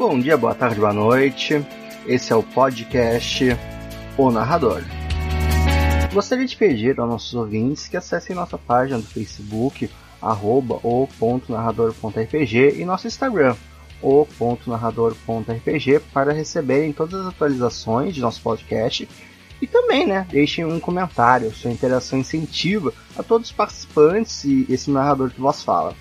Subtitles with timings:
[0.00, 1.62] Bom dia, boa tarde, boa noite.
[2.06, 3.44] Esse é o podcast
[4.16, 4.82] O Narrador.
[6.10, 9.90] Gostaria de pedir aos nossos ouvintes que acessem nossa página do Facebook,
[10.22, 13.54] arroba o.narrador.rpg e nosso Instagram,
[14.00, 19.06] o.narrador.rpg para receberem todas as atualizações de nosso podcast
[19.60, 24.90] e também, né, deixem um comentário, sua interação incentiva a todos os participantes e esse
[24.90, 25.94] narrador que vos fala.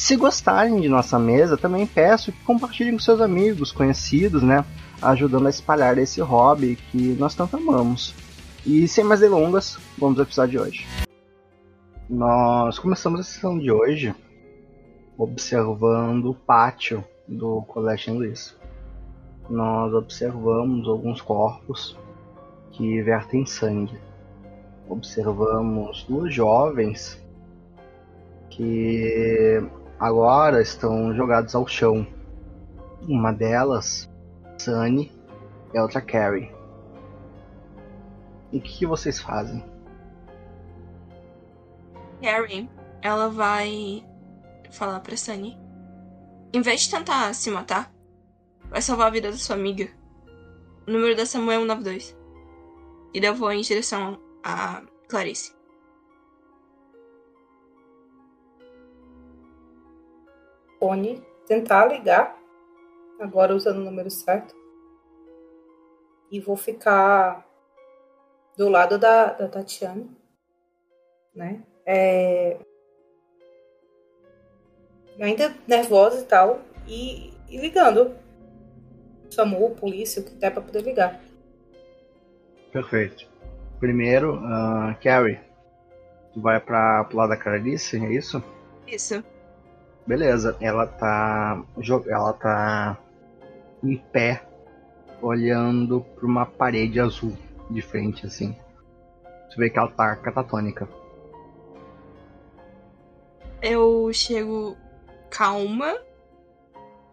[0.00, 4.64] Se gostarem de nossa mesa, também peço que compartilhem com seus amigos, conhecidos, né?
[5.02, 8.14] Ajudando a espalhar esse hobby que nós tanto amamos.
[8.64, 10.86] E sem mais delongas, vamos ao episódio de hoje.
[12.08, 14.14] Nós começamos a sessão de hoje
[15.18, 18.56] observando o pátio do Colégio Luiz.
[19.50, 21.98] Nós observamos alguns corpos
[22.70, 23.98] que vertem sangue.
[24.88, 27.20] Observamos duas jovens
[28.48, 29.60] que
[29.98, 32.06] agora estão jogados ao chão.
[33.02, 34.08] Uma delas,
[34.58, 35.12] Sunny,
[35.72, 36.52] e a outra Carrie.
[38.52, 39.64] E o que, vocês fazem?
[42.22, 42.68] Carrie,
[43.02, 44.04] ela vai
[44.70, 45.58] falar pra Sunny.
[46.52, 47.92] Em vez de tentar se matar,
[48.70, 49.88] vai salvar a vida da sua amiga.
[50.86, 52.16] O número da Samuel é 192.
[53.14, 55.57] E eu vou em direção a Clarice.
[60.78, 62.38] Fone, tentar ligar,
[63.20, 64.54] agora usando o número certo.
[66.30, 67.46] E vou ficar
[68.56, 70.06] do lado da, da Tatiana,
[71.34, 71.62] né?
[71.86, 72.58] É...
[75.20, 78.14] Ainda nervosa e tal, e, e ligando.
[79.30, 81.20] Chamou polícia, o que der pra poder ligar.
[82.72, 83.26] Perfeito.
[83.78, 85.38] Primeiro, uh, Carrie,
[86.32, 88.42] tu vai pra, pro lado da Clarice, é isso?
[88.86, 89.22] Isso.
[90.08, 91.62] Beleza, ela tá.
[92.06, 92.98] Ela tá
[93.84, 94.42] em pé,
[95.20, 97.36] olhando pra uma parede azul
[97.68, 98.56] de frente, assim.
[99.46, 100.88] Você vê que ela tá catatônica.
[103.60, 104.78] Eu chego
[105.28, 105.94] calma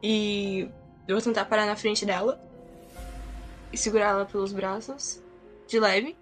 [0.02, 0.70] e
[1.06, 2.42] vou tentar parar na frente dela
[3.74, 5.22] e segurar ela pelos braços,
[5.68, 6.16] de leve,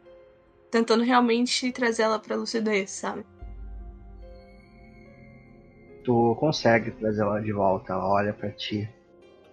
[0.72, 3.24] tentando realmente trazer ela pra lucidez, sabe?
[6.04, 7.94] Tu consegue trazer ela de volta.
[7.94, 8.90] Ela olha para ti.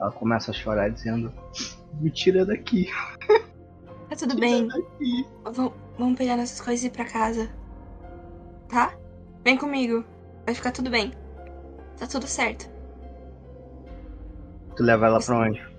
[0.00, 1.33] Ela começa a chorar dizendo:
[2.00, 2.88] Me tira daqui.
[4.09, 4.66] Tá tudo bem.
[4.69, 5.27] Daqui.
[5.97, 7.49] vamos pegar nossas coisas e ir pra casa.
[8.69, 8.94] Tá?
[9.44, 10.05] Vem comigo.
[10.44, 11.12] Vai ficar tudo bem.
[11.97, 12.69] Tá tudo certo.
[14.75, 15.71] Tu leva ela pra onde?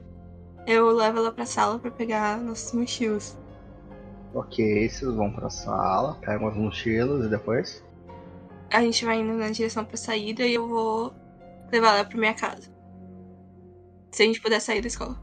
[0.68, 3.38] Eu levo ela pra sala pra pegar nossos mochilos.
[4.34, 7.84] Ok, vocês vão pra sala, pegam as mochilas e depois?
[8.72, 11.14] A gente vai indo na direção pra saída e eu vou
[11.72, 12.72] levar ela pra minha casa.
[14.12, 15.20] Se a gente puder sair da escola.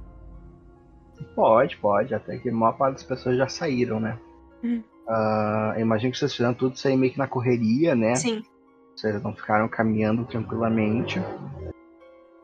[1.35, 2.15] Pode, pode.
[2.15, 4.19] Até que a maior parte das pessoas já saíram, né?
[4.63, 4.83] Uhum.
[5.07, 8.15] Uh, imagino que vocês fizeram tudo isso aí meio que na correria, né?
[8.15, 8.43] Sim.
[8.95, 11.19] Vocês não ficaram caminhando tranquilamente.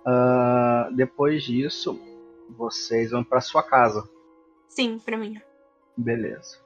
[0.06, 1.98] Uh, depois disso,
[2.56, 4.08] vocês vão para sua casa.
[4.68, 5.40] Sim, para mim.
[5.96, 6.63] Beleza.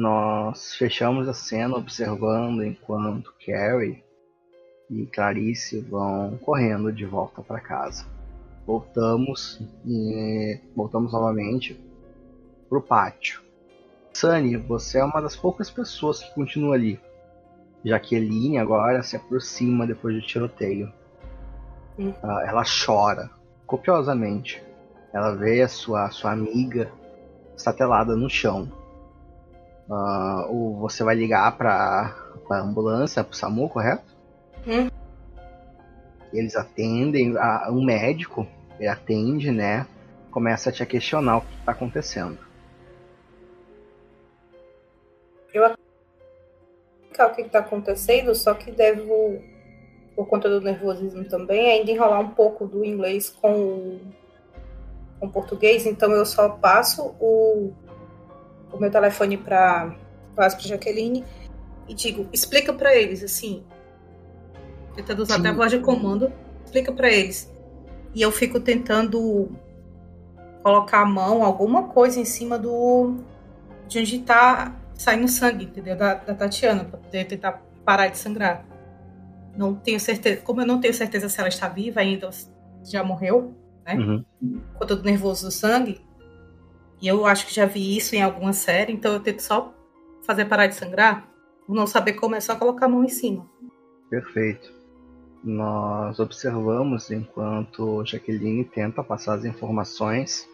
[0.00, 4.02] Nós fechamos a cena observando enquanto Carrie
[4.88, 8.06] e Clarice vão correndo de volta para casa.
[8.66, 11.78] Voltamos e voltamos novamente
[12.66, 13.42] pro pátio.
[14.14, 16.98] Sunny, você é uma das poucas pessoas que continua ali.
[17.84, 20.90] Jaqueline agora se aproxima depois do tiroteio.
[21.98, 22.08] Hum.
[22.08, 23.28] Uh, ela chora
[23.66, 24.62] copiosamente.
[25.12, 26.90] Ela vê a sua, sua amiga
[27.54, 28.79] estatelada no chão
[29.90, 32.14] Uh, ou você vai ligar pra,
[32.46, 34.04] pra ambulância, pro SAMU, correto?
[34.64, 34.88] Hum.
[36.32, 38.46] Eles atendem, a, um médico,
[38.78, 39.84] ele atende, né?
[40.30, 42.38] Começa a te questionar o que tá acontecendo.
[45.52, 45.64] Eu
[47.26, 49.42] o que está acontecendo, só que devo,
[50.14, 53.98] por conta do nervosismo também, ainda enrolar um pouco do inglês com
[55.18, 57.74] com o português, então eu só passo o
[58.72, 59.94] o meu telefone para
[60.34, 61.24] para Jaqueline
[61.88, 63.64] e digo, explica para eles assim,
[64.94, 65.40] tentando usar Sim.
[65.40, 66.32] até a voz de comando,
[66.64, 67.52] explica para eles.
[68.14, 69.50] E eu fico tentando
[70.62, 73.16] colocar a mão, alguma coisa em cima do
[73.88, 75.96] de onde tá saindo sangue, entendeu?
[75.96, 78.64] Da, da Tatiana, para poder tentar parar de sangrar.
[79.56, 82.30] Não tenho certeza, como eu não tenho certeza se ela está viva ainda
[82.84, 83.52] já morreu,
[83.84, 83.94] né?
[83.96, 84.24] Uhum.
[84.74, 86.00] Com todo nervoso do sangue,
[87.00, 89.72] e eu acho que já vi isso em alguma série, então eu tento só
[90.26, 91.28] fazer parar de sangrar.
[91.68, 93.48] Não saber como é só colocar a mão em cima.
[94.10, 94.72] Perfeito.
[95.42, 100.46] nós observamos enquanto Jaqueline tenta passar as informações.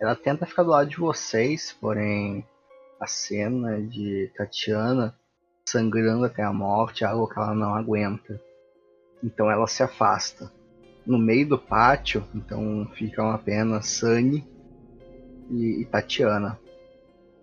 [0.00, 2.46] Ela tenta ficar do lado de vocês, porém
[2.98, 5.14] a cena de Tatiana
[5.66, 8.40] sangrando até a morte é algo que ela não aguenta.
[9.22, 10.50] Então ela se afasta.
[11.04, 14.46] No meio do pátio, então ficam apenas Sunny
[15.50, 16.58] e, e Tatiana.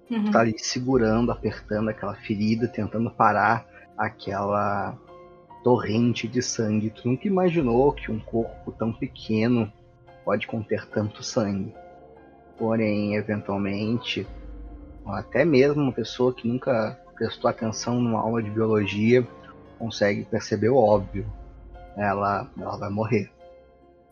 [0.09, 0.31] Uhum.
[0.31, 3.67] Tá ali segurando, apertando aquela ferida, tentando parar
[3.97, 4.97] aquela
[5.63, 6.89] torrente de sangue.
[6.89, 9.71] Tu nunca imaginou que um corpo tão pequeno
[10.23, 11.73] pode conter tanto sangue.
[12.57, 14.25] Porém, eventualmente,
[15.05, 19.27] até mesmo uma pessoa que nunca prestou atenção numa aula de biologia
[19.77, 21.25] consegue perceber o óbvio.
[21.95, 23.29] Ela, ela vai morrer.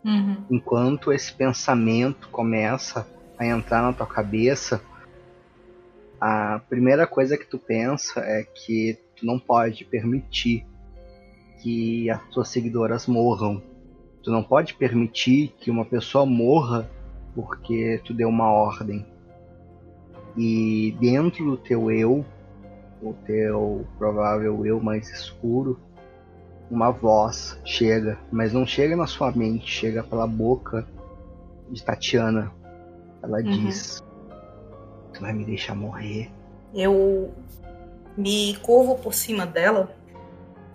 [0.04, 0.44] Uhum.
[0.50, 3.06] Enquanto esse pensamento começa
[3.38, 4.80] a entrar na tua cabeça,
[6.20, 10.64] a primeira coisa que tu pensa é que tu não pode permitir
[11.60, 13.62] que as tuas seguidoras morram.
[14.22, 16.88] Tu não pode permitir que uma pessoa morra
[17.34, 19.06] porque tu deu uma ordem.
[20.36, 22.24] E dentro do teu eu,
[23.02, 25.78] o teu provável eu mais escuro,
[26.70, 30.86] uma voz chega, mas não chega na sua mente, chega pela boca
[31.70, 32.52] de Tatiana.
[33.26, 33.42] Ela uhum.
[33.42, 34.02] diz:
[35.12, 36.30] Tu vai me deixar morrer.
[36.72, 37.34] Eu
[38.16, 39.94] me curvo por cima dela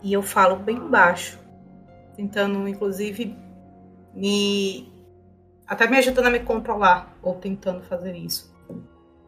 [0.03, 1.39] e eu falo bem baixo,
[2.15, 3.35] tentando inclusive
[4.13, 4.91] me
[5.65, 8.53] até me ajudando a me controlar ou tentando fazer isso.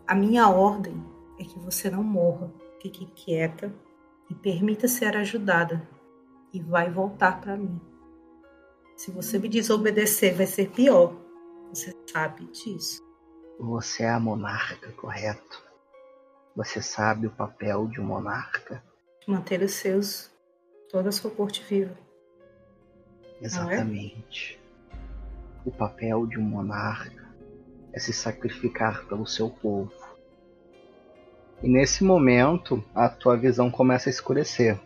[0.05, 1.01] A minha ordem
[1.39, 3.73] é que você não morra, fique quieta
[4.29, 5.87] e permita ser ajudada
[6.53, 7.79] e vai voltar para mim.
[8.95, 11.15] Se você me desobedecer, vai ser pior.
[11.69, 13.02] Você sabe disso.
[13.59, 15.63] Você é a monarca, correto?
[16.55, 18.83] Você sabe o papel de um monarca?
[19.27, 20.31] Manter os seus,
[20.89, 21.97] toda a sua corte viva.
[23.41, 23.45] É?
[23.45, 24.59] Exatamente.
[24.59, 24.97] É?
[25.65, 27.23] O papel de um monarca
[27.93, 29.93] é se sacrificar pelo seu povo.
[31.61, 34.79] E nesse momento, a tua visão começa a escurecer.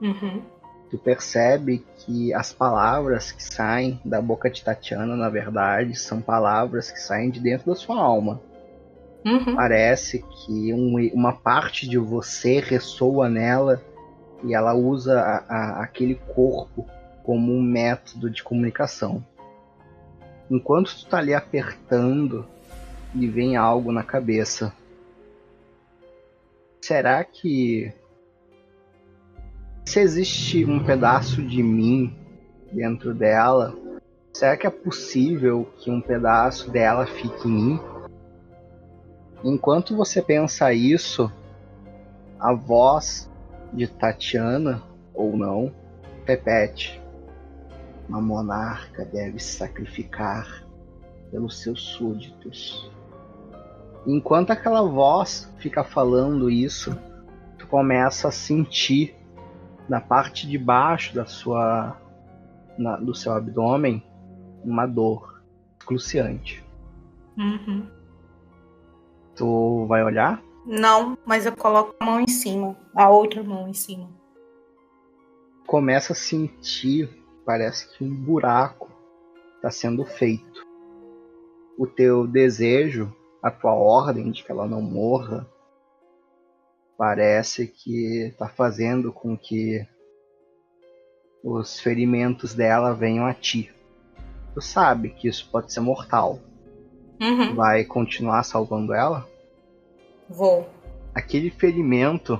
[0.00, 0.42] Uhum.
[0.90, 6.90] Tu percebe que as palavras que saem da boca de Tatiana, na verdade, são palavras
[6.90, 8.40] que saem de dentro da sua alma.
[9.24, 9.54] Uhum.
[9.54, 13.80] Parece que um, uma parte de você ressoa nela
[14.42, 16.86] e ela usa a, a, aquele corpo
[17.22, 19.24] como um método de comunicação.
[20.50, 22.44] Enquanto tu tá ali apertando
[23.14, 24.72] e vem algo na cabeça.
[26.80, 27.92] Será que
[29.90, 32.16] se existe um pedaço de mim
[32.70, 33.74] dentro dela,
[34.32, 37.80] será que é possível que um pedaço dela fique em mim?
[39.42, 41.28] Enquanto você pensa isso,
[42.38, 43.28] a voz
[43.72, 44.80] de Tatiana,
[45.12, 45.74] ou não,
[46.24, 47.02] repete:
[48.08, 50.64] Uma monarca deve sacrificar
[51.32, 52.88] pelos seus súditos.
[54.06, 56.96] Enquanto aquela voz fica falando isso,
[57.58, 59.18] tu começa a sentir
[59.90, 62.00] na parte de baixo da sua
[62.78, 64.00] na, do seu abdômen
[64.64, 65.42] uma dor
[65.80, 66.64] excruciante.
[67.36, 67.88] Uhum.
[69.34, 70.40] Tu vai olhar?
[70.64, 74.08] Não, mas eu coloco a mão em cima, a outra mão em cima.
[75.66, 77.08] Começa a sentir,
[77.44, 78.92] parece que um buraco
[79.56, 80.64] está sendo feito.
[81.76, 85.48] O teu desejo, a tua ordem de que ela não morra,
[87.00, 89.88] parece que está fazendo com que
[91.42, 93.74] os ferimentos dela venham a ti.
[94.52, 96.38] Tu sabe que isso pode ser mortal.
[97.18, 97.54] Uhum.
[97.54, 99.26] Vai continuar salvando ela?
[100.28, 100.68] Vou.
[101.14, 102.38] Aquele ferimento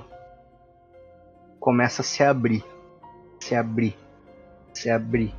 [1.59, 2.63] começa a se abrir,
[3.39, 3.97] se abrir,
[4.71, 5.33] se abrir,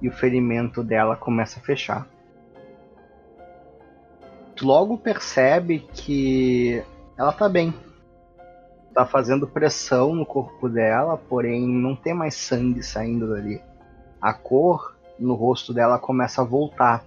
[0.00, 2.08] e o ferimento dela começa a fechar.
[4.56, 6.82] Tu logo percebe que
[7.18, 7.74] ela tá bem.
[8.94, 13.60] Tá fazendo pressão no corpo dela, porém não tem mais sangue saindo dali.
[14.20, 17.04] A cor no rosto dela começa a voltar,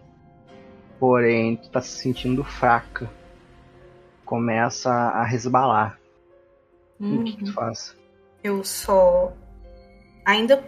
[1.00, 3.10] porém tu tá se sentindo fraca
[4.25, 6.00] começa a resbalar.
[7.00, 7.22] Uhum.
[7.22, 7.54] O que, que tu uhum.
[7.54, 7.96] faz?
[8.44, 9.32] Eu só
[10.25, 10.63] ainda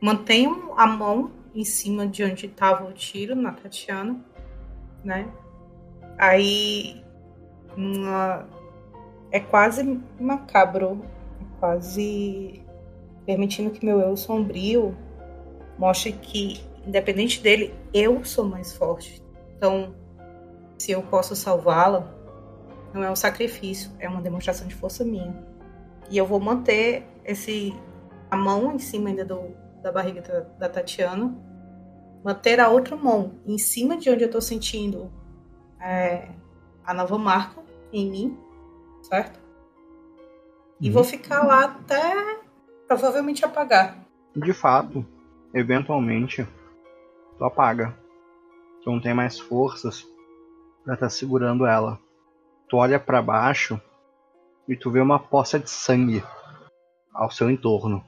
[0.00, 4.18] mantenho a mão em cima de onde estava o tiro na Tatiana,
[5.04, 5.30] né?
[6.18, 7.02] Aí
[7.76, 8.46] uma...
[9.32, 11.02] é quase macabro,
[11.40, 12.64] é quase
[13.26, 14.96] permitindo que meu eu sombrio
[15.78, 19.22] mostre que independente dele, eu sou mais forte.
[19.56, 19.94] Então,
[20.78, 22.12] se eu posso salvá-la,
[22.92, 25.34] não é um sacrifício, é uma demonstração de força minha.
[26.10, 27.74] E eu vou manter esse
[28.30, 31.34] a mão em cima ainda do, da barriga da, da Tatiana,
[32.24, 35.12] manter a outra mão em cima de onde eu tô sentindo
[35.80, 36.28] é,
[36.84, 37.62] a nova marca
[37.92, 38.38] em mim,
[39.12, 39.38] certo?
[40.80, 40.94] E Uhum.
[40.94, 42.40] vou ficar lá até
[42.88, 43.98] provavelmente apagar.
[44.34, 45.04] De fato,
[45.52, 46.46] eventualmente,
[47.36, 47.94] tu apaga.
[48.82, 50.06] Tu não tem mais forças
[50.82, 51.98] pra estar segurando ela.
[52.70, 53.78] Tu olha pra baixo
[54.66, 56.24] e tu vê uma poça de sangue
[57.12, 58.02] ao seu entorno.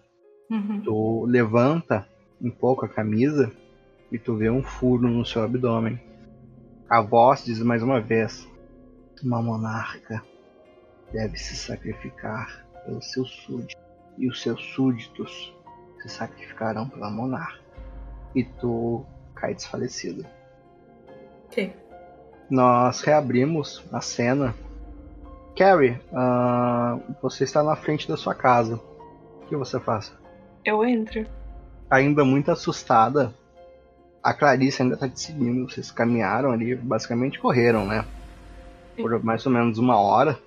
[0.51, 0.81] Uhum.
[0.83, 2.09] Tu levanta
[2.41, 3.53] um pouco a camisa
[4.11, 6.01] e tu vê um furo no seu abdômen.
[6.89, 8.49] A voz diz mais uma vez:
[9.23, 10.25] Uma monarca
[11.15, 13.77] deve se sacrificar pelos seus súditos,
[14.19, 15.55] e os seus súditos
[16.03, 17.61] se sacrificarão pela monarca.
[18.35, 20.27] E tu cai desfalecido.
[21.47, 21.73] Ok.
[22.51, 24.55] Nós reabrimos a cena.
[25.57, 28.75] Carrie, ah, você está na frente da sua casa.
[28.75, 30.13] O que você faz?
[30.65, 31.25] Eu entro.
[31.89, 33.33] ainda muito assustada,
[34.23, 35.71] a Clarice ainda tá te seguindo.
[35.71, 38.05] Vocês caminharam ali, basicamente correram, né?
[38.97, 40.39] Por mais ou menos uma hora.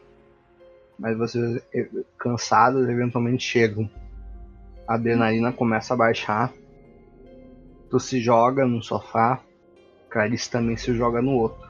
[0.98, 3.90] Mas vocês, eh, cansadas, eventualmente chegam.
[4.88, 6.52] A adrenalina começa a baixar.
[7.90, 9.42] Tu se joga no sofá.
[10.10, 11.68] Clarice também se joga no outro.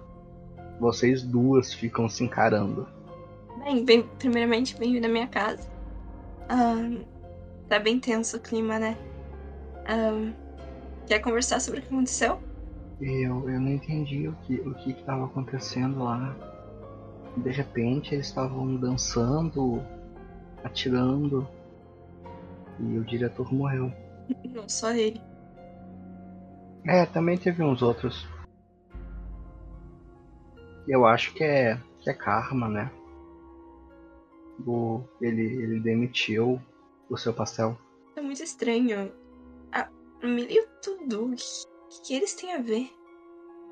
[0.80, 2.88] Vocês duas ficam se encarando.
[3.64, 5.68] Bem, bem primeiramente, bem-vindo à minha casa.
[6.48, 7.00] Ahn,
[7.68, 8.98] tá bem tenso o clima, né?
[9.86, 10.32] Ahn,
[11.06, 12.40] quer conversar sobre o que aconteceu?
[13.02, 16.36] Eu, eu não entendi o que o que estava acontecendo lá.
[17.38, 19.82] De repente eles estavam dançando,
[20.64, 21.48] atirando
[22.80, 23.92] e o diretor morreu.
[24.46, 25.22] Não, só ele.
[26.86, 28.28] É, também teve uns outros.
[30.88, 32.92] Eu acho que é que é karma, né?
[34.66, 36.62] O, ele ele demitiu
[37.10, 37.78] o seu pastel.
[38.16, 39.12] É muito estranho.
[39.72, 39.90] Ah,
[40.24, 41.26] Millie e tudo.
[41.26, 42.90] O que, que eles têm a ver?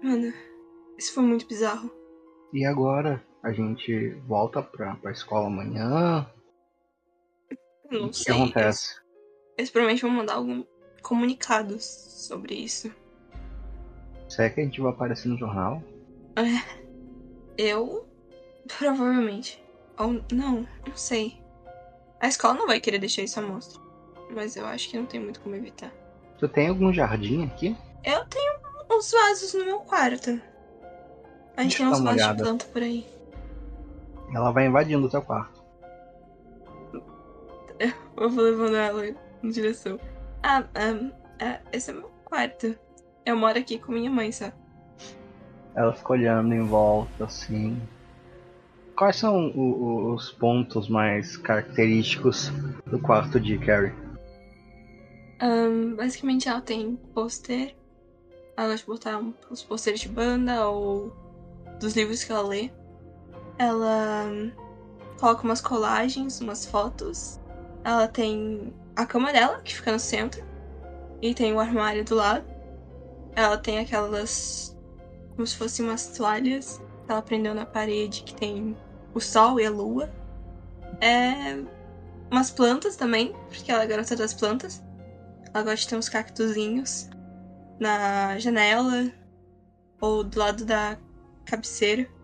[0.03, 0.33] Mano,
[0.97, 1.89] isso foi muito bizarro.
[2.53, 6.27] E agora a gente volta pra, pra escola amanhã.
[7.91, 8.33] Não o que sei.
[8.33, 8.95] acontece?
[9.55, 10.65] Eles, provavelmente vão mandar algum
[11.03, 12.91] comunicados sobre isso.
[14.27, 15.83] Será que a gente vai aparecer no jornal?
[17.55, 18.09] Eu?
[18.79, 19.63] Provavelmente.
[19.99, 21.39] Ou não, não sei.
[22.19, 23.79] A escola não vai querer deixar isso à mostra.
[24.31, 25.93] Mas eu acho que não tem muito como evitar.
[26.39, 27.77] Tu tem algum jardim aqui?
[28.03, 28.53] Eu tenho
[28.91, 30.31] uns vasos no meu quarto.
[31.55, 32.43] A gente Deixa tem uns vasos de olhada.
[32.43, 33.14] planta por aí.
[34.35, 35.63] Ela vai invadindo o teu quarto.
[38.17, 39.97] Eu vou levando ela em direção.
[40.43, 41.11] Ah, ah,
[41.41, 42.75] ah, esse é meu quarto.
[43.25, 44.51] Eu moro aqui com minha mãe, só.
[45.73, 47.81] Ela fica olhando em volta, assim.
[48.95, 52.49] Quais são o- o- os pontos mais característicos
[52.85, 53.93] do quarto de Carrie?
[55.41, 57.75] Ahn, basicamente ela tem pôster.
[58.57, 61.13] Ela gosta de botar um- os pôsteres de banda ou
[61.79, 62.69] dos livros que ela lê.
[63.57, 64.25] Ela
[65.19, 67.39] coloca umas colagens, umas fotos.
[67.83, 70.43] Ela tem a cama dela, que fica no centro.
[71.21, 72.45] E tem o armário do lado.
[73.35, 74.77] Ela tem aquelas.
[75.35, 78.75] como se fossem umas toalhas que ela prendeu na parede, que tem
[79.13, 80.09] o sol e a lua.
[81.01, 81.61] É.
[82.31, 84.83] umas plantas também, porque ela é garota das plantas.
[85.53, 87.09] Ela gosta de ter uns cactuzinhos
[87.79, 89.11] na janela
[90.01, 90.97] ou do lado da
[91.45, 92.14] cabeceira.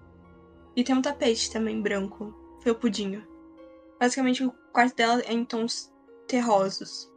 [0.76, 3.26] E tem um tapete também branco, felpudinho.
[4.00, 5.94] Basicamente o quarto dela é em tons
[6.28, 7.12] terrosos.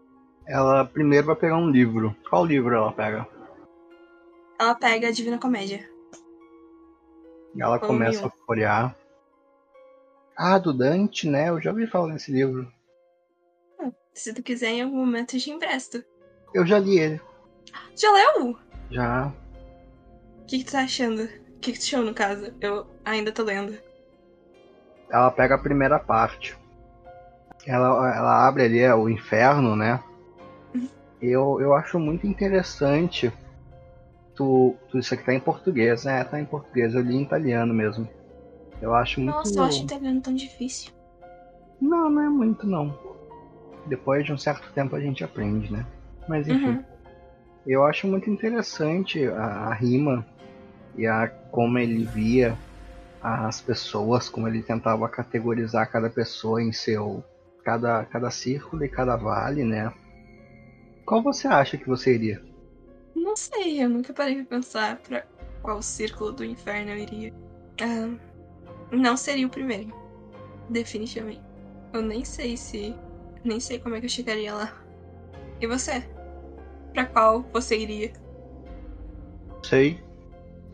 [0.47, 2.15] Ela primeiro vai pegar um livro.
[2.29, 3.27] Qual livro ela pega?
[4.59, 5.89] Ela pega a Divina Comédia.
[7.59, 8.97] Ela Qual começa a folhear.
[10.37, 11.49] Ah, do Dante, né?
[11.49, 12.71] Eu já ouvi falar nesse livro.
[14.13, 16.05] Se tu quiser, em algum momento eu te empresto.
[16.53, 17.21] Eu já li ele.
[17.97, 18.59] Já leu?
[18.91, 19.33] Já.
[20.41, 21.29] O que, que tu tá achando?
[21.71, 22.53] Achou, no caso?
[22.61, 23.77] Eu ainda tô lendo.
[25.11, 26.57] Ela pega a primeira parte.
[27.67, 30.03] Ela, ela abre ali é, o inferno, né?
[30.75, 30.89] Uhum.
[31.21, 33.33] Eu, eu acho muito interessante.
[34.35, 36.25] Tu, tu, isso aqui tá em português, né?
[36.25, 36.95] Tá em português.
[36.95, 38.09] Eu li em italiano mesmo.
[38.83, 39.37] Eu acho muito.
[39.37, 40.93] Nossa, eu acho italiano tão difícil.
[41.81, 42.99] Não, não é muito não.
[43.87, 45.87] Depois de um certo tempo a gente aprende, né?
[46.29, 46.71] Mas enfim.
[46.71, 46.85] Uhum.
[47.67, 50.27] Eu acho muito interessante a, a rima
[50.97, 52.57] e a como ele via
[53.21, 57.25] as pessoas, como ele tentava categorizar cada pessoa em seu
[57.65, 59.93] cada cada círculo e cada vale, né?
[61.07, 62.43] Qual você acha que você iria?
[63.15, 65.25] Não sei, eu nunca parei pra pensar pra
[65.63, 67.33] qual círculo do inferno eu iria.
[67.81, 68.15] Ah,
[68.91, 69.93] não seria o primeiro.
[70.69, 71.43] Definitivamente.
[71.93, 72.95] Eu nem sei se.
[73.45, 74.73] Nem sei como é que eu chegaria lá.
[75.61, 76.05] E você?
[76.95, 78.13] pra qual você iria?
[79.63, 80.01] Sei.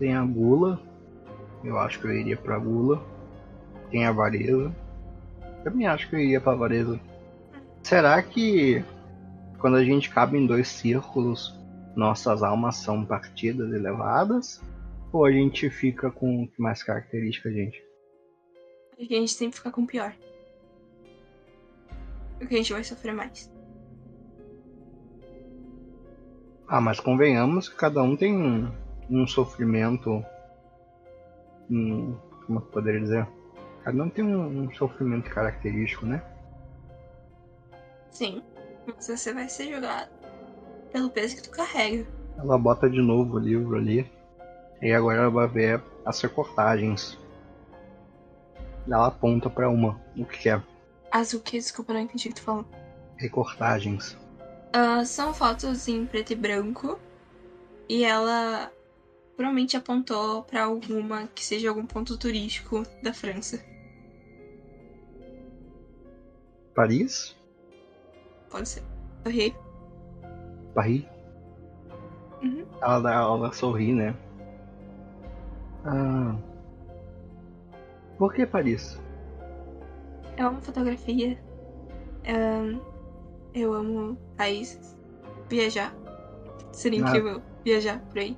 [0.01, 0.81] Tem a gula.
[1.63, 3.05] Eu acho que eu iria pra gula.
[3.91, 4.75] Tem a vareza.
[5.63, 6.99] Também acho que eu iria pra vareza.
[7.83, 8.83] Será que
[9.59, 11.55] quando a gente cabe em dois círculos,
[11.95, 14.63] nossas almas são partidas elevadas?
[15.13, 17.85] Ou a gente fica com o que mais característica a gente?
[18.97, 20.15] Acho que a gente sempre fica com o pior.
[22.39, 23.53] Porque a gente vai sofrer mais.
[26.67, 28.73] Ah, mas convenhamos que cada um tem
[29.11, 30.25] um, sofrimento.
[31.71, 33.29] Um, como eu poderia dizer?
[33.85, 36.23] Cada um tem um, um sofrimento característico, né?
[38.11, 38.43] Sim.
[38.87, 40.11] Mas você vai ser julgado
[40.93, 42.07] pelo peso que tu carrega.
[42.39, 44.11] Ela bota de novo o livro ali.
[44.81, 47.19] E agora ela vai ver as recortagens.
[48.87, 50.01] Ela aponta pra uma.
[50.17, 50.63] O que é?
[51.11, 51.59] As o que?
[51.59, 52.65] Desculpa, não entendi o que tu falou.
[53.17, 54.17] Recortagens.
[54.73, 56.99] Ah, são fotos em preto e branco.
[57.89, 58.71] E ela
[59.41, 63.59] provavelmente apontou pra alguma que seja algum ponto turístico da França.
[66.75, 67.35] Paris?
[68.51, 68.83] Pode ser.
[69.25, 69.55] Errei.
[70.75, 71.07] Paris?
[72.43, 72.67] Uhum.
[72.83, 74.15] Ela, dá- ela sorri, né?
[75.87, 76.37] Ah.
[78.19, 79.01] Por que Paris?
[80.37, 81.43] Eu amo fotografia.
[82.27, 82.79] Ahn,
[83.55, 84.95] eu amo países.
[85.49, 85.95] Viajar.
[86.73, 87.09] Seria Ah.
[87.09, 88.37] incrível viajar por aí.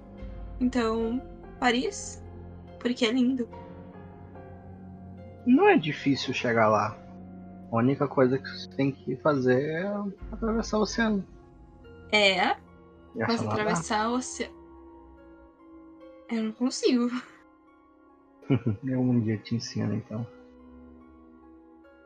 [0.62, 1.20] Então,
[1.58, 2.22] Paris.
[2.78, 3.48] Porque é lindo.
[5.44, 6.96] Não é difícil chegar lá.
[7.72, 9.92] A única coisa que você tem que fazer é
[10.30, 11.26] atravessar o oceano.
[12.12, 12.56] É,
[13.16, 14.54] mas atravessar o oceano.
[16.30, 17.10] Eu não consigo.
[18.86, 20.24] Eu um dia te ensino, então.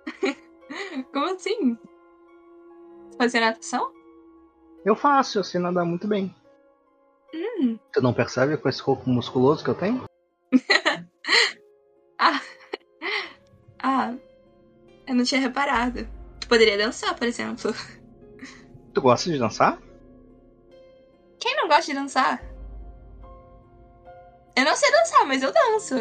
[1.13, 1.79] Como assim?
[3.19, 3.93] Fazer natação?
[4.85, 6.35] Eu faço, eu sei nadar muito bem.
[7.37, 7.79] Hum.
[7.93, 10.05] Tu não percebe com esse corpo musculoso que eu tenho?
[12.19, 12.41] Ah.
[13.83, 14.15] ah.
[15.07, 16.09] Eu não tinha reparado.
[16.41, 17.75] Tu poderia dançar, por exemplo.
[18.95, 19.79] Tu gosta de dançar?
[21.39, 22.43] Quem não gosta de dançar?
[24.57, 25.95] Eu não sei dançar, mas eu danço.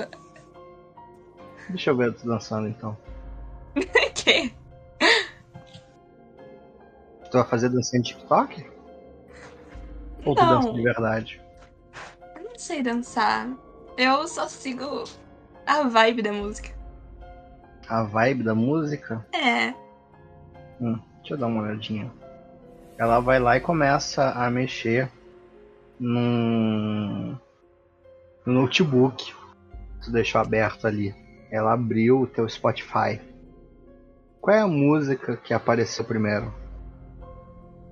[1.67, 2.97] Deixa eu ver tu dançando então.
[4.15, 4.53] que?
[7.29, 8.74] Tu vai fazer dancinha de TikTok?
[10.25, 11.41] Ou tu dança de verdade?
[12.35, 13.47] Eu não sei dançar.
[13.97, 15.03] Eu só sigo
[15.65, 16.69] a vibe da música.
[17.87, 19.25] A vibe da música?
[19.31, 19.73] É.
[20.81, 22.11] Hum, deixa eu dar uma olhadinha.
[22.97, 25.09] Ela vai lá e começa a mexer
[25.99, 27.37] num,
[28.45, 29.33] no notebook.
[30.03, 31.13] Tu deixou aberto ali.
[31.51, 33.21] Ela abriu o teu Spotify.
[34.41, 36.53] Qual é a música que apareceu primeiro?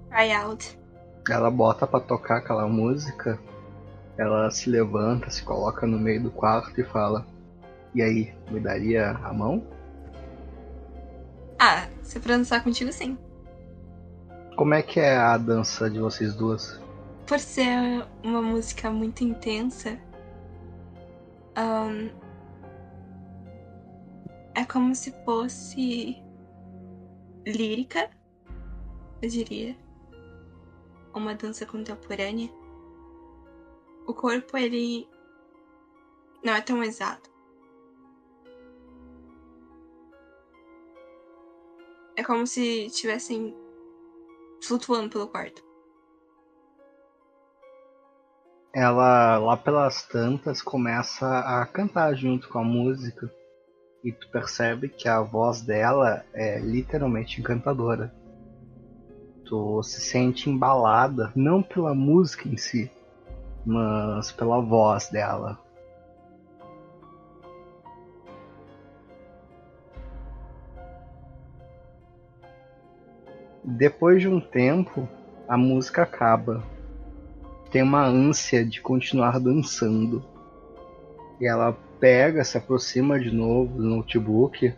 [0.09, 0.82] Try out.
[1.29, 3.39] Ela bota pra tocar aquela música.
[4.17, 7.25] Ela se levanta, se coloca no meio do quarto e fala:
[7.95, 9.65] E aí, me daria a mão?
[11.57, 13.17] Ah, se dançar contigo, sim.
[14.55, 16.79] Como é que é a dança de vocês duas?
[17.25, 19.97] Por ser uma música muito intensa,
[21.55, 22.09] ahn,
[24.53, 26.21] é como se fosse
[27.45, 28.09] lírica,
[29.21, 29.82] eu diria.
[31.13, 32.49] Uma dança contemporânea.
[34.07, 35.07] O corpo, ele
[36.43, 37.31] não é tão exato.
[42.15, 43.55] É como se estivessem
[44.61, 45.63] flutuando pelo quarto.
[48.73, 53.31] ela lá pelas tantas começa a cantar junto com a música
[54.03, 58.11] e tu percebe que a voz dela é literalmente encantadora.
[59.83, 62.89] Se sente embalada não pela música em si,
[63.65, 65.59] mas pela voz dela.
[73.63, 75.07] Depois de um tempo,
[75.47, 76.63] a música acaba
[77.73, 80.23] tem uma ânsia de continuar dançando.
[81.41, 84.71] E ela pega, se aproxima de novo do notebook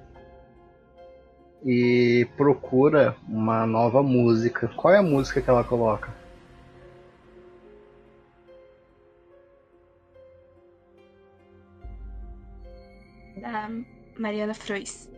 [1.65, 4.67] e procura uma nova música.
[4.67, 6.13] Qual é a música que ela coloca?
[13.41, 13.67] Da
[14.19, 15.11] Mariana Frois.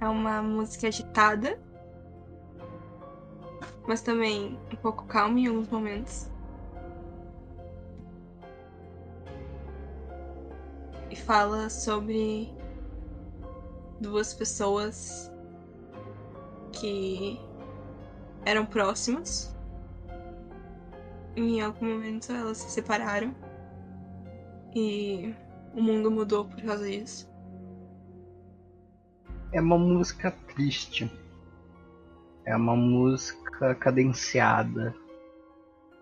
[0.00, 1.60] É uma música agitada,
[3.86, 6.31] mas também um pouco calma em alguns momentos.
[11.22, 12.52] Fala sobre
[14.00, 15.30] duas pessoas
[16.72, 17.40] que
[18.44, 19.54] eram próximas.
[21.36, 23.34] Em algum momento elas se separaram.
[24.74, 25.34] E
[25.74, 27.30] o mundo mudou por causa disso.
[29.52, 31.10] É uma música triste.
[32.44, 34.94] É uma música cadenciada.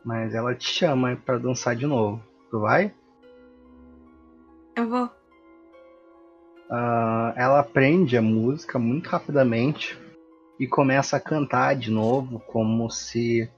[0.05, 2.23] Mas ela te chama para dançar de novo.
[2.51, 2.95] Tu vai?
[4.77, 5.05] Eu vou.
[6.71, 9.99] Uh, ela aprende a música muito rapidamente
[10.59, 13.51] e começa a cantar de novo, como se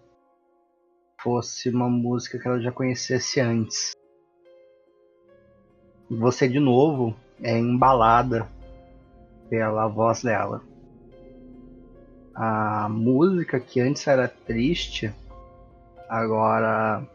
[1.21, 3.93] fosse uma música que ela já conhecesse antes.
[6.11, 8.49] Você de novo é embalada
[9.49, 10.63] pela voz dela.
[12.35, 15.13] A música que antes era triste
[16.09, 17.07] agora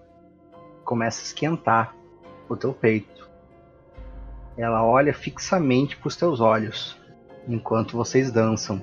[0.83, 1.95] começa a esquentar
[2.49, 3.16] o teu peito.
[4.57, 6.97] Ela olha fixamente para os teus olhos
[7.47, 8.81] enquanto vocês dançam.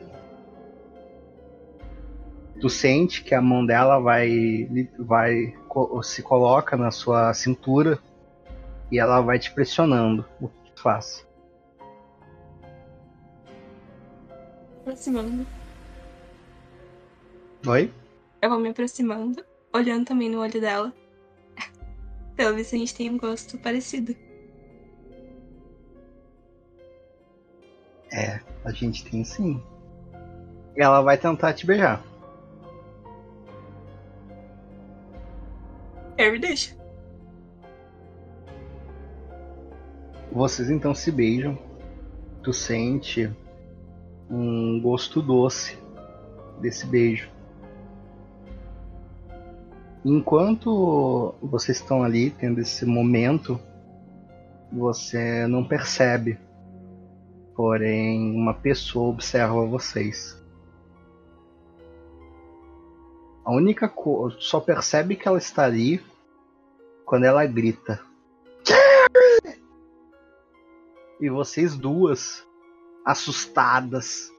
[2.60, 5.54] Tu sente que a mão dela vai, vai
[6.02, 7.98] se coloca na sua cintura
[8.90, 10.24] e ela vai te pressionando.
[10.40, 11.26] O que tu faz?
[14.84, 15.46] aproximando.
[17.66, 17.90] Oi?
[18.42, 20.92] Eu vou me aproximando, olhando também no olho dela.
[22.36, 24.14] Pelo visto a gente tem um gosto parecido.
[28.16, 29.60] É, a gente tem sim.
[30.76, 32.00] Ela vai tentar te beijar.
[36.16, 36.76] Harry deixa.
[40.30, 41.58] Vocês então se beijam.
[42.40, 43.28] Tu sente
[44.30, 45.76] um gosto doce
[46.60, 47.28] desse beijo.
[50.04, 53.58] Enquanto vocês estão ali tendo esse momento,
[54.70, 56.38] você não percebe.
[57.54, 60.42] Porém, uma pessoa observa vocês.
[63.44, 64.36] A única coisa.
[64.40, 66.02] Só percebe que ela está ali
[67.04, 68.00] quando ela grita.
[68.66, 69.62] Jerry!
[71.20, 72.44] E vocês duas
[73.04, 74.32] assustadas,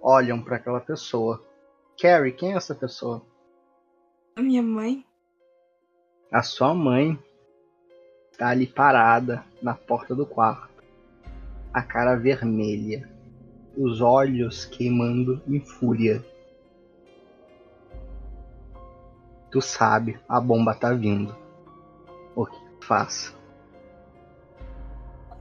[0.00, 1.44] olham para aquela pessoa.
[2.00, 3.22] Carrie, quem é essa pessoa?
[4.36, 5.04] A minha mãe.
[6.32, 7.18] A sua mãe
[8.32, 10.67] está ali parada na porta do quarto,
[11.72, 13.08] a cara vermelha,
[13.76, 16.24] os olhos queimando em fúria.
[19.50, 21.34] Tu sabe, a bomba tá vindo.
[22.34, 23.34] O que tu faz?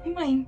[0.06, 0.48] Mãe,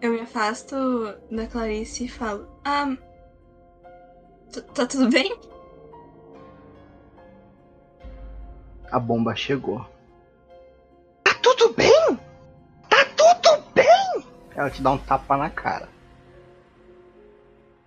[0.00, 0.76] Eu me afasto
[1.30, 2.96] da Clarice e falo: Ah.
[4.74, 5.36] Tá tudo bem?
[8.90, 9.84] A bomba chegou.
[14.58, 15.88] Ela te dá um tapa na cara.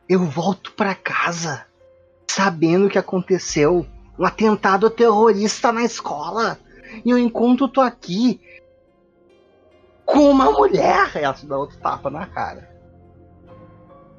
[0.08, 1.66] Eu volto para casa
[2.26, 3.86] sabendo o que aconteceu.
[4.18, 6.58] Um atentado terrorista na escola.
[7.04, 8.40] E eu encontro tu aqui
[10.06, 11.12] com uma mulher.
[11.14, 12.74] Ela se dá outro tapa na cara.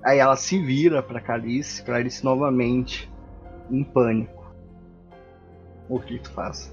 [0.04, 3.10] Aí ela se vira pra Clarice, Clarice novamente
[3.70, 4.52] em pânico.
[5.88, 6.70] O que tu faz?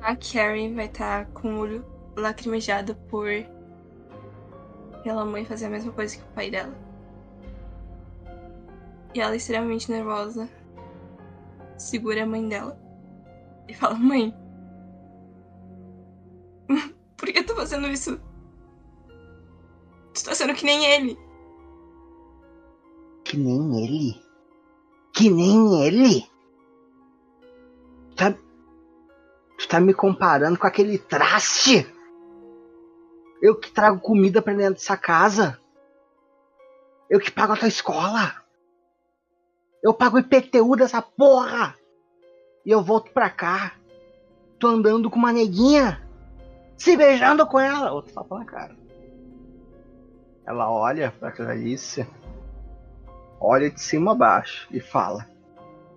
[0.00, 1.84] A Carrie vai estar tá com o olho
[2.16, 3.28] lacrimejado por
[5.02, 6.74] pela mãe fazer a mesma coisa que o pai dela.
[9.14, 10.48] E ela, extremamente nervosa,
[11.76, 12.78] segura a mãe dela
[13.68, 14.34] e fala: Mãe,
[17.16, 18.20] por que tá fazendo isso?
[20.14, 21.18] Tu tá sendo que nem ele.
[23.24, 24.22] Que nem ele?
[25.12, 26.26] Que nem ele?
[28.16, 28.34] Tá...
[29.58, 31.86] Tu tá me comparando com aquele traste?
[33.40, 35.58] Eu que trago comida pra dentro dessa casa.
[37.08, 38.34] Eu que pago a tua escola.
[39.82, 41.74] Eu pago o IPTU dessa porra.
[42.64, 43.74] E eu volto pra cá.
[44.58, 46.00] Tô andando com uma neguinha
[46.80, 47.92] se beijando com ela.
[47.92, 48.76] Outro tapa na cara.
[50.46, 52.06] Ela olha pra Clarice,
[53.38, 55.28] olha de cima a baixo e fala: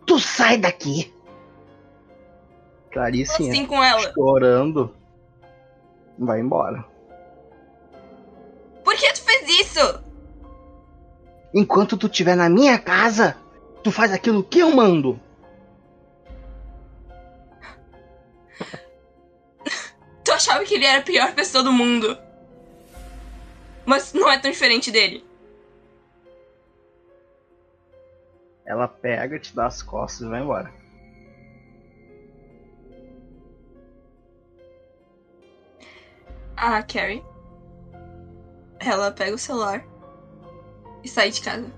[0.05, 1.11] Tu sai daqui!
[2.91, 4.13] Clarice assim com ela.
[4.13, 4.93] chorando,
[6.19, 6.85] vai embora.
[8.93, 10.03] Por que tu fez isso?
[11.51, 13.35] Enquanto tu estiver na minha casa,
[13.83, 15.19] tu faz aquilo que eu mando.
[20.33, 22.17] achava que ele era a pior pessoa do mundo.
[23.83, 25.25] Mas não é tão diferente dele.
[28.65, 30.71] Ela pega, te dá as costas e vai embora.
[36.55, 37.32] A Carrie.
[38.85, 39.85] Ela pega o celular.
[41.03, 41.71] e sair de casa.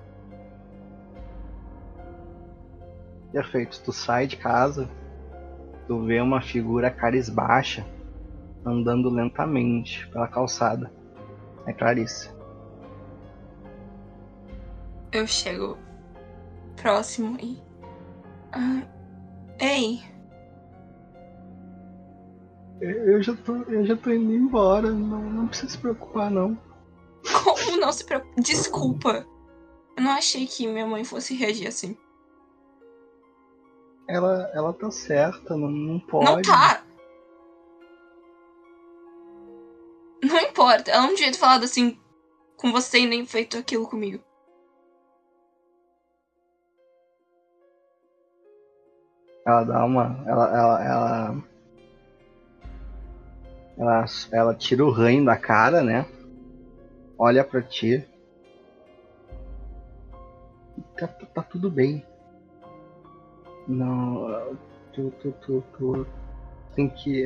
[3.32, 3.82] Perfeito.
[3.84, 4.90] Tu sai de casa,
[5.88, 7.86] tu vê uma figura carisbaixa
[8.64, 10.92] andando lentamente pela calçada.
[11.66, 12.30] É Clarice.
[15.12, 15.78] Eu chego
[16.76, 17.62] próximo e.
[18.52, 18.84] Ah,
[19.60, 20.02] ei!
[22.80, 24.92] Eu já tô, eu já tô indo embora.
[24.92, 26.58] Não, não precisa se preocupar, não.
[27.44, 28.42] Como não se preocupa?
[28.42, 29.28] Desculpa.
[29.98, 31.98] Eu não achei que minha mãe fosse reagir assim.
[34.08, 36.26] Ela, ela tá certa, não, não pode.
[36.26, 36.84] Não tá!
[40.24, 42.00] Não importa, ela não devia ter falado assim
[42.58, 44.24] com você e nem feito aquilo comigo.
[49.46, 50.24] Ela dá uma.
[50.26, 50.58] Ela.
[50.58, 50.84] Ela.
[50.84, 51.44] Ela,
[53.78, 56.06] ela, ela tira o ranho da cara, né?
[57.18, 58.08] Olha pra ti.
[60.98, 62.06] Tá, tá, tá tudo bem.
[63.68, 64.58] Não.
[64.94, 66.08] Tu, tu, tu, tu.
[66.76, 67.26] Tem que.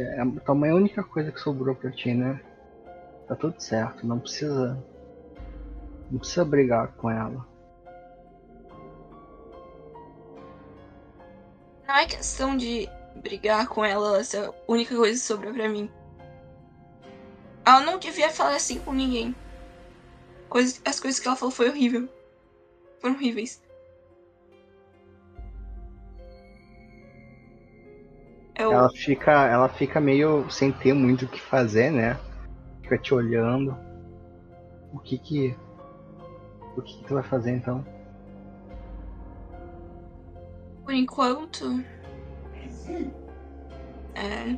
[0.55, 2.39] Mãe é a única coisa que sobrou pra ti, né?
[3.27, 4.81] Tá tudo certo, não precisa.
[6.09, 7.45] Não precisa brigar com ela.
[11.87, 15.67] Não é questão de brigar com ela, essa é a única coisa que sobrou pra
[15.67, 15.89] mim.
[17.65, 19.35] Ela não devia falar assim com ninguém.
[20.85, 22.09] As coisas que ela falou foi horrível.
[22.99, 23.61] Foram horríveis.
[28.57, 28.73] Eu...
[28.73, 32.19] Ela fica, ela fica meio sem ter muito o que fazer, né?
[32.81, 33.77] Fica te olhando.
[34.91, 35.55] O que que.
[36.75, 37.85] O que, que tu vai fazer então?
[40.83, 41.83] Por enquanto.
[44.15, 44.57] É.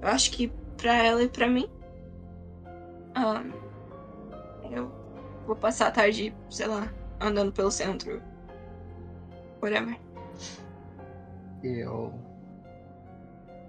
[0.00, 1.68] Eu acho que pra ela e pra mim.
[3.16, 3.52] Um,
[4.70, 4.97] eu
[5.48, 8.22] vou passar a tarde, sei lá, andando pelo centro.
[9.62, 9.98] Whatever.
[11.64, 12.12] Eu.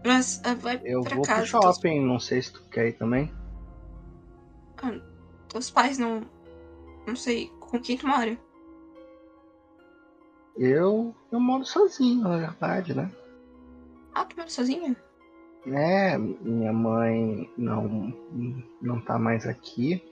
[0.05, 1.39] Mas uh, vai Eu pra vou casa.
[1.39, 3.33] pro shopping, não sei se tu quer ir também.
[4.75, 5.01] Teus,
[5.47, 6.21] teus pais não.
[7.07, 8.37] Não sei com quem tu mora.
[10.57, 11.15] Eu.
[11.31, 13.09] Eu moro sozinho, na verdade, né?
[14.13, 14.95] Ah, tu mora sozinha?
[15.65, 18.13] É, minha mãe não,
[18.81, 20.03] não tá mais aqui.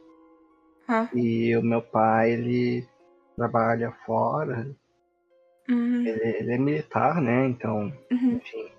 [0.88, 1.10] Ah.
[1.14, 2.88] E o meu pai, ele
[3.36, 4.68] trabalha fora.
[5.70, 7.46] Hum, Ele, ele é militar, né?
[7.48, 8.38] Então, uhum.
[8.38, 8.72] enfim.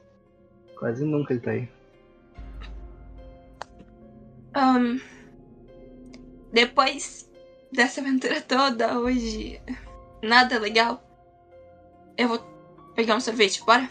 [0.79, 1.69] Quase nunca ele tá aí.
[4.55, 4.99] Ahn,
[6.53, 7.31] depois
[7.73, 9.61] dessa aventura toda, hoje.
[10.23, 11.03] Nada legal.
[12.17, 12.39] Eu vou
[12.95, 13.89] pegar um sorvete, bora?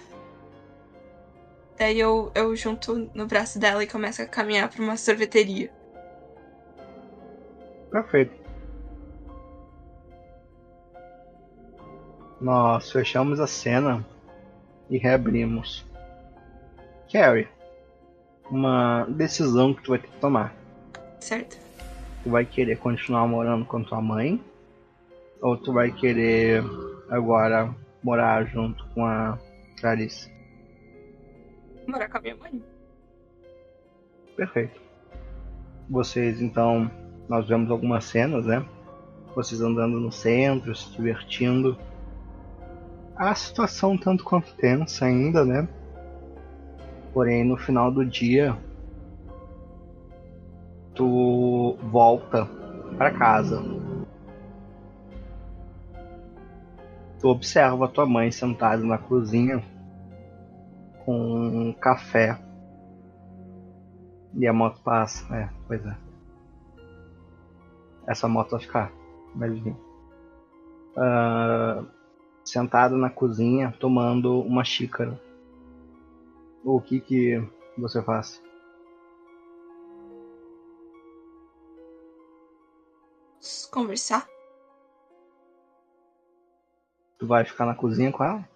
[1.78, 5.72] Daí eu, eu junto no braço dela e começo a caminhar pra uma sorveteria.
[7.92, 8.48] Perfeito.
[12.40, 14.06] Nós fechamos a cena
[14.90, 15.86] e reabrimos.
[17.12, 17.48] Carrie,
[18.50, 20.54] uma decisão que tu vai ter que tomar.
[21.20, 21.58] Certo?
[22.24, 24.44] Tu vai querer continuar morando com tua mãe?
[25.42, 26.64] Ou tu vai querer
[27.10, 27.74] agora
[28.04, 29.38] morar junto com a
[29.80, 30.32] Clarice?
[31.88, 32.64] Morar com a minha mãe.
[34.36, 34.80] Perfeito.
[35.90, 36.92] Vocês então,
[37.28, 38.66] nós vemos algumas cenas, né?
[39.36, 41.78] Vocês andando no centro, se divertindo.
[43.16, 45.68] A situação tanto quanto tensa ainda, né?
[47.14, 48.56] Porém, no final do dia,
[50.94, 52.48] tu volta
[52.98, 53.62] para casa.
[57.20, 59.64] Tu observa tua mãe sentada na cozinha
[61.04, 62.40] com um café
[64.36, 66.07] e a moto passa, é, pois é.
[68.08, 68.92] Essa moto vai ficar,
[69.36, 69.76] mas enfim.
[70.96, 71.84] Ah,
[72.46, 75.20] sentado na cozinha, tomando uma xícara.
[76.64, 77.44] O que que
[77.78, 78.42] você faz?
[83.72, 84.28] Conversar?
[87.20, 88.48] Tu vai ficar na cozinha com ela?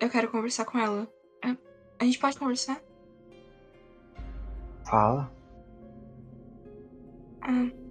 [0.00, 1.08] Eu quero conversar com ela.
[1.44, 1.56] É,
[1.98, 2.80] A gente pode conversar?
[4.84, 5.30] Fala.
[7.42, 7.87] Ah.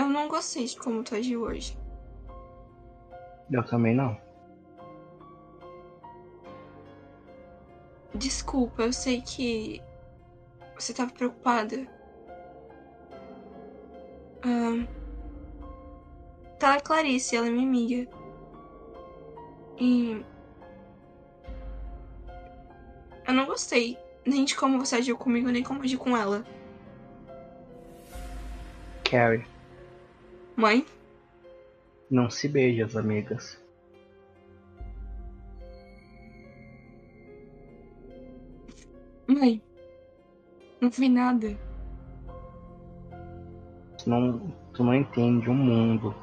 [0.00, 1.76] Eu não gostei de como tu agiu hoje.
[3.52, 4.18] Eu também não.
[8.14, 9.82] Desculpa, eu sei que
[10.74, 11.86] você tava preocupada.
[14.42, 14.86] Ahn,
[16.58, 18.10] tá a Clarice, ela é minha amiga.
[19.78, 20.24] E.
[23.28, 26.42] Eu não gostei nem de como você agiu comigo, nem como agiu com ela.
[29.04, 29.44] Carrie,
[30.60, 30.84] Mãe?
[32.10, 33.58] Não se beije, as amigas.
[39.26, 39.62] Mãe,
[40.78, 41.56] não vi nada.
[43.96, 46.14] Tu não, tu não entende o mundo.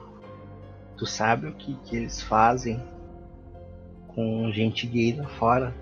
[0.98, 2.80] Tu sabe o que, que eles fazem
[4.10, 5.74] com gente gay lá fora?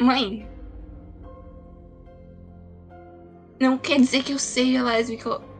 [0.00, 0.46] Mãe.
[3.58, 5.50] Não quer dizer que eu seja lésbica.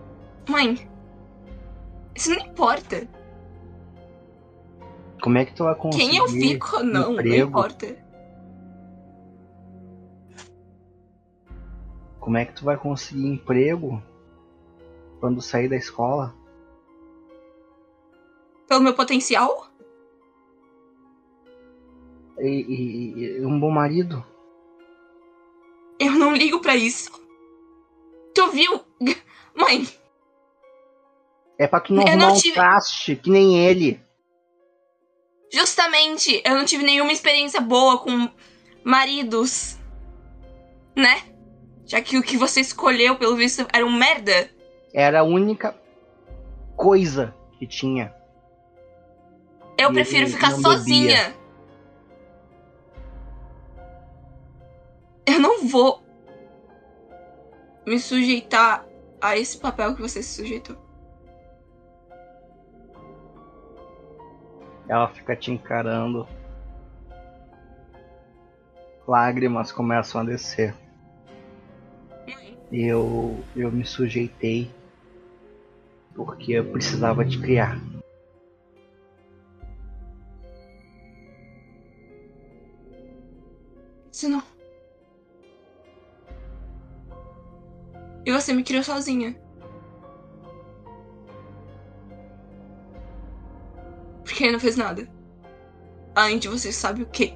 [0.49, 0.89] Mãe.
[2.15, 3.09] Isso não importa.
[5.23, 7.29] Como é que tu vai conseguir Quem eu fico ou não, emprego?
[7.31, 7.97] não importa.
[12.21, 14.03] Como é que tu vai conseguir emprego
[15.21, 16.35] quando sair da escola?
[18.69, 19.67] Pelo meu potencial?
[22.39, 24.25] E, e- e um bom marido?
[25.99, 27.11] Eu não ligo pra isso.
[28.35, 28.81] Tu viu?
[29.55, 29.87] Mãe,
[31.59, 34.01] É pra tu não Eu não um tive- traste que nem ele.
[35.53, 38.29] justamente, eu não tive nenhuma experiência boa com
[38.85, 39.77] maridos.
[40.97, 41.23] Né?
[41.87, 44.51] Já que o que você escolheu, pelo visto, era um merda.
[44.95, 45.75] Era a única
[46.77, 48.15] coisa que tinha.
[49.79, 51.35] Eu E prefiro ficar sozinha.
[55.27, 56.03] Eu não vou
[57.87, 58.87] me sujeitar
[59.21, 60.77] a esse papel que você se sujeitou.
[64.93, 66.29] Ela fica te encarando.
[69.09, 70.75] Lágrimas começam a descer.
[72.71, 74.71] Eu, eu me sujeitei
[76.15, 77.81] porque eu precisava te criar.
[84.13, 84.43] isso não.
[88.27, 89.42] E você me criou sozinha.
[94.33, 95.07] Porque ele não fez nada.
[96.15, 97.35] Além de você sabe o quê?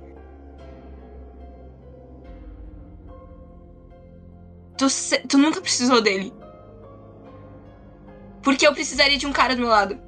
[4.79, 4.87] Tu,
[5.29, 6.33] tu nunca precisou dele.
[8.43, 9.99] Porque eu precisaria de um cara do meu lado.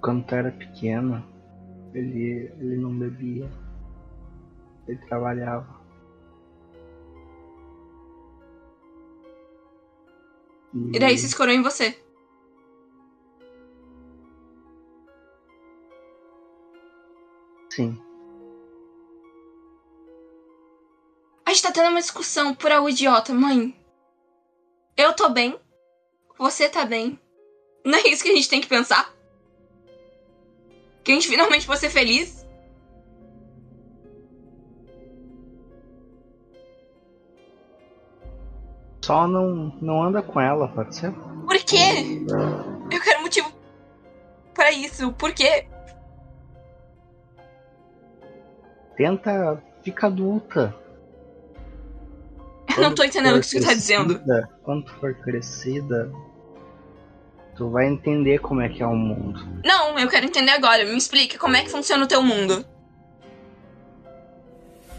[0.00, 1.24] Quando tu era pequena,
[1.94, 3.48] ele, ele não bebia.
[4.88, 5.80] Ele trabalhava.
[10.74, 11.98] E daí se escorou em você.
[17.70, 18.00] Sim.
[21.44, 23.78] A gente tá tendo uma discussão por algo idiota, mãe.
[24.96, 25.58] Eu tô bem.
[26.38, 27.20] Você tá bem.
[27.84, 29.14] Não é isso que a gente tem que pensar?
[31.04, 32.45] Que a gente finalmente pode ser feliz?
[39.06, 41.12] Só não, não anda com ela, pode ser?
[41.12, 42.24] Por quê?
[42.90, 43.52] Eu quero motivo
[44.52, 45.12] pra isso.
[45.12, 45.64] Por quê?
[48.96, 49.62] Tenta.
[49.84, 50.74] Fica adulta.
[52.76, 54.20] Eu não tô entendendo o que você tá dizendo.
[54.64, 56.10] Quando tu for crescida,
[57.54, 59.40] tu vai entender como é que é o mundo.
[59.64, 60.84] Não, eu quero entender agora.
[60.84, 62.66] Me explica como é que funciona o teu mundo.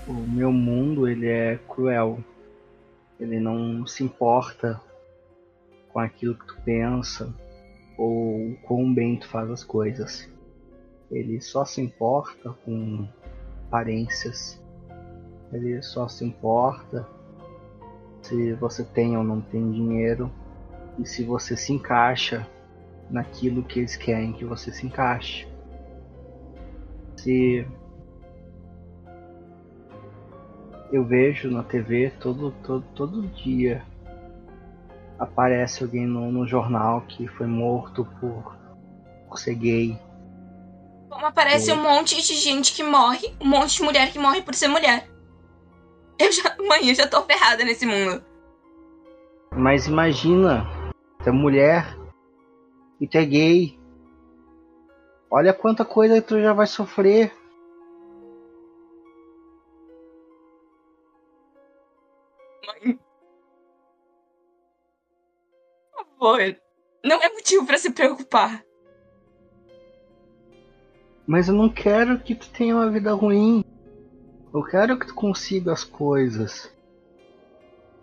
[0.07, 2.23] O meu mundo, ele é cruel.
[3.19, 4.79] Ele não se importa
[5.89, 7.33] com aquilo que tu pensa
[7.97, 10.29] ou quão bem tu faz as coisas.
[11.09, 13.07] Ele só se importa com
[13.67, 14.61] aparências.
[15.51, 17.07] Ele só se importa
[18.21, 20.29] se você tem ou não tem dinheiro
[20.99, 22.45] e se você se encaixa
[23.09, 25.47] naquilo que eles querem que você se encaixe.
[27.15, 27.65] Se
[30.91, 33.83] eu vejo na TV todo, todo, todo dia
[35.19, 38.55] aparece alguém no, no jornal que foi morto por,
[39.27, 39.99] por ser gay.
[41.09, 44.53] Como aparece um monte de gente que morre, um monte de mulher que morre por
[44.53, 45.07] ser mulher.
[46.19, 46.55] Eu já.
[46.67, 48.23] Mãe, eu já tô ferrada nesse mundo.
[49.51, 50.67] Mas imagina,
[51.23, 51.97] tu é mulher
[52.99, 53.79] e tu é gay.
[55.31, 57.31] Olha quanta coisa tu já vai sofrer.
[62.67, 62.99] Mãe.
[65.91, 66.57] Por favor.
[67.03, 68.63] Não é motivo pra se preocupar.
[71.25, 73.63] Mas eu não quero que tu tenha uma vida ruim.
[74.53, 76.71] Eu quero que tu consiga as coisas.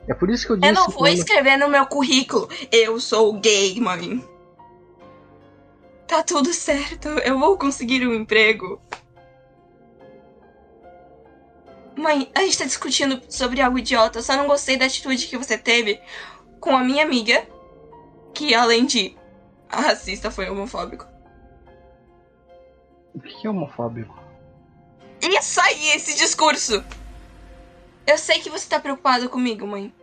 [0.07, 2.49] É por isso que eu disse Eu não vou quando- escrever no meu currículo.
[2.71, 4.23] Eu sou gay, mãe.
[6.07, 7.09] Tá tudo certo.
[7.09, 8.81] Eu vou conseguir um emprego.
[11.97, 14.19] Mãe, a gente tá discutindo sobre algo idiota.
[14.19, 16.01] Eu só não gostei da atitude que você teve
[16.61, 17.47] com a minha amiga,
[18.33, 19.17] que além de
[19.69, 21.07] racista, foi homofóbico.
[23.15, 24.19] O que é homofóbico?
[25.21, 26.85] Isso aí, esse discurso!
[28.07, 29.95] Eu sei que você tá preocupado comigo, mãe.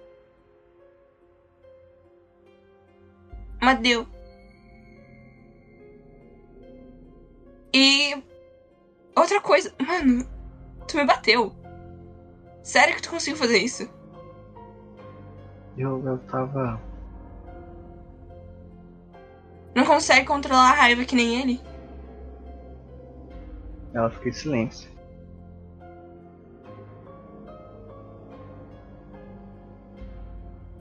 [3.62, 4.08] Mas deu.
[7.74, 8.24] E.
[9.16, 9.74] Outra coisa.
[9.80, 10.28] Mano,
[10.88, 11.61] tu me bateu.
[12.64, 13.90] Sério que tu conseguiu fazer isso?
[15.78, 16.80] Eu, eu tava.
[19.74, 21.62] Não consegue controlar a raiva que nem ele?
[23.94, 24.92] Ela fica em silêncio.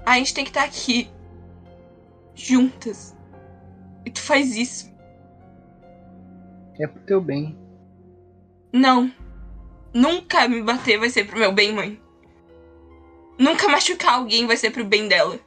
[0.05, 1.11] A gente tem que estar tá aqui.
[2.35, 3.17] Juntas.
[4.05, 4.91] E tu faz isso.
[6.79, 7.57] É pro teu bem.
[8.73, 9.13] Não.
[9.93, 12.01] Nunca me bater vai ser pro meu bem, mãe.
[13.39, 15.39] Nunca machucar alguém vai ser pro bem dela.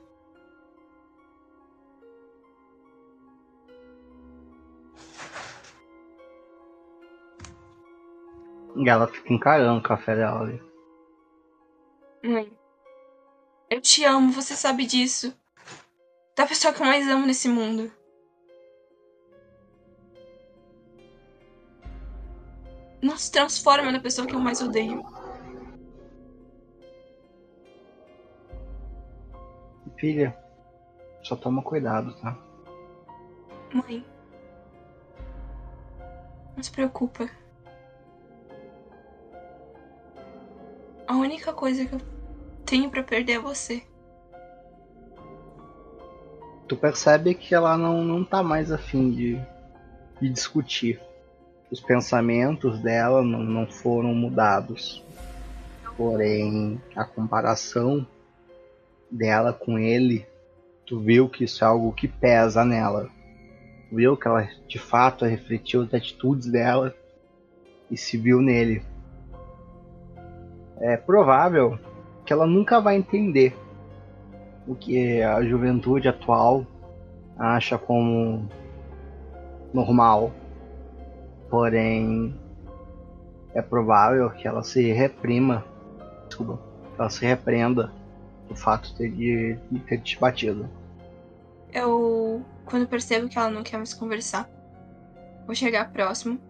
[8.75, 10.61] E ela fica encarando o café dela ali.
[12.23, 12.51] Mãe.
[13.69, 15.33] Eu te amo, você sabe disso.
[16.35, 17.91] Da pessoa que eu mais amo nesse mundo.
[23.17, 25.03] Se transforma na pessoa que eu mais odeio.
[29.97, 30.37] Filha,
[31.21, 32.37] só toma cuidado, tá?
[33.73, 34.05] Mãe.
[36.55, 37.29] Não se preocupa.
[41.07, 42.01] A única coisa que eu
[42.65, 43.83] tenho para perder é você.
[46.67, 49.41] Tu percebe que ela não, não tá mais afim de,
[50.21, 51.01] de discutir
[51.73, 55.03] os pensamentos dela não, não foram mudados.
[55.97, 58.05] Porém, a comparação
[59.09, 60.23] dela com ele,
[60.85, 63.09] tu viu que isso é algo que pesa nela.
[63.89, 66.93] Tu viu que ela de fato refletiu as atitudes dela
[67.89, 68.83] e se viu nele.
[70.79, 71.79] É provável
[72.23, 73.57] que ela nunca vai entender
[74.67, 76.67] o que a juventude atual
[77.35, 78.47] acha como
[79.73, 80.31] normal
[81.53, 82.35] Porém,
[83.53, 85.63] é provável que ela se reprima,
[86.25, 86.59] desculpa,
[86.97, 87.93] ela se repreenda
[88.49, 90.67] do fato de, de ter te batido.
[91.71, 94.49] Eu, quando percebo que ela não quer mais conversar,
[95.45, 96.41] vou chegar próximo,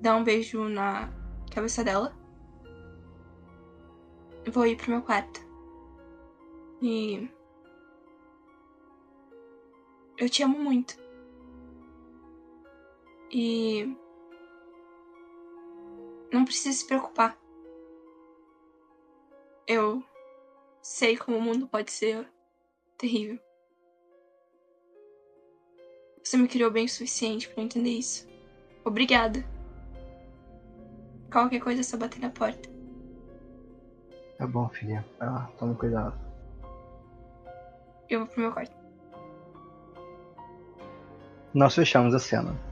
[0.00, 1.08] dar um beijo na
[1.54, 2.12] cabeça dela,
[4.50, 5.40] vou ir pro meu quarto.
[6.82, 7.30] E.
[10.18, 11.01] Eu te amo muito.
[13.32, 13.96] E.
[16.30, 17.38] Não precisa se preocupar.
[19.66, 20.04] Eu
[20.82, 22.28] sei como o mundo pode ser
[22.98, 23.38] terrível.
[26.22, 28.28] Você me criou bem o suficiente para entender isso.
[28.84, 29.44] Obrigada.
[31.32, 32.68] Qualquer coisa é só bater na porta.
[34.36, 35.04] Tá bom, filha.
[35.20, 36.18] Ah, toma cuidado.
[38.08, 38.76] Eu vou pro meu quarto.
[41.54, 42.71] Nós fechamos a cena.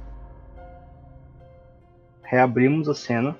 [2.30, 3.36] Reabrimos a cena.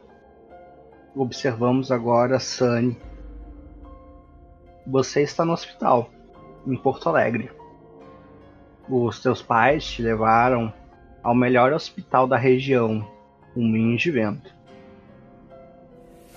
[1.15, 2.99] Observamos agora Sunny.
[4.85, 6.11] Você está no hospital,
[6.67, 7.53] em Porto Alegre.
[8.89, 10.75] Os teus pais te levaram
[11.23, 13.09] ao melhor hospital da região,
[13.55, 14.53] o Minho de Vento.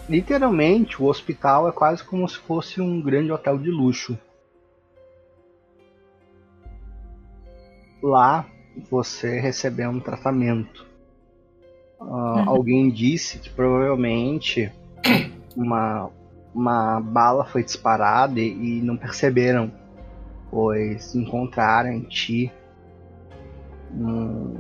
[0.08, 4.16] Literalmente, o hospital é quase como se fosse um grande hotel de luxo.
[8.00, 8.46] Lá
[8.92, 10.93] você recebeu um tratamento
[12.06, 14.72] Uh, alguém disse que provavelmente
[15.56, 16.10] uma,
[16.54, 19.72] uma bala foi disparada e, e não perceberam,
[20.52, 22.52] pois encontraram em ti
[23.94, 24.56] um,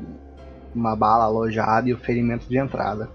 [0.73, 3.09] uma bala alojada e o ferimento de entrada.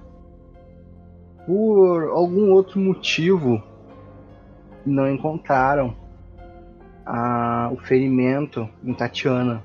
[1.47, 3.62] Por algum outro motivo,
[4.85, 5.95] não encontraram
[7.72, 9.62] o ferimento em Tatiana.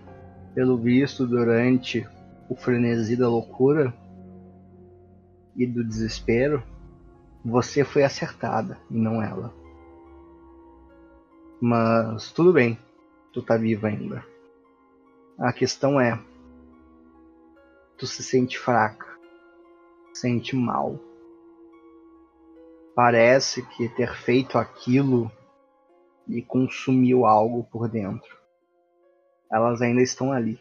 [0.55, 2.07] Pelo visto, durante
[2.47, 3.93] o frenesi da loucura,
[5.55, 6.63] e do desespero,
[7.43, 9.53] você foi acertada e não ela.
[11.61, 12.77] Mas tudo bem,
[13.31, 14.25] tu tá viva ainda.
[15.37, 16.19] A questão é:
[17.97, 19.07] tu se sente fraca,
[20.13, 20.99] sente mal.
[22.95, 25.31] Parece que ter feito aquilo
[26.27, 28.37] e consumiu algo por dentro.
[29.51, 30.59] Elas ainda estão ali,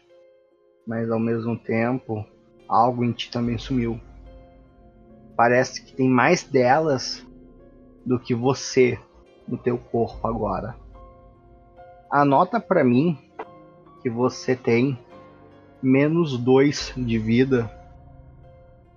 [0.85, 2.25] mas ao mesmo tempo,
[2.67, 3.99] algo em ti também sumiu
[5.35, 7.25] parece que tem mais delas
[8.05, 8.99] do que você
[9.47, 10.75] no teu corpo agora.
[12.09, 13.17] Anota para mim
[14.01, 14.97] que você tem
[15.81, 17.69] menos 2 de vida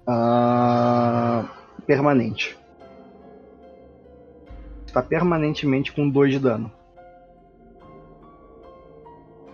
[0.06, 1.48] uh,
[1.86, 2.56] permanente.
[4.86, 6.72] Está permanentemente com 2 de dano.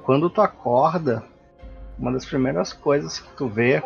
[0.02, 1.22] Quando tu acorda,
[1.98, 3.82] uma das primeiras coisas que tu vê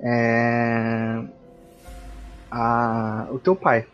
[0.00, 1.22] é
[2.50, 3.86] a, o teu pai.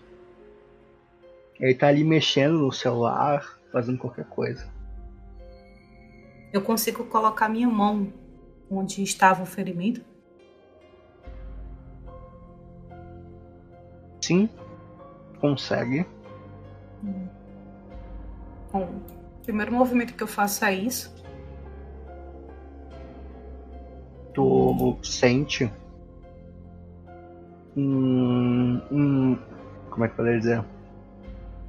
[1.58, 4.66] Ele tá ali mexendo no celular, fazendo qualquer coisa.
[6.52, 8.12] Eu consigo colocar minha mão
[8.70, 10.02] onde estava o ferimento?
[14.20, 14.48] Sim,
[15.40, 16.06] consegue.
[18.72, 21.14] Bom, o primeiro movimento que eu faço é isso.
[24.34, 25.70] Tu sente
[27.76, 29.38] um, um
[29.90, 30.64] como é que poderia dizer?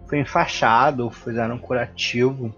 [0.07, 2.53] Foi enfaixado, fizeram um curativo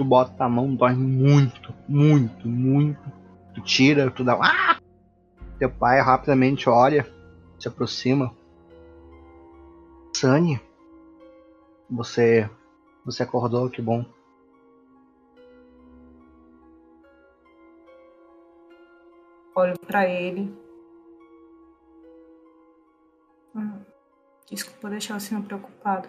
[0.00, 3.12] tu bota a mão, dói muito, muito, muito.
[3.54, 4.32] Tu tira, tu dá.
[4.40, 4.78] Ah!
[5.58, 7.06] Teu pai rapidamente olha,
[7.58, 8.34] se aproxima.
[10.16, 10.58] Sunny,
[11.90, 12.48] você.
[13.04, 14.02] Você acordou, que bom.
[19.54, 20.50] Olho para ele.
[23.54, 23.80] Hum.
[24.50, 26.08] Desculpa deixar o senhor preocupado.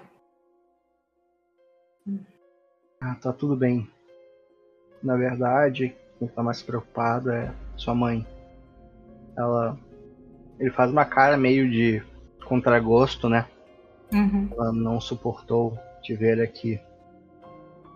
[2.08, 2.20] Hum.
[3.00, 3.90] Ah, tá tudo bem.
[5.02, 8.26] Na verdade, quem tá mais preocupado é sua mãe.
[9.36, 9.78] Ela.
[10.60, 12.04] Ele faz uma cara meio de
[12.46, 13.48] contragosto, né?
[14.14, 14.50] Uhum.
[14.52, 16.80] Ela não suportou te ver aqui.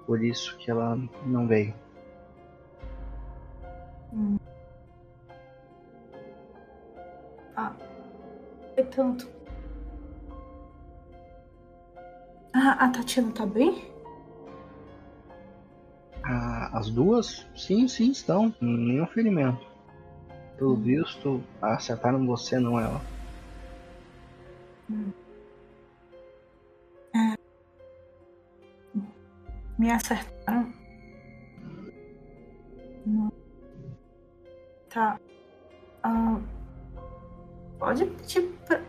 [0.05, 1.73] Por isso que ela não veio.
[4.13, 4.37] Hum.
[7.55, 7.75] Ah,
[8.75, 9.34] é tanto.
[12.57, 13.83] Ah, a Tatiana tá bem?
[16.23, 17.45] Ah, as duas?
[17.53, 18.55] Sim, sim, estão.
[18.61, 19.67] Nenhum ferimento.
[20.57, 20.81] Pelo hum.
[20.81, 23.01] visto, acertaram você, não ela.
[24.89, 25.11] Hum.
[27.13, 27.35] É.
[29.77, 30.73] Me acertaram.
[33.05, 33.33] Não.
[34.89, 35.19] Tá.
[36.01, 36.39] Ah,
[37.77, 38.81] pode pedir pra.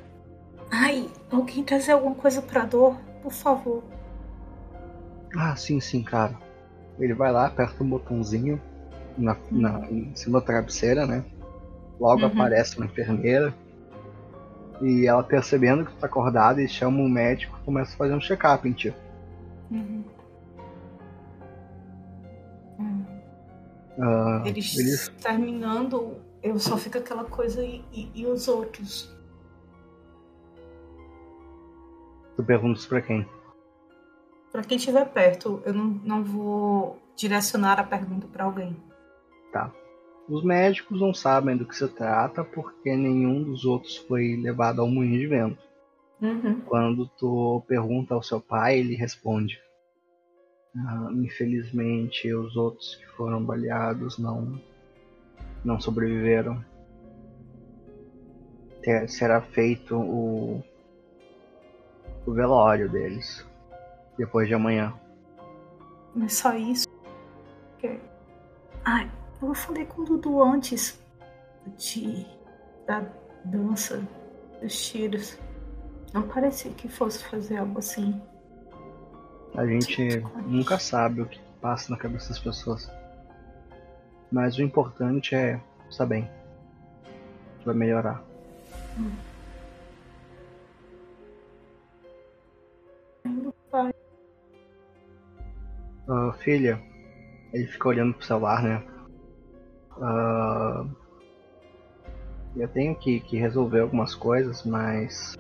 [0.70, 2.96] Ai, alguém trazer alguma coisa pra dor,
[3.26, 3.82] por favor.
[5.36, 6.38] Ah, sim, sim, cara.
[6.96, 8.62] Ele vai lá, aperta um botãozinho
[9.18, 11.24] na, na, em cima da travesseira, né?
[11.98, 12.28] Logo uhum.
[12.28, 13.52] aparece uma enfermeira.
[14.80, 18.20] E ela percebendo que tu tá acordado e chama um médico começa a fazer um
[18.20, 18.94] check-up em ti.
[19.72, 20.04] Uhum.
[23.98, 29.15] Uh, eles, eles, terminando, eu só fico aquela coisa e, e, e os outros.
[32.36, 33.26] Tu perguntas pra quem?
[34.52, 38.76] Para quem estiver perto, eu não, não vou direcionar a pergunta para alguém.
[39.52, 39.72] Tá.
[40.28, 44.88] Os médicos não sabem do que se trata porque nenhum dos outros foi levado ao
[44.88, 45.62] moinho de vento.
[46.20, 46.60] Uhum.
[46.62, 49.60] Quando tu pergunta ao seu pai, ele responde:
[50.76, 54.60] ah, Infelizmente, os outros que foram baleados não
[55.64, 56.64] não sobreviveram.
[59.08, 60.62] Será feito o,
[62.26, 63.46] o velório deles
[64.18, 64.92] depois de amanhã.
[66.22, 66.86] É só isso.
[68.84, 69.10] Ai,
[69.42, 71.02] eu falei com o Dudu antes
[71.76, 72.26] de
[72.86, 73.04] da
[73.44, 74.00] dança,
[74.62, 75.38] dos tiros.
[76.14, 78.20] Não parecia que fosse fazer algo assim.
[79.56, 82.90] A gente nunca sabe o que passa na cabeça das pessoas.
[84.30, 85.60] Mas o importante é
[85.90, 86.30] estar bem.
[87.64, 88.22] Vai melhorar.
[88.98, 89.35] Hum.
[96.08, 96.80] Uh, filha,
[97.52, 98.82] ele fica olhando pro celular, né?
[99.96, 100.88] Uh,
[102.56, 105.36] eu tenho que, que resolver algumas coisas, mas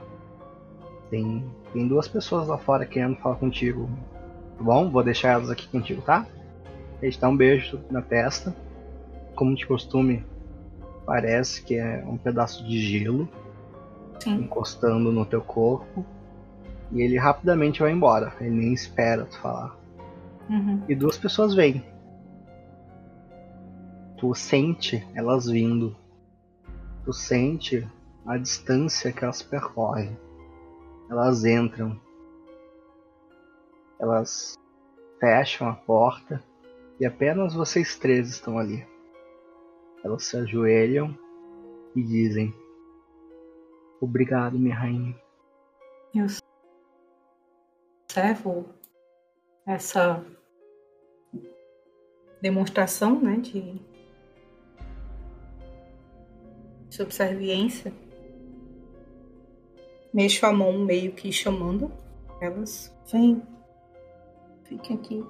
[1.10, 3.88] tem, tem duas pessoas lá fora querendo falar contigo.
[4.58, 4.90] Tá bom?
[4.90, 6.26] Vou deixar elas aqui contigo, tá?
[7.00, 8.54] Ele dá um beijo na testa.
[9.34, 10.24] Como de costume,
[11.04, 13.28] parece que é um pedaço de gelo
[14.18, 14.36] Sim.
[14.36, 16.04] encostando no teu corpo.
[16.92, 18.32] E ele rapidamente vai embora.
[18.40, 19.76] Ele nem espera tu falar.
[20.48, 20.82] Uhum.
[20.88, 21.84] E duas pessoas vêm.
[24.18, 25.96] Tu sente elas vindo.
[27.04, 27.86] Tu sente
[28.26, 30.16] a distância que elas percorrem.
[31.10, 32.00] Elas entram.
[33.98, 34.56] Elas
[35.18, 36.42] fecham a porta
[37.00, 38.86] e apenas vocês três estão ali.
[40.04, 41.16] Elas se ajoelham
[41.94, 42.54] e dizem:
[44.00, 45.16] Obrigado, minha rainha.
[46.14, 46.26] Eu
[48.16, 48.64] observo
[49.66, 50.24] essa
[52.40, 53.78] demonstração né, de
[56.88, 57.92] subserviência.
[60.14, 61.92] Mexo a mão meio que chamando
[62.40, 62.90] elas.
[63.12, 63.42] Vem,
[64.64, 65.24] fiquem aqui.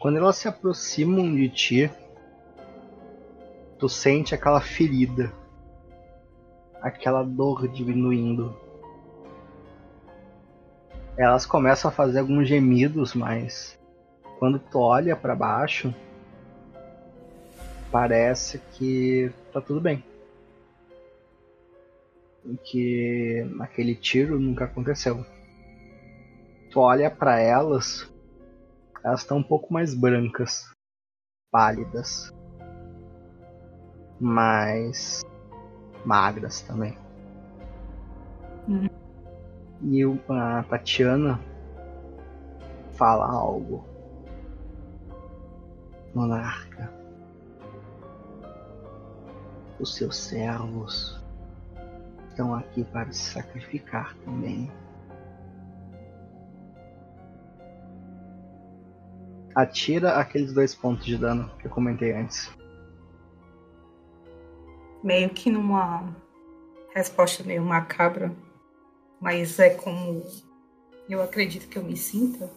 [0.00, 1.90] Quando elas se aproximam de ti,
[3.78, 5.32] tu sente aquela ferida,
[6.82, 8.54] aquela dor diminuindo.
[11.16, 13.78] Elas começam a fazer alguns gemidos, mas
[14.38, 15.94] quando tu olha para baixo,
[17.90, 20.02] parece que tá tudo bem.
[22.64, 25.24] Que aquele tiro nunca aconteceu.
[26.72, 28.10] Tu olha para elas,
[29.04, 30.72] elas estão um pouco mais brancas,
[31.52, 32.32] pálidas,
[34.18, 35.22] mas
[36.04, 36.96] magras também.
[38.68, 38.88] Uhum.
[39.82, 41.40] E a Tatiana
[42.92, 43.84] fala algo.
[46.14, 46.92] Monarca,
[49.80, 51.18] os seus servos
[52.28, 54.70] estão aqui para se sacrificar também.
[59.54, 62.50] Atira aqueles dois pontos de dano que eu comentei antes.
[65.02, 66.14] Meio que numa
[66.94, 68.34] resposta meio macabra,
[69.20, 70.22] mas é como
[71.08, 72.50] eu acredito que eu me sinta.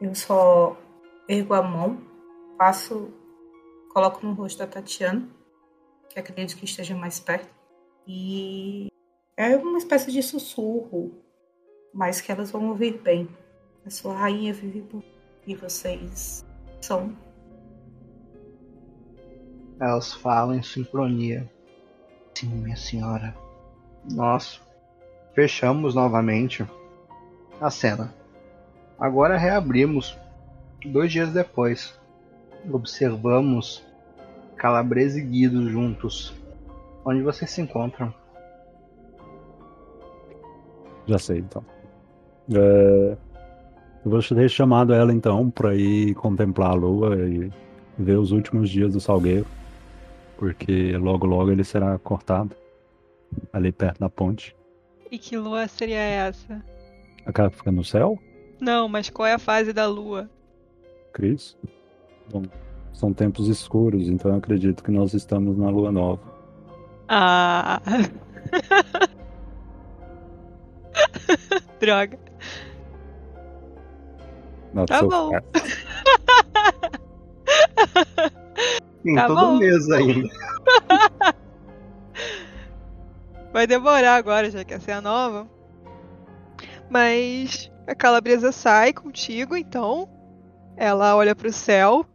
[0.00, 0.76] Eu só
[1.28, 1.98] ergo a mão,
[2.58, 3.12] passo,
[3.92, 5.28] coloco no rosto da Tatiana,
[6.08, 7.48] que acredito que esteja mais perto,
[8.06, 8.88] e
[9.36, 11.12] é uma espécie de sussurro,
[11.94, 13.28] mas que elas vão ouvir bem.
[13.86, 15.02] A sua rainha vive por
[15.46, 16.44] e vocês
[16.80, 17.16] são.
[19.80, 21.50] Elas falam em sincronia.
[22.40, 23.34] Sim, minha senhora.
[24.10, 24.62] Nós
[25.34, 26.64] fechamos novamente
[27.60, 28.14] a cena.
[28.98, 30.16] Agora reabrimos.
[30.86, 31.94] Dois dias depois,
[32.72, 33.84] observamos
[34.56, 36.32] Calabresa e Guido juntos.
[37.04, 38.14] Onde vocês se encontram?
[41.06, 41.62] Já sei, então.
[42.54, 43.16] É...
[44.02, 47.52] Eu vou ter chamado ela então para ir contemplar a lua e
[47.98, 49.44] ver os últimos dias do Salgueiro,
[50.40, 52.56] porque logo logo ele será cortado
[53.52, 54.56] ali perto da ponte.
[55.10, 56.64] E que lua seria essa?
[57.26, 58.18] Aquela que fica no céu?
[58.58, 60.30] Não, mas qual é a fase da lua?
[61.12, 61.58] Cris?
[62.32, 62.42] Bom,
[62.90, 66.22] são tempos escuros, então eu acredito que nós estamos na lua nova.
[67.06, 67.82] Ah.
[71.78, 72.18] Droga.
[74.72, 75.30] Not Tá so bom.
[79.02, 79.58] Sim, Tá todo bom.
[79.58, 80.28] mês ainda.
[83.52, 85.48] Vai demorar agora, já que essa é a nova.
[86.88, 90.08] Mas a calabresa sai contigo, então.
[90.76, 92.06] Ela olha pro céu,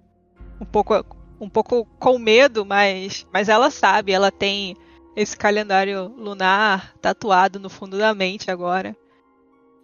[0.59, 0.93] um pouco,
[1.39, 4.75] um pouco com medo, mas, mas ela sabe, ela tem
[5.15, 8.95] esse calendário lunar tatuado no fundo da mente agora.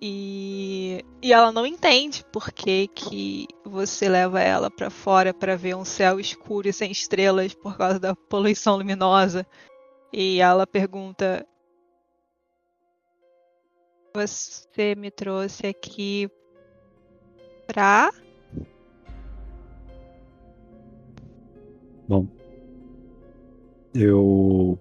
[0.04, 5.76] E, e ela não entende por que, que você leva ela pra fora pra ver
[5.76, 9.46] um céu escuro e sem estrelas por causa da poluição luminosa.
[10.12, 11.46] E ela pergunta:
[14.16, 16.28] Você me trouxe aqui
[17.68, 18.12] pra.
[22.08, 22.28] Bom,
[23.94, 24.80] eu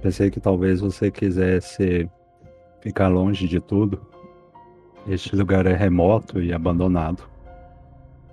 [0.00, 2.08] pensei que talvez você quisesse
[2.80, 4.13] ficar longe de tudo.
[5.06, 7.28] Este lugar é remoto e abandonado.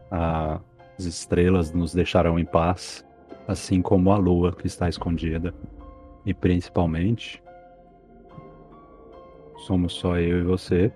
[0.09, 3.05] As estrelas nos deixarão em paz,
[3.45, 5.53] assim como a lua que está escondida.
[6.25, 7.43] E principalmente,
[9.57, 10.93] somos só eu e você,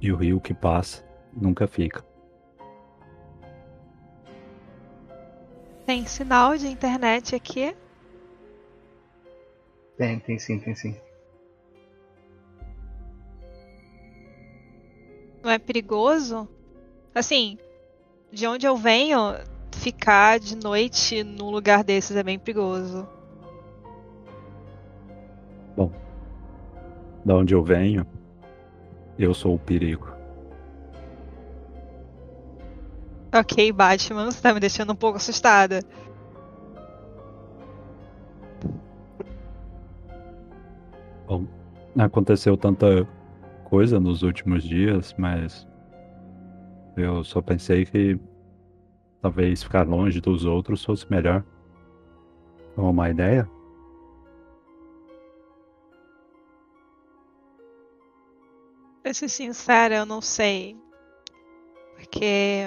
[0.00, 2.04] e o rio que passa nunca fica.
[5.86, 7.76] Tem sinal de internet aqui?
[9.96, 10.96] Tem, tem sim, tem sim.
[15.44, 16.48] Não é perigoso?
[17.14, 17.58] Assim,
[18.32, 19.36] de onde eu venho,
[19.72, 23.06] ficar de noite num lugar desses é bem perigoso.
[27.24, 28.06] Da onde eu venho,
[29.18, 30.12] eu sou o perigo.
[33.34, 35.80] Ok, Batman, você tá me deixando um pouco assustada.
[41.26, 41.46] Bom,
[41.98, 43.08] aconteceu tanta
[43.74, 45.66] coisa nos últimos dias, mas
[46.96, 48.16] eu só pensei que
[49.20, 51.44] talvez ficar longe dos outros fosse melhor.
[52.78, 53.50] É uma ideia?
[59.02, 60.76] Pra ser sincera, eu não sei.
[61.96, 62.62] Porque.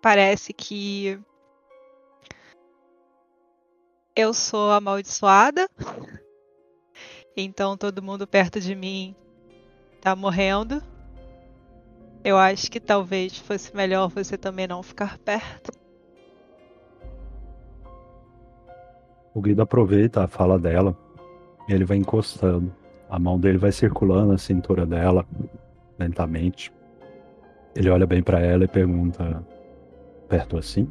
[0.00, 1.18] Parece que.
[4.14, 5.68] Eu sou amaldiçoada.
[7.36, 9.14] Então todo mundo perto de mim
[10.00, 10.82] tá morrendo.
[12.24, 15.72] Eu acho que talvez fosse melhor você também não ficar perto.
[19.34, 20.96] O Guido aproveita a fala dela
[21.68, 22.72] e ele vai encostando.
[23.08, 25.26] A mão dele vai circulando na cintura dela,
[25.98, 26.72] lentamente.
[27.74, 29.42] Ele olha bem para ela e pergunta:
[30.28, 30.88] Perto assim?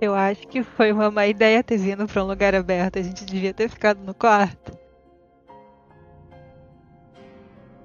[0.00, 2.98] Eu acho que foi uma má ideia ter vindo pra um lugar aberto.
[2.98, 4.76] A gente devia ter ficado no quarto.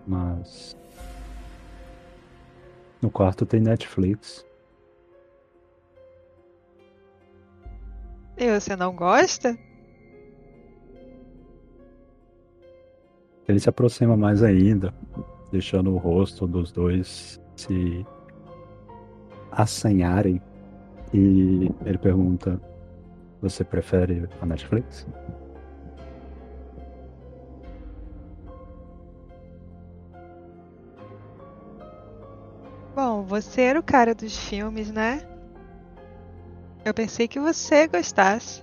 [0.05, 0.76] Mas.
[3.01, 4.45] No quarto tem Netflix.
[8.38, 9.57] E você não gosta?
[13.47, 14.93] Ele se aproxima mais ainda,
[15.51, 18.05] deixando o rosto dos dois se
[19.51, 20.41] assanharem.
[21.14, 22.59] E ele pergunta:
[23.41, 25.05] Você prefere a Netflix?
[32.95, 35.22] Bom, você era o cara dos filmes, né?
[36.84, 38.62] Eu pensei que você gostasse.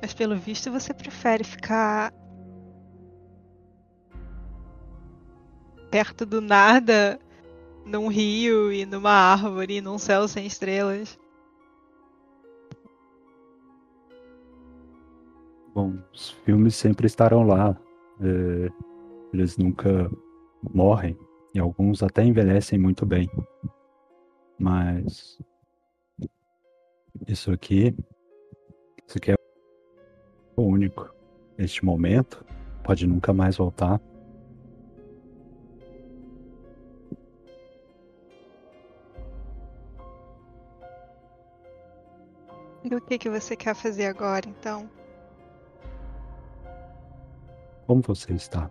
[0.00, 2.12] Mas pelo visto você prefere ficar
[5.90, 7.18] perto do nada,
[7.84, 11.18] num rio e numa árvore, num céu sem estrelas.
[15.74, 17.76] Bom, os filmes sempre estarão lá.
[18.20, 18.70] É,
[19.32, 20.10] eles nunca
[20.74, 21.16] morrem.
[21.54, 23.28] E alguns até envelhecem muito bem.
[24.58, 25.38] Mas.
[27.26, 27.94] Isso aqui.
[29.06, 29.36] Isso aqui é
[30.56, 31.12] o único.
[31.58, 32.44] Este momento
[32.84, 34.00] pode nunca mais voltar.
[42.84, 44.90] E o que, que você quer fazer agora, então?
[47.86, 48.70] Como você está?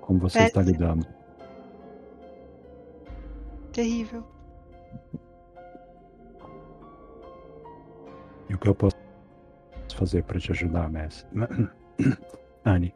[0.00, 0.78] Como você está Péssimo.
[0.78, 1.06] lidando?
[3.72, 4.24] Terrível.
[8.48, 8.96] E o que eu posso
[9.94, 11.24] fazer para te ajudar, Messi?
[12.64, 12.92] Anne,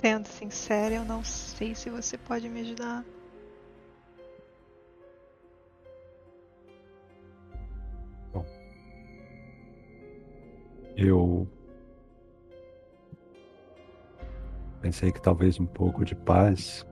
[0.00, 3.04] Sendo sincera, eu não sei se você pode me ajudar.
[10.96, 11.46] Eu
[14.80, 16.86] pensei que talvez um pouco de paz.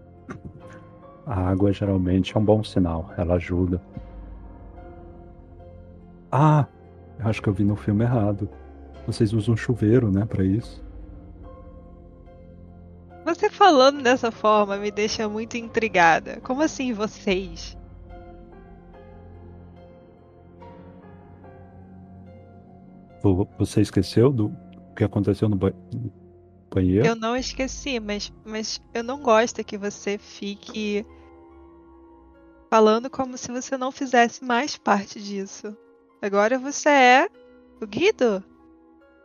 [1.26, 3.80] A água geralmente é um bom sinal, ela ajuda.
[6.30, 6.66] Ah,
[7.18, 8.48] eu acho que eu vi no filme errado.
[9.06, 10.84] Vocês usam chuveiro, né, para isso?
[13.24, 16.40] Você falando dessa forma me deixa muito intrigada.
[16.42, 17.74] Como assim vocês?
[23.58, 24.52] Você esqueceu do
[24.94, 26.12] que aconteceu no ba- no
[26.72, 27.06] banheiro?
[27.06, 31.06] Eu não esqueci, mas, mas eu não gosto que você fique
[32.70, 35.76] falando como se você não fizesse mais parte disso.
[36.20, 37.28] Agora você é
[37.80, 38.42] o Guido,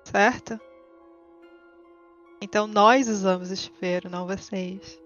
[0.04, 0.60] certo?
[2.42, 5.02] Então nós usamos o chuveiro, não vocês.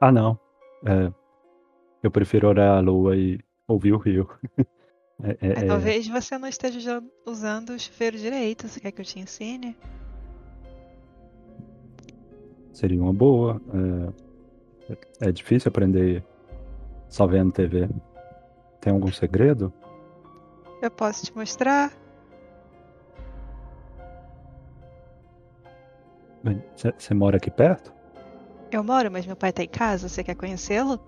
[0.00, 0.38] Ah, não.
[0.86, 1.12] É,
[2.02, 4.28] eu prefiro olhar a lua e ouvir o rio.
[5.22, 8.66] É, é- é- talvez você não esteja usa- usando o chuveiro direito.
[8.68, 9.76] Você quer que eu te ensine?
[12.72, 13.60] seria uma boa.
[15.20, 16.24] É, é difícil aprender
[17.08, 17.88] só vendo TV.
[18.80, 19.72] Tem algum segredo?
[20.82, 21.92] Eu posso te mostrar.
[26.98, 27.92] Você mora aqui perto?
[28.70, 30.08] Eu moro, mas meu pai tá em casa.
[30.08, 31.00] Você quer conhecê-lo?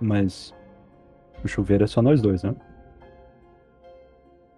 [0.00, 0.54] Mas
[1.44, 2.54] o chuveiro é só nós dois, né?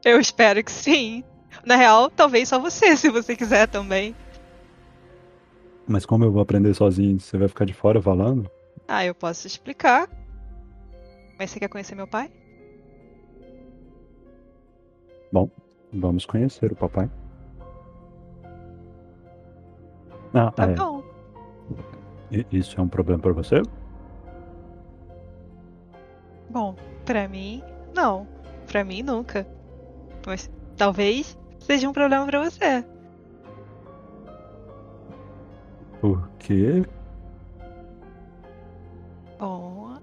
[0.05, 1.25] Eu espero que sim.
[1.65, 4.15] Na real, talvez só você, se você quiser também.
[5.87, 7.19] Mas como eu vou aprender sozinho?
[7.21, 8.51] Você vai ficar de fora falando?
[8.87, 10.09] Ah, eu posso explicar.
[11.39, 12.31] Mas você quer conhecer meu pai?
[15.33, 15.49] Bom,
[15.93, 17.11] vamos conhecer o papai.
[20.35, 20.75] Ah, Tá é.
[20.75, 21.03] bom.
[22.51, 23.61] Isso é um problema pra você?
[26.53, 26.77] Bom,
[27.07, 27.63] pra mim,
[27.95, 28.29] não.
[28.67, 29.47] Pra mim, nunca.
[30.27, 32.85] Mas talvez seja um problema pra você.
[36.39, 36.85] quê?
[39.39, 39.99] Bom.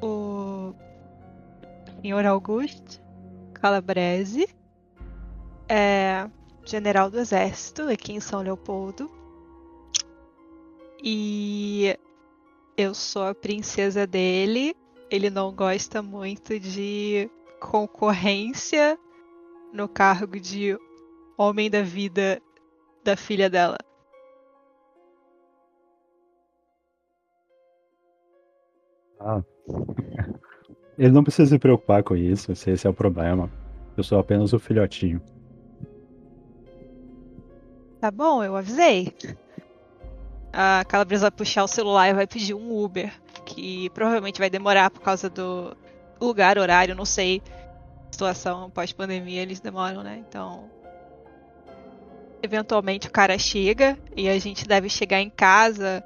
[0.00, 0.74] O
[2.00, 3.00] senhor Auguste
[3.52, 4.48] Calabrese
[5.68, 6.28] é
[6.64, 9.10] general do exército aqui em São Leopoldo.
[11.04, 11.98] E
[12.76, 14.74] eu sou a princesa dele.
[15.10, 18.98] Ele não gosta muito de concorrência
[19.72, 20.76] no cargo de
[21.36, 22.40] homem da vida
[23.04, 23.78] da filha dela.
[29.20, 29.42] Ah.
[30.98, 33.50] Ele não precisa se preocupar com isso, se esse é o problema.
[33.96, 35.20] Eu sou apenas o filhotinho.
[38.00, 39.14] Tá bom, eu avisei.
[40.52, 43.12] A Calabresa vai puxar o celular e vai pedir um Uber,
[43.46, 45.74] que provavelmente vai demorar por causa do
[46.20, 47.42] lugar, horário, não sei.
[48.10, 50.22] Situação pós-pandemia, eles demoram, né?
[50.28, 50.70] Então.
[52.42, 56.04] Eventualmente o cara chega e a gente deve chegar em casa,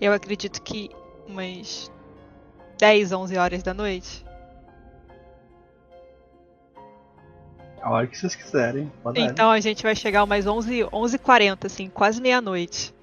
[0.00, 0.90] eu acredito que
[1.28, 1.90] umas
[2.78, 4.24] 10, 11 horas da noite.
[7.80, 8.90] A hora que vocês quiserem.
[9.02, 9.20] Pode.
[9.20, 12.94] Então a gente vai chegar umas 11, 11h40, assim, quase meia-noite.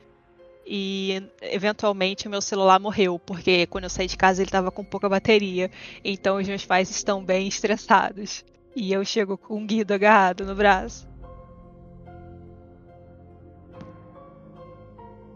[0.74, 4.86] E eventualmente o meu celular morreu, porque quando eu saí de casa ele estava com
[4.86, 5.70] pouca bateria.
[6.02, 8.46] Então os meus pais estão bem estressados.
[8.74, 11.06] E eu chego com um Guido agarrado no braço.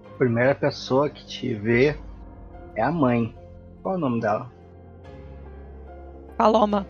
[0.05, 1.97] A primeira pessoa que te vê
[2.73, 3.35] é a mãe.
[3.83, 4.49] Qual é o nome dela?
[6.37, 6.87] Paloma.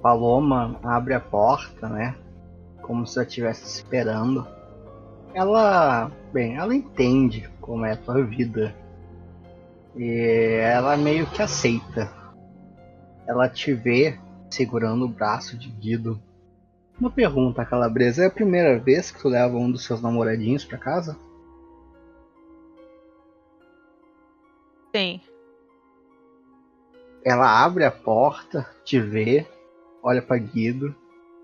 [0.00, 2.14] Paloma abre a porta, né?
[2.82, 4.46] Como se ela estivesse esperando.
[5.36, 8.74] Ela, bem, ela entende como é a tua vida.
[9.94, 12.10] E ela meio que aceita.
[13.26, 14.18] Ela te vê
[14.48, 16.18] segurando o braço de Guido.
[16.98, 20.78] Uma pergunta, Calabresa, é a primeira vez que tu leva um dos seus namoradinhos pra
[20.78, 21.18] casa?
[24.94, 25.20] Sim.
[27.22, 29.46] Ela abre a porta, te vê,
[30.02, 30.96] olha pra Guido,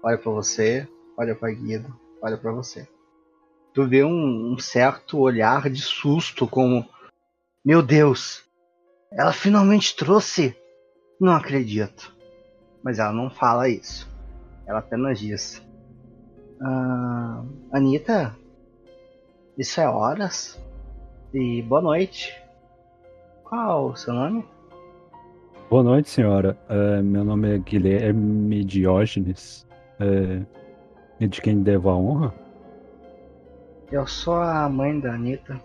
[0.02, 2.88] olha pra você, olha pra Guido, olha pra você.
[3.74, 6.86] Tu vê um, um certo olhar de susto, como:
[7.64, 8.44] Meu Deus,
[9.10, 10.56] ela finalmente trouxe!
[11.20, 12.14] Não acredito.
[12.82, 14.10] Mas ela não fala isso.
[14.66, 15.62] Ela apenas diz:
[16.60, 17.42] ah,
[17.72, 18.36] Anitta,
[19.56, 20.60] isso é horas?
[21.32, 22.34] E boa noite.
[23.44, 24.44] Qual o seu nome?
[25.70, 26.58] Boa noite, senhora.
[26.68, 29.66] É, meu nome é Guilherme Diógenes.
[31.18, 32.41] E de quem devo a honra?
[33.92, 35.60] Eu sou a mãe da Anitta.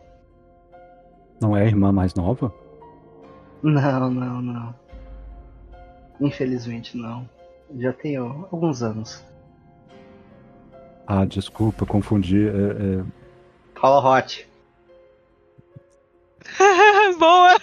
[1.41, 2.53] Não é a irmã mais nova?
[3.63, 4.75] Não, não, não.
[6.19, 7.28] Infelizmente não.
[7.78, 9.23] Já tenho alguns anos.
[11.07, 12.49] Ah, desculpa, confundi.
[12.49, 13.05] É, é,
[13.80, 14.45] Fala Hot.
[17.17, 17.57] Boa!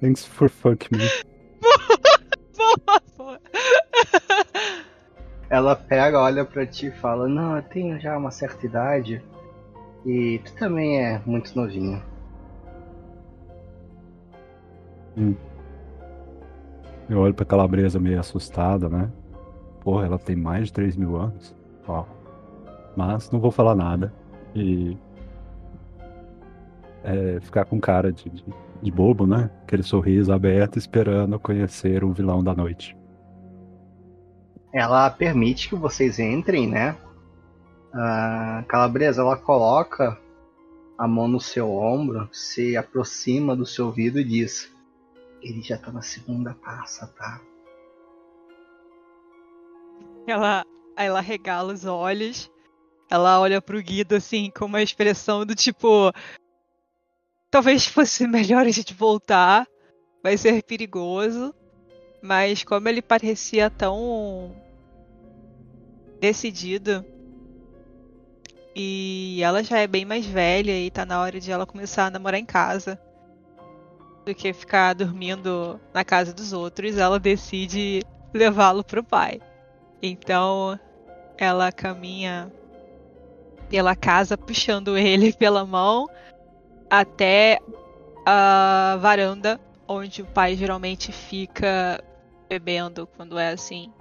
[0.00, 0.98] Thanks for fuck me.
[2.56, 3.40] Boa, boa.
[5.48, 9.22] Ela pega, olha pra ti e fala: Não, eu tenho já uma certa idade.
[10.04, 12.02] E tu também é muito novinho.
[17.08, 19.10] Eu olho pra calabresa meio assustada, né?
[19.80, 21.54] Porra, ela tem mais de 3 mil anos.
[21.86, 22.04] Ó.
[22.96, 24.12] Mas não vou falar nada.
[24.54, 24.96] E.
[27.02, 28.44] É, ficar com cara de, de,
[28.82, 29.50] de bobo, né?
[29.62, 32.96] Aquele sorriso aberto esperando conhecer o vilão da noite.
[34.74, 36.96] Ela permite que vocês entrem, né?
[37.92, 40.20] A Calabresa, ela coloca
[40.98, 44.68] a mão no seu ombro, se aproxima do seu ouvido e diz:
[45.40, 47.40] Ele já tá na segunda taça, tá?
[50.26, 50.66] Ela,
[50.96, 52.50] ela regala os olhos.
[53.08, 56.12] Ela olha pro Guido assim com uma expressão do tipo:
[57.48, 59.68] Talvez fosse melhor a gente voltar.
[60.20, 61.54] Vai ser perigoso.
[62.20, 64.63] Mas como ele parecia tão
[66.20, 67.04] decidido.
[68.74, 72.10] E ela já é bem mais velha e tá na hora de ela começar a
[72.10, 72.98] namorar em casa
[74.24, 78.02] do que ficar dormindo na casa dos outros, ela decide
[78.32, 79.40] levá-lo pro pai.
[80.02, 80.78] Então
[81.36, 82.50] ela caminha
[83.68, 86.08] pela casa puxando ele pela mão
[86.88, 87.58] até
[88.26, 92.02] a varanda onde o pai geralmente fica
[92.48, 93.92] bebendo quando é assim,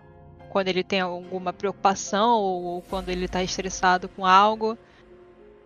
[0.53, 4.77] quando ele tem alguma preocupação ou quando ele tá estressado com algo.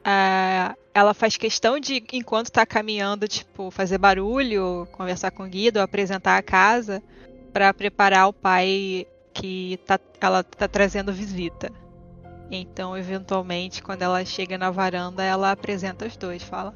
[0.01, 5.81] É, ela faz questão de, enquanto tá caminhando, tipo, fazer barulho, conversar com o Guido,
[5.81, 7.03] apresentar a casa
[7.51, 11.69] para preparar o pai que tá, ela tá trazendo visita.
[12.49, 16.73] Então, eventualmente, quando ela chega na varanda, ela apresenta os dois, fala: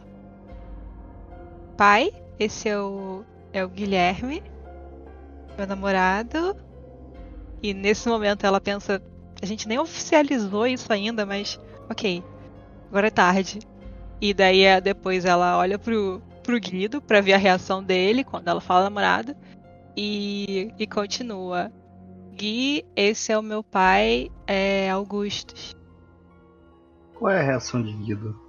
[1.78, 4.44] Pai, esse é o, é o Guilherme,
[5.58, 6.71] meu namorado.
[7.62, 9.02] E nesse momento ela pensa:
[9.42, 11.60] a gente nem oficializou isso ainda, mas
[11.90, 12.24] ok,
[12.90, 13.60] agora é tarde.
[14.20, 18.48] E daí é, depois ela olha pro, pro Guido pra ver a reação dele quando
[18.48, 19.36] ela fala namorado.
[19.98, 21.72] E, e continua.
[22.34, 25.76] Gui, esse é o meu pai, é Augustus.
[27.16, 28.40] Qual é a reação de Guido?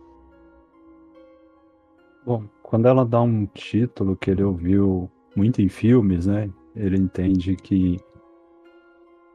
[2.24, 6.48] Bom, quando ela dá um título que ele ouviu muito em filmes, né?
[6.76, 7.98] Ele entende que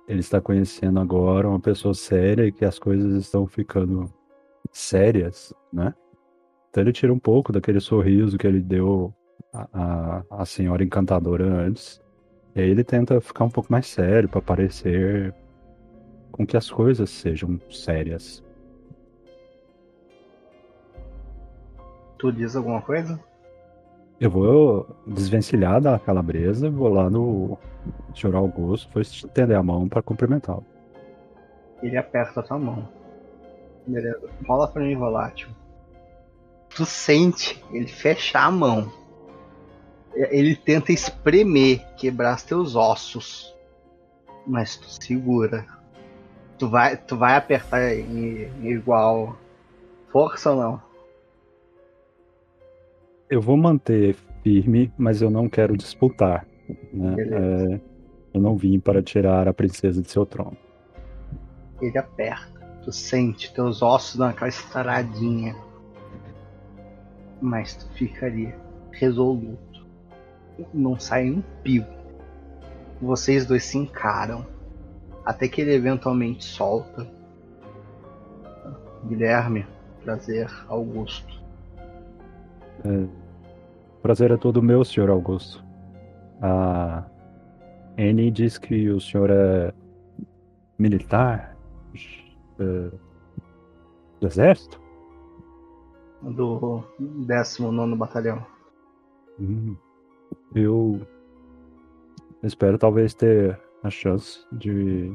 [0.08, 4.12] ele está conhecendo agora uma pessoa séria e que as coisas estão ficando
[4.72, 5.94] sérias, né?
[6.70, 9.14] Então ele tira um pouco daquele sorriso que ele deu
[9.54, 12.02] à, à, senhora encantadora antes.
[12.56, 15.34] E aí ele tenta ficar um pouco mais sério para parecer
[16.32, 18.44] com que as coisas sejam sérias.
[22.18, 23.20] Tu diz alguma coisa?
[24.20, 27.58] Eu vou desvencilhar da calabresa, vou lá no
[28.16, 28.36] Sr.
[28.36, 30.66] Augusto, vou estender a mão para cumprimentá-lo.
[31.84, 32.90] Ele aperta a tua mão.
[33.86, 34.28] Beleza.
[34.48, 35.50] Rola pra mim, volátil.
[36.76, 38.92] Tu sente ele fechar a mão.
[40.16, 43.56] Ele tenta espremer, quebrar os teus ossos.
[44.48, 45.64] Mas tu segura.
[46.58, 49.38] Tu vai, tu vai apertar em, em igual
[50.12, 50.87] força ou não?
[53.30, 56.48] Eu vou manter firme, mas eu não quero disputar.
[56.94, 57.16] Né?
[57.20, 57.82] É,
[58.34, 60.58] eu não vim para tirar a princesa de seu trono.
[61.82, 62.58] Ele aperta.
[62.84, 65.56] Tu sente teus ossos dando aquela estaradinha.
[67.42, 68.54] Mas tu fica ali,
[68.92, 69.86] resoluto.
[70.74, 71.86] Não sai um pio.
[73.02, 74.46] Vocês dois se encaram.
[75.26, 77.06] Até que ele eventualmente solta.
[79.06, 79.68] Guilherme,
[80.04, 81.37] prazer, Augusto.
[82.88, 83.06] É,
[84.02, 85.62] prazer é todo meu, senhor Augusto.
[86.42, 87.06] A
[87.98, 89.74] Annie diz que o senhor é
[90.80, 91.58] militar
[92.60, 92.92] é,
[94.22, 94.80] do exército?
[96.22, 98.46] Do 19 Batalhão.
[99.38, 99.76] Hum,
[100.56, 101.06] eu
[102.42, 105.12] espero talvez ter a chance de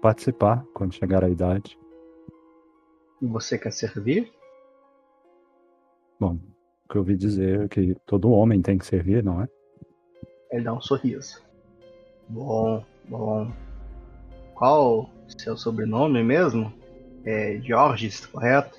[0.00, 1.76] participar quando chegar a idade.
[3.20, 4.32] Você quer servir?
[6.20, 6.38] Bom,
[6.88, 9.48] que eu ouvi dizer que todo homem tem que servir, não é?
[10.50, 11.42] Ele dá um sorriso.
[12.28, 13.52] Bom, bom.
[14.54, 16.72] Qual seu sobrenome mesmo?
[17.24, 18.78] É Georges, correto?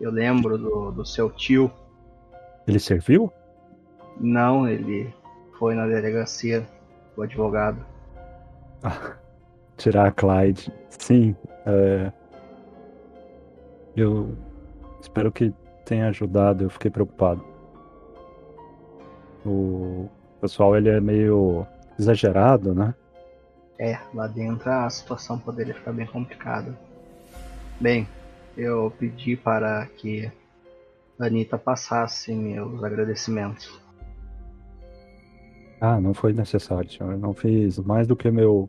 [0.00, 1.70] Eu lembro do, do seu tio.
[2.66, 3.32] Ele serviu?
[4.20, 5.12] Não, ele
[5.58, 6.66] foi na delegacia,
[7.16, 7.84] o advogado.
[8.82, 9.16] Ah,
[9.76, 10.72] tirar a Clyde.
[10.88, 11.36] Sim.
[11.66, 12.12] É...
[13.96, 14.36] Eu
[15.00, 15.52] espero que
[15.88, 17.42] tenha ajudado, eu fiquei preocupado.
[19.44, 20.08] O
[20.40, 21.66] pessoal ele é meio
[21.98, 22.94] exagerado, né?
[23.78, 26.78] É, lá dentro a situação poderia ficar bem complicada.
[27.80, 28.06] Bem,
[28.56, 30.30] eu pedi para que
[31.18, 33.80] a Anitta passasse meus agradecimentos.
[35.80, 37.12] Ah, não foi necessário, senhor.
[37.12, 38.68] Eu não fiz mais do que meu.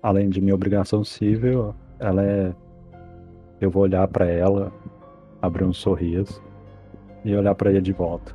[0.00, 2.54] Além de minha obrigação civil, ela é.
[3.60, 4.72] Eu vou olhar para ela,
[5.40, 6.42] abrir um sorriso
[7.24, 8.34] e olhar para ele de volta.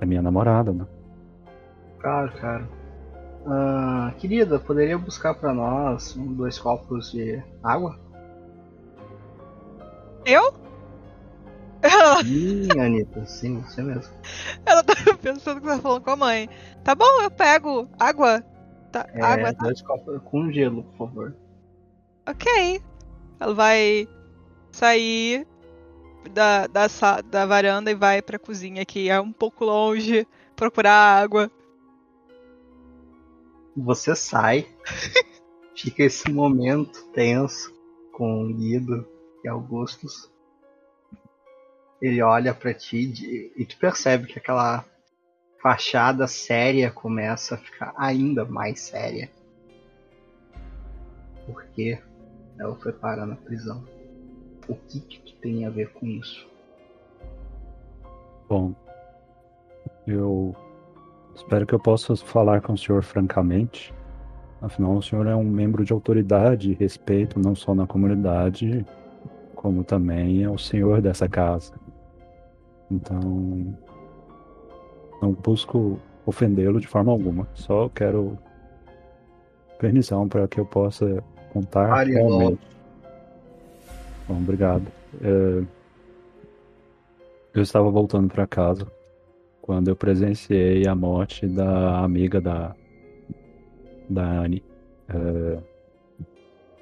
[0.00, 0.86] É minha namorada, né?
[2.00, 2.68] Claro, cara.
[3.46, 7.98] Ah, querida, poderia buscar para nós um, dois copos de água?
[10.24, 10.52] Eu?
[12.24, 14.14] Sim, Anitta, sim, você mesmo.
[14.64, 16.48] Ela tá pensando que você tá falando com a mãe.
[16.84, 18.40] Tá bom, eu pego água.
[18.92, 19.64] Tá, É, água, tá?
[19.64, 21.36] dois copos com gelo, por favor.
[22.28, 22.80] Ok.
[23.40, 24.08] Ela vai
[24.70, 25.44] sair
[26.30, 26.86] da, da,
[27.24, 31.50] da varanda e vai pra cozinha, que é um pouco longe, procurar água.
[33.76, 34.66] Você sai,
[35.74, 37.72] fica esse momento tenso
[38.12, 39.06] com o Guido
[39.44, 40.30] e Augustus.
[42.00, 44.84] Ele olha pra ti e tu percebe que aquela
[45.62, 49.30] fachada séria começa a ficar ainda mais séria.
[51.46, 51.98] Porque
[52.58, 53.84] ela foi parar na prisão.
[54.68, 56.48] O que que tu tem a ver com isso?
[58.48, 58.74] Bom,
[60.06, 60.54] eu
[61.34, 63.94] espero que eu possa falar com o senhor francamente.
[64.60, 68.86] Afinal, o senhor é um membro de autoridade e respeito não só na comunidade,
[69.54, 71.74] como também é o senhor dessa casa.
[72.90, 73.74] Então,
[75.20, 77.48] não busco ofendê-lo de forma alguma.
[77.54, 78.38] Só quero
[79.78, 82.60] permissão para que eu possa contar realmente.
[84.28, 84.86] Bom, obrigado.
[85.20, 85.64] É,
[87.54, 88.86] Eu estava voltando para casa
[89.60, 92.74] quando eu presenciei a morte da amiga da,
[94.08, 94.62] da Anne.
[95.08, 95.58] É,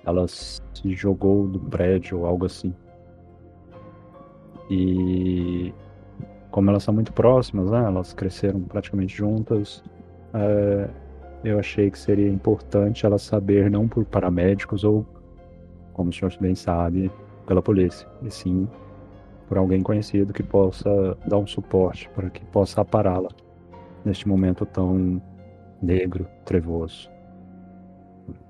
[0.04, 0.60] Ela se
[0.94, 2.74] jogou do prédio ou algo assim.
[4.70, 5.74] E
[6.50, 7.84] como elas são muito próximas, né?
[7.84, 9.82] Elas cresceram praticamente juntas.
[10.34, 10.88] é,
[11.42, 15.06] eu achei que seria importante ela saber, não por paramédicos ou,
[15.94, 17.10] como o senhor bem sabe,
[17.50, 18.68] pela polícia, e sim
[19.48, 23.28] por alguém conhecido que possa dar um suporte para que possa apará-la
[24.04, 25.20] neste momento tão
[25.82, 27.10] negro, trevoso.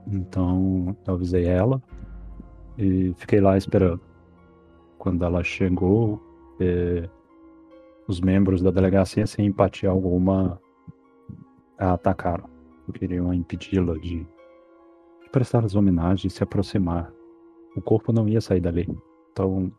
[0.07, 1.82] Então, eu avisei ela
[2.76, 4.03] e fiquei lá esperando.
[4.98, 6.20] Quando ela chegou,
[6.61, 7.09] eh,
[8.07, 10.61] os membros da delegacia, sem empatia alguma,
[11.78, 12.51] a atacaram.
[12.92, 14.26] Queriam impedi-la de,
[15.22, 17.11] de prestar as homenagens, de se aproximar.
[17.77, 18.89] O corpo não ia sair dali.
[19.33, 19.73] Então,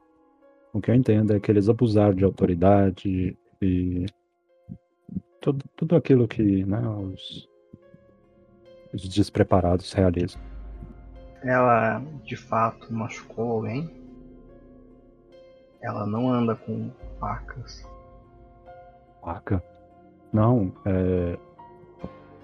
[0.74, 4.06] o que eu entendo é que eles abusaram de autoridade e
[5.42, 7.50] tudo, tudo aquilo que né, os,
[8.94, 10.42] os despreparados realizam.
[11.44, 13.90] Ela de fato machucou alguém?
[15.82, 17.84] Ela não anda com facas.
[19.22, 19.64] Faca?
[20.32, 21.38] Não, é,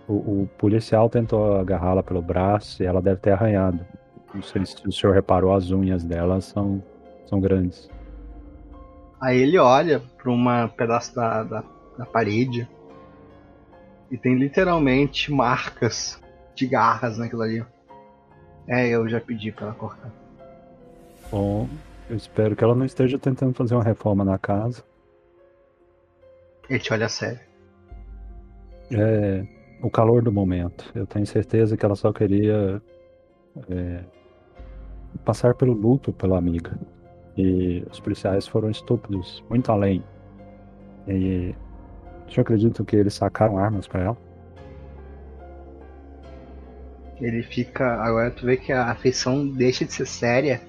[0.07, 3.85] o, o policial tentou agarrá-la pelo braço e ela deve ter arranhado.
[4.33, 6.83] Não sei se o senhor reparou, as unhas dela são,
[7.25, 7.89] são grandes.
[9.19, 11.63] Aí ele olha para uma pedaço da, da,
[11.97, 12.67] da parede
[14.11, 16.21] e tem literalmente marcas
[16.53, 17.65] de garras naquilo ali.
[18.67, 20.11] É, eu já pedi pra ela cortar.
[21.31, 21.67] Bom,
[22.09, 24.83] eu espero que ela não esteja tentando fazer uma reforma na casa.
[26.69, 27.39] Ele te olha sério.
[28.91, 30.91] É o calor do momento.
[30.95, 32.81] Eu tenho certeza que ela só queria
[33.69, 34.03] é,
[35.23, 36.77] passar pelo luto pela amiga.
[37.37, 40.03] E os policiais foram estúpidos, muito além.
[41.07, 41.53] E
[42.35, 44.17] eu acredito que eles sacaram armas pra ela.
[47.21, 47.95] Ele fica.
[48.01, 50.61] Agora tu vê que a afeição deixa de ser séria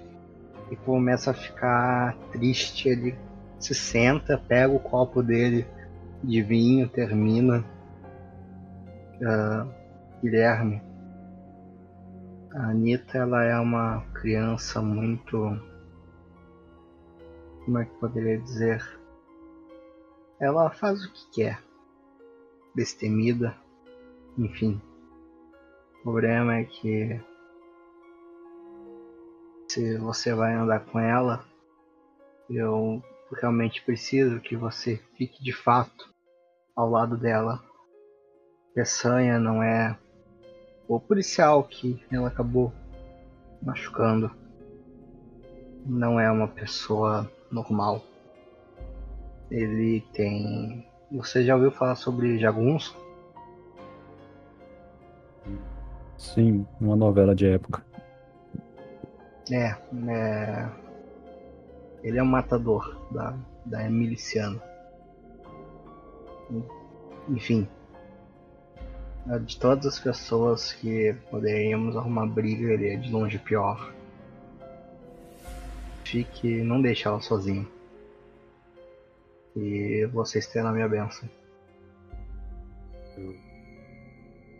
[0.70, 2.88] e começa a ficar triste.
[2.88, 3.14] Ele
[3.59, 5.66] se senta, pega o copo dele
[6.22, 7.64] de vinho, termina.
[9.24, 9.66] Ah,
[10.22, 10.88] Guilherme.
[12.55, 15.36] A Anitta ela é uma criança muito.
[17.64, 18.82] Como é que poderia dizer?
[20.40, 21.62] Ela faz o que quer.
[22.74, 23.55] Destemida.
[24.38, 24.80] Enfim.
[26.01, 27.20] O problema é que
[29.68, 31.44] se você vai andar com ela,
[32.49, 33.03] eu
[33.36, 36.09] realmente preciso que você fique de fato
[36.74, 37.62] ao lado dela.
[38.74, 39.99] Peçanha não é
[40.89, 42.72] o policial que ela acabou
[43.62, 44.30] machucando.
[45.84, 48.03] Não é uma pessoa normal.
[49.51, 50.86] Ele tem.
[51.12, 52.97] Você já ouviu falar sobre jagunço?
[56.16, 57.84] Sim, uma novela de época.
[59.51, 59.76] É,
[60.09, 60.68] é...
[62.03, 63.34] Ele é um matador da,
[63.64, 64.61] da miliciano.
[67.28, 67.68] Enfim.
[69.30, 73.92] É De todas as pessoas que poderíamos arrumar briga, ele é de longe pior.
[76.05, 76.62] Fique.
[76.62, 77.66] não deixe ela sozinha.
[79.55, 81.28] E vocês terão a minha bênção.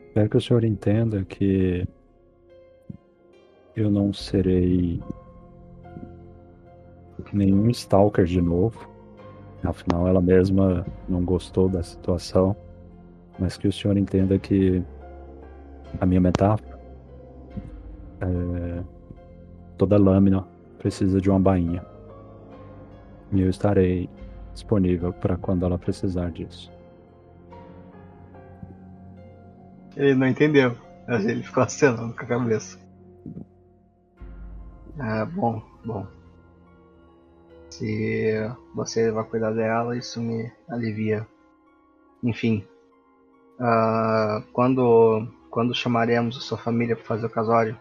[0.09, 1.87] Espero que o senhor entenda que
[3.77, 5.01] eu não serei
[7.33, 8.89] nenhum stalker de novo.
[9.63, 12.57] Afinal, ela mesma não gostou da situação.
[13.39, 14.83] Mas que o senhor entenda que
[16.01, 16.79] a minha metáfora
[18.21, 18.83] é,
[19.77, 20.47] toda lâmina
[20.79, 21.85] precisa de uma bainha.
[23.33, 24.09] E eu estarei
[24.53, 26.73] disponível para quando ela precisar disso.
[29.97, 32.79] Ele não entendeu, mas ele ficou acenando com a cabeça.
[34.99, 36.07] Ah, bom, bom.
[37.71, 38.35] Se
[38.75, 41.27] você vai cuidar dela, isso me alivia.
[42.23, 42.67] Enfim,
[43.59, 47.77] ah, quando quando chamaremos a sua família para fazer o casório?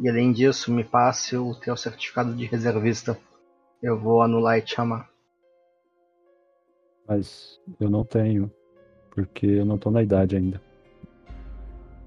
[0.00, 3.16] E além disso, me passe o teu certificado de reservista.
[3.80, 5.08] Eu vou anular e te chamar.
[7.06, 8.50] Mas eu não tenho,
[9.10, 10.60] porque eu não tô na idade ainda.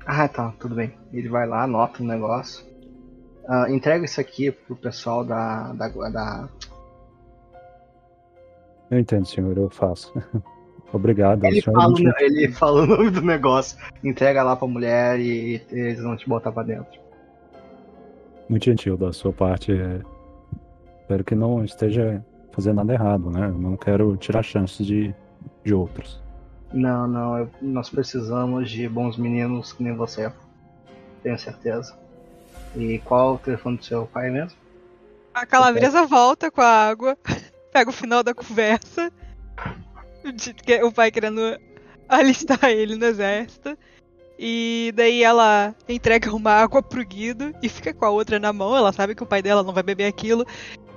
[0.06, 0.94] Ah, tá, tudo bem.
[1.14, 2.66] Ele vai lá, anota o negócio.
[3.48, 6.50] Ah, entrega isso aqui pro pessoal da, da, da
[8.90, 10.14] Eu entendo, senhor, eu faço.
[10.94, 11.44] Obrigado.
[11.46, 16.02] Ele fala, não ele fala o nome do negócio, entrega lá pra mulher e eles
[16.02, 17.00] vão te botar pra dentro.
[18.48, 19.74] Muito gentil da sua parte.
[19.74, 20.00] é,
[21.02, 22.24] Espero que não esteja
[22.54, 23.48] fazendo nada errado, né?
[23.48, 25.14] Eu não quero tirar chances de,
[25.64, 26.22] de outros.
[26.74, 30.32] Não, não, eu- nós precisamos de bons meninos que nem você.
[31.22, 31.94] Tenho certeza.
[32.76, 34.58] E qual o telefone do seu pai mesmo?
[35.34, 37.18] A calabresa volta com a água,
[37.78, 39.12] pega o final da conversa,
[40.84, 41.42] o pai querendo
[42.10, 43.78] alistar ele no exército.
[44.40, 48.76] E daí ela entrega uma água pro Guido e fica com a outra na mão.
[48.76, 50.44] Ela sabe que o pai dela não vai beber aquilo.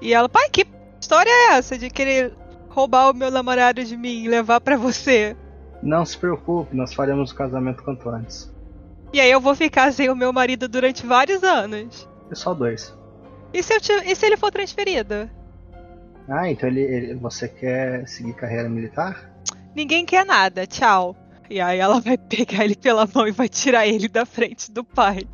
[0.01, 0.67] E ela, pai, que
[1.01, 2.35] história é essa de querer
[2.71, 5.37] roubar o meu namorado de mim e levar pra você?
[5.83, 8.51] Não se preocupe, nós faremos o casamento quanto antes.
[9.13, 12.09] E aí eu vou ficar sem o meu marido durante vários anos.
[12.31, 12.95] É só dois.
[13.53, 15.29] E se, ti- e se ele for transferido?
[16.31, 19.29] Ah, então ele, ele- você quer seguir carreira militar?
[19.75, 21.17] Ninguém quer nada, tchau.
[21.51, 24.85] E aí ela vai pegar ele pela mão e vai tirar ele da frente do
[24.85, 25.25] pai.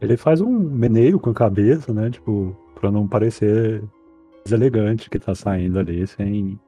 [0.00, 2.10] Ele faz um meneio com a cabeça, né?
[2.10, 3.84] Tipo, pra não parecer
[4.44, 6.58] deselegante que tá saindo ali sem.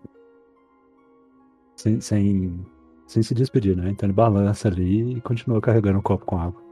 [1.77, 2.67] Sem, sem,
[3.07, 3.91] sem se despedir, né?
[3.91, 6.63] Então ele balança ali e continua carregando o copo com água.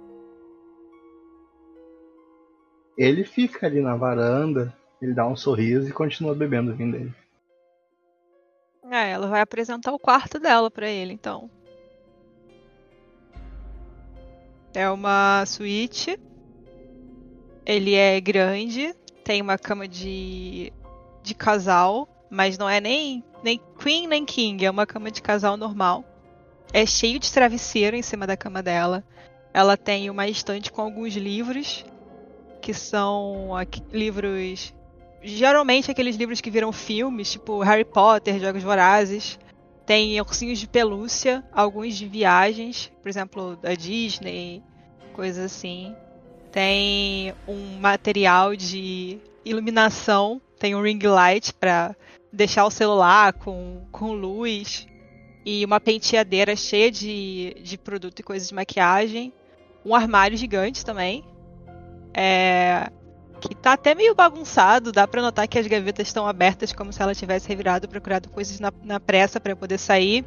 [2.96, 4.72] Ele fica ali na varanda,
[5.02, 7.14] ele dá um sorriso e continua bebendo o vinho dele.
[8.88, 11.50] É, ela vai apresentar o quarto dela pra ele, então.
[14.72, 16.18] É uma suíte.
[17.66, 20.72] Ele é grande, tem uma cama de
[21.22, 25.56] de casal, mas não é nem nem queen nem king, é uma cama de casal
[25.56, 26.04] normal.
[26.72, 29.04] É cheio de travesseiro em cima da cama dela.
[29.52, 31.84] Ela tem uma estante com alguns livros
[32.60, 33.50] que são
[33.92, 34.72] livros
[35.22, 39.38] geralmente aqueles livros que viram filmes, tipo Harry Potter, Jogos Vorazes.
[39.84, 44.62] Tem ursinhos de pelúcia, alguns de viagens, por exemplo, da Disney,
[45.12, 45.94] coisas assim.
[46.50, 51.96] Tem um material de iluminação, tem um ring light para
[52.32, 54.86] deixar o celular com, com luz
[55.44, 59.32] e uma penteadeira cheia de, de produto e coisas de maquiagem.
[59.84, 61.24] Um armário gigante também.
[62.14, 62.90] É,
[63.48, 67.02] que tá até meio bagunçado, dá pra notar que as gavetas estão abertas como se
[67.02, 70.24] ela tivesse revirado, procurado coisas na, na pressa pra poder sair.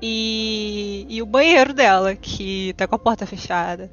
[0.00, 3.88] E, e o banheiro dela, que tá com a porta fechada.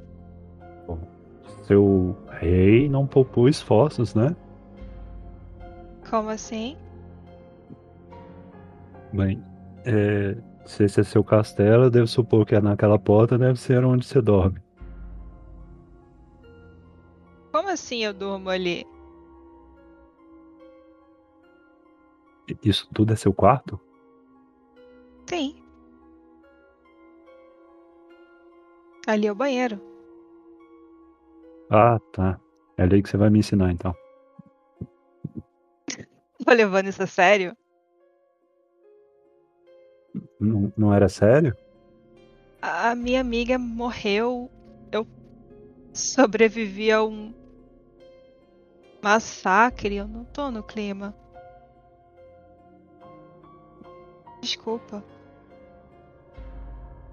[1.64, 4.36] Seu rei não poupou esforços, né?
[6.10, 6.76] Como assim?
[9.14, 9.42] Bem,
[9.86, 10.36] é,
[10.66, 14.06] se esse é seu castelo, eu devo supor que é naquela porta deve ser onde
[14.06, 14.60] você dorme.
[17.60, 18.88] Como assim eu durmo ali?
[22.64, 23.78] Isso tudo é seu quarto?
[25.28, 25.62] Sim.
[29.06, 29.78] Ali é o banheiro.
[31.70, 32.40] Ah, tá.
[32.78, 33.94] É ali que você vai me ensinar então.
[36.46, 37.58] Tô levando isso a sério?
[40.40, 41.54] Não, não era sério?
[42.62, 44.50] A minha amiga morreu.
[44.94, 45.06] Eu
[45.94, 47.38] sobrevivi a um
[49.02, 49.96] massacre.
[49.96, 51.16] Eu não tô no clima.
[54.42, 55.04] Desculpa.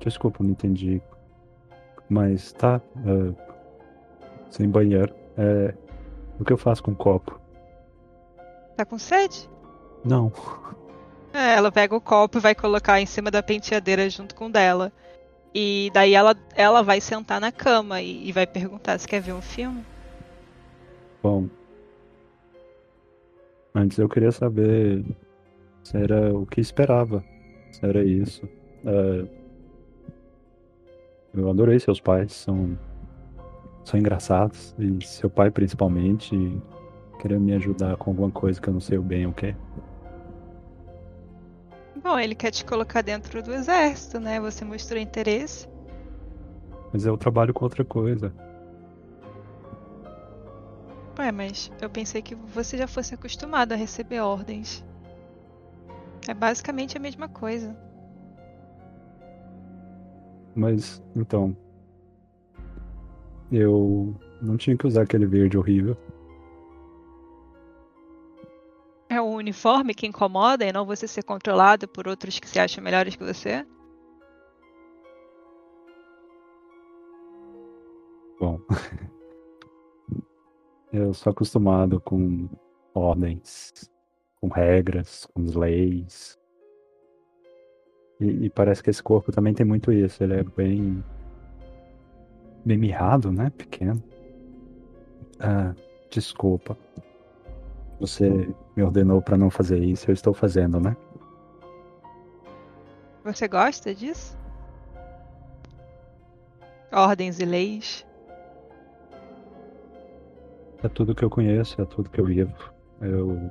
[0.00, 1.02] Desculpa, não entendi.
[2.08, 2.80] Mas tá.
[2.98, 3.56] é,
[4.50, 5.12] sem banheiro.
[5.36, 5.74] É,
[6.38, 7.40] o que eu faço com o copo?
[8.76, 9.48] Tá com sede?
[10.04, 10.32] Não.
[11.32, 14.50] É, ela pega o copo e vai colocar em cima da penteadeira junto com o
[14.50, 14.92] dela.
[15.54, 19.32] E daí ela, ela vai sentar na cama e, e vai perguntar se quer ver
[19.32, 19.84] um filme.
[21.22, 21.48] Bom.
[23.76, 25.04] Antes eu queria saber
[25.84, 27.22] se era o que esperava.
[27.70, 28.48] Se era isso.
[28.86, 29.26] É,
[31.34, 32.78] eu adorei seus pais, são,
[33.84, 34.74] são engraçados.
[34.78, 36.34] E seu pai principalmente
[37.20, 39.54] queria me ajudar com alguma coisa que eu não sei bem o que.
[42.02, 44.40] Bom, ele quer te colocar dentro do exército, né?
[44.40, 45.68] Você mostrou interesse.
[46.94, 48.32] Mas eu trabalho com outra coisa.
[51.18, 54.84] Ué, mas eu pensei que você já fosse acostumado a receber ordens.
[56.28, 57.76] É basicamente a mesma coisa.
[60.54, 61.56] Mas, então.
[63.50, 65.96] Eu não tinha que usar aquele verde horrível.
[69.08, 72.82] É o uniforme que incomoda e não você ser controlado por outros que se acham
[72.82, 73.64] melhores que você?
[78.38, 78.60] Bom.
[80.96, 82.48] Eu sou acostumado com
[82.94, 83.90] ordens,
[84.40, 86.38] com regras, com leis.
[88.18, 90.24] E, e parece que esse corpo também tem muito isso.
[90.24, 91.04] Ele é bem.
[92.64, 93.52] bem mirrado, né?
[93.58, 94.02] Pequeno.
[95.38, 95.74] Ah,
[96.10, 96.78] desculpa.
[98.00, 100.96] Você me ordenou para não fazer isso, eu estou fazendo, né?
[103.22, 104.34] Você gosta disso?
[106.90, 108.06] Ordens e leis.
[110.82, 112.54] É tudo que eu conheço, é tudo que eu vivo.
[113.00, 113.50] Eu.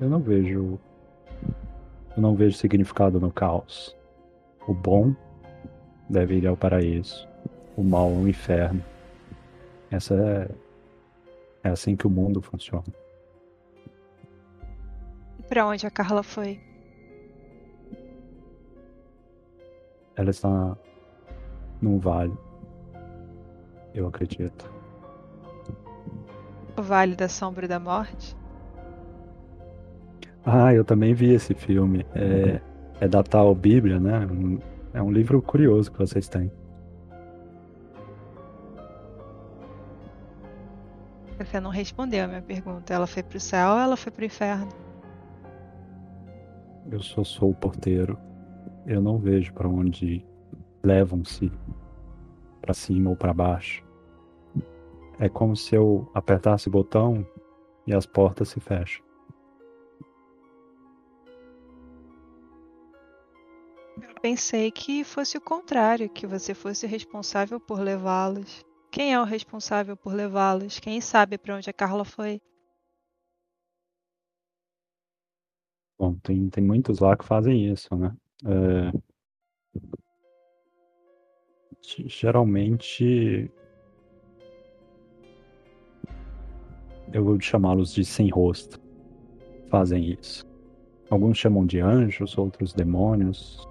[0.00, 0.78] Eu não vejo.
[2.16, 3.96] Eu não vejo significado no caos.
[4.66, 5.14] O bom
[6.08, 7.28] deve ir ao paraíso,
[7.76, 8.82] o mal ao inferno.
[9.90, 10.48] Essa é.
[11.64, 12.84] É assim que o mundo funciona.
[15.38, 16.60] E pra onde a Carla foi?
[20.16, 20.76] Ela está
[21.80, 22.36] num vale.
[23.98, 24.70] Eu acredito.
[26.76, 28.36] O Vale da Sombra e da Morte?
[30.46, 32.06] Ah, eu também vi esse filme.
[32.14, 32.60] É,
[33.00, 34.24] é da tal Bíblia, né?
[34.26, 34.60] Um-
[34.94, 36.50] É um livro curioso que vocês têm.
[41.38, 42.94] Você não respondeu a minha pergunta.
[42.94, 44.68] Ela foi pro céu ou ela foi pro inferno?
[46.90, 48.16] Eu só sou o porteiro.
[48.86, 50.24] Eu não vejo para onde
[50.82, 51.52] levam-se,
[52.62, 53.84] para cima ou para baixo.
[55.20, 57.26] É como se eu apertasse o botão
[57.86, 59.04] e as portas se fecham.
[64.00, 68.64] Eu pensei que fosse o contrário, que você fosse responsável por levá-los.
[68.90, 70.78] Quem é o responsável por levá-los?
[70.78, 72.40] Quem sabe pra onde a Carla foi?
[75.98, 78.16] Bom, tem, tem muitos lá que fazem isso, né?
[78.46, 78.92] É,
[81.82, 83.50] ge- Geralmente
[87.12, 88.78] eu vou chamá-los de sem rosto.
[89.68, 90.44] Fazem isso.
[91.10, 93.66] Alguns chamam de anjos, outros demônios.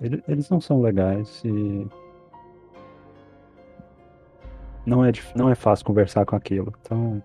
[0.00, 1.86] Ele- Eles não são legais e
[4.86, 6.72] não é, não é fácil conversar com aquilo.
[6.82, 7.22] Então,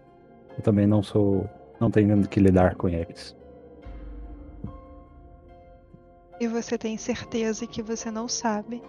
[0.57, 1.49] eu também não sou,
[1.79, 3.35] não tenho que lidar com eles.
[6.39, 8.81] E você tem certeza que você não sabe?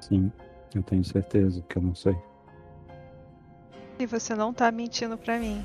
[0.00, 0.32] Sim,
[0.74, 2.16] eu tenho certeza que eu não sei.
[3.98, 5.64] E você não tá mentindo pra mim?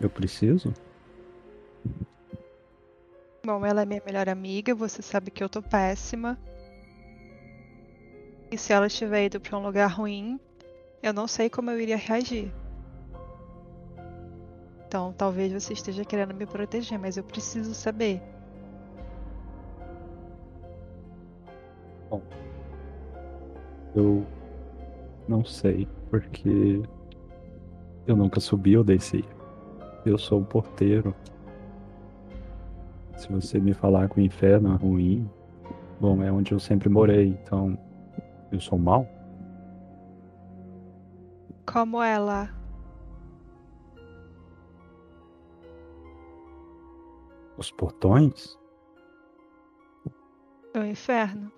[0.00, 0.74] Eu preciso?
[3.44, 6.38] Bom, ela é minha melhor amiga, você sabe que eu tô péssima.
[8.50, 10.40] E se ela tiver ido pra um lugar ruim,
[11.02, 12.52] eu não sei como eu iria reagir.
[14.86, 18.22] Então, talvez você esteja querendo me proteger, mas eu preciso saber.
[23.94, 24.26] Eu
[25.28, 26.82] não sei, porque
[28.06, 29.24] eu nunca subi ou desci.
[30.04, 31.14] Eu sou o porteiro.
[33.16, 35.30] Se você me falar que o inferno é ruim,
[36.00, 37.78] bom, é onde eu sempre morei, então
[38.52, 39.06] eu sou mal?
[41.66, 42.50] Como ela.
[47.56, 48.58] Os portões?
[50.76, 51.50] O inferno.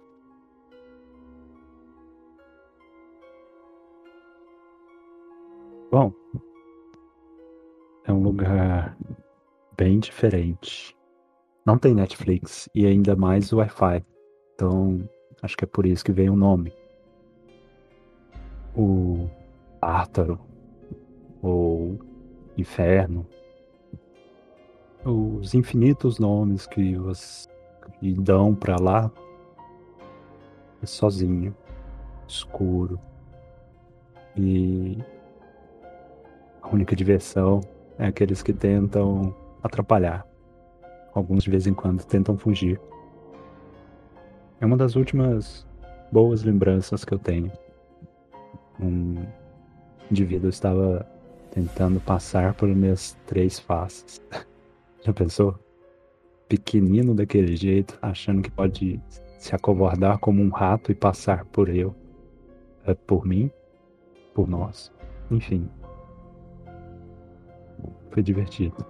[5.91, 6.13] Bom,
[8.07, 8.97] é um lugar
[9.77, 10.97] bem diferente.
[11.65, 14.05] Não tem Netflix e ainda mais Wi-Fi.
[14.55, 15.09] Então,
[15.43, 16.73] acho que é por isso que veio o nome.
[18.77, 19.29] O
[19.81, 20.39] Tártaro,
[21.43, 21.99] ou
[22.57, 23.27] Inferno,
[25.05, 27.49] os infinitos nomes que os
[28.19, 29.11] dão pra lá
[30.83, 31.55] é sozinho,
[32.27, 32.99] escuro
[34.37, 34.99] e
[36.63, 37.61] a única diversão
[37.99, 40.27] é aqueles que tentam atrapalhar.
[41.15, 42.81] Alguns de vez em quando tentam fugir.
[44.61, 45.67] É uma das últimas
[46.13, 47.51] boas lembranças que eu tenho.
[48.79, 49.25] Um
[50.11, 51.07] indivíduo estava
[51.51, 54.21] tentando passar por minhas três faces.
[55.03, 55.59] Já pensou?
[56.49, 59.01] Pequenino daquele jeito, achando que pode
[59.39, 61.95] se acovardar como um rato e passar por eu.
[62.85, 63.51] É, por mim?
[64.35, 64.93] Por nós.
[65.31, 65.69] Enfim,
[68.17, 68.83] foi divertido.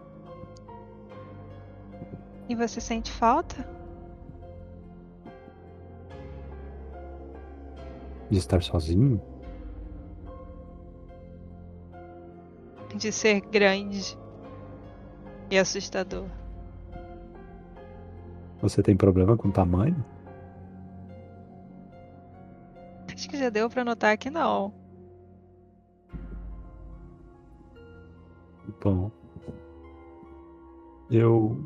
[2.49, 3.69] E você sente falta?
[8.31, 9.21] De estar sozinho?
[12.95, 14.17] De ser grande
[15.51, 16.29] e assustador.
[18.63, 20.05] Você tem problema com tamanho?
[23.13, 24.73] Acho que já deu pra notar que não.
[28.81, 29.11] Bom.
[31.11, 31.57] Eu.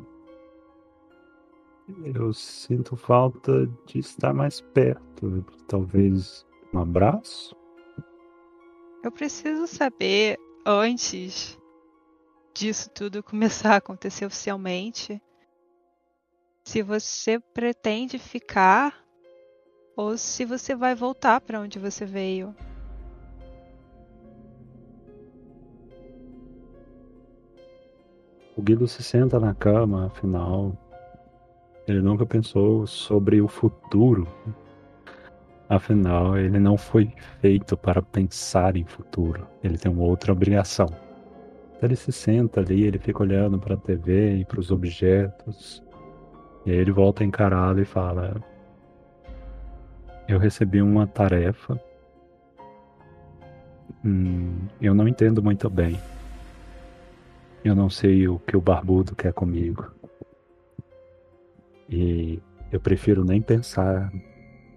[2.05, 5.43] Eu sinto falta de estar mais perto.
[5.67, 7.55] Talvez Um abraço?
[9.03, 11.57] Eu preciso saber, antes
[12.53, 15.21] disso tudo começar a acontecer oficialmente,
[16.63, 19.03] se você pretende ficar
[19.97, 22.55] ou se você vai voltar para onde você veio.
[28.61, 30.71] O Guido se senta na cama, afinal,
[31.87, 34.27] ele nunca pensou sobre o futuro.
[35.67, 39.47] Afinal, ele não foi feito para pensar em futuro.
[39.63, 40.85] Ele tem uma outra obrigação.
[41.81, 45.83] Ele se senta ali, ele fica olhando para a TV e para os objetos.
[46.63, 48.35] E aí ele volta encarado e fala:
[50.27, 51.81] Eu recebi uma tarefa.
[54.05, 55.99] Hum, eu não entendo muito bem.
[57.63, 59.91] Eu não sei o que o barbudo quer comigo.
[61.87, 64.11] E eu prefiro nem pensar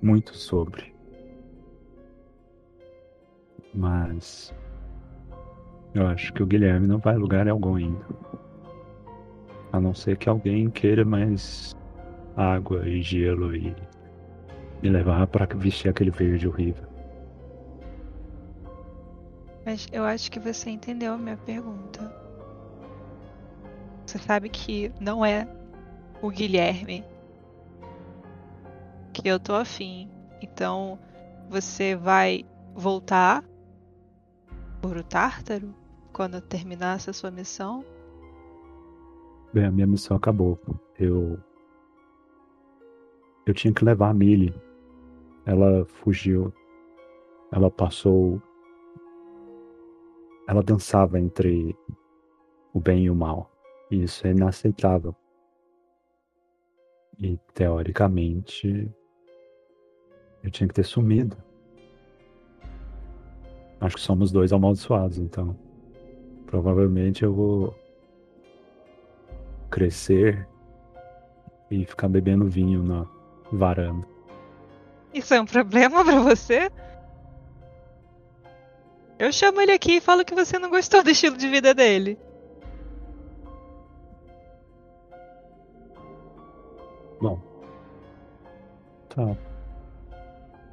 [0.02, 0.94] muito sobre.
[3.72, 4.54] Mas
[5.94, 8.04] eu acho que o Guilherme não vai lugar algum ainda.
[9.72, 11.74] A não ser que alguém queira mais
[12.36, 13.74] água e gelo e
[14.82, 16.86] me levar para vestir aquele verde horrível.
[19.64, 22.23] Mas eu acho que você entendeu a minha pergunta.
[24.14, 25.44] Você sabe que não é
[26.22, 27.04] o Guilherme
[29.12, 30.08] que eu tô afim.
[30.40, 30.96] Então
[31.50, 32.44] você vai
[32.76, 33.44] voltar
[34.80, 35.74] por o Tártaro
[36.12, 37.84] quando terminar essa sua missão?
[39.52, 40.60] Bem, a minha missão acabou.
[40.96, 41.36] Eu.
[43.44, 44.54] Eu tinha que levar a Millie.
[45.44, 46.54] Ela fugiu.
[47.50, 48.40] Ela passou.
[50.46, 51.76] Ela dançava entre
[52.72, 53.50] o bem e o mal.
[54.02, 55.14] Isso é inaceitável.
[57.16, 58.90] E teoricamente
[60.42, 61.36] eu tinha que ter sumido.
[63.80, 65.56] Acho que somos dois amaldiçoados, então.
[66.46, 67.74] Provavelmente eu vou
[69.70, 70.46] crescer
[71.70, 73.06] e ficar bebendo vinho na
[73.52, 74.06] varanda.
[75.12, 76.68] Isso é um problema para você?
[79.20, 82.18] Eu chamo ele aqui e falo que você não gostou do estilo de vida dele.
[87.24, 87.40] Bom.
[89.08, 89.34] Tá.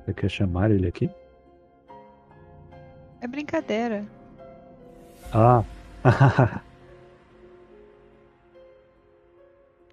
[0.03, 1.09] Você quer chamar ele aqui?
[3.21, 4.05] É brincadeira.
[5.31, 5.63] Ah.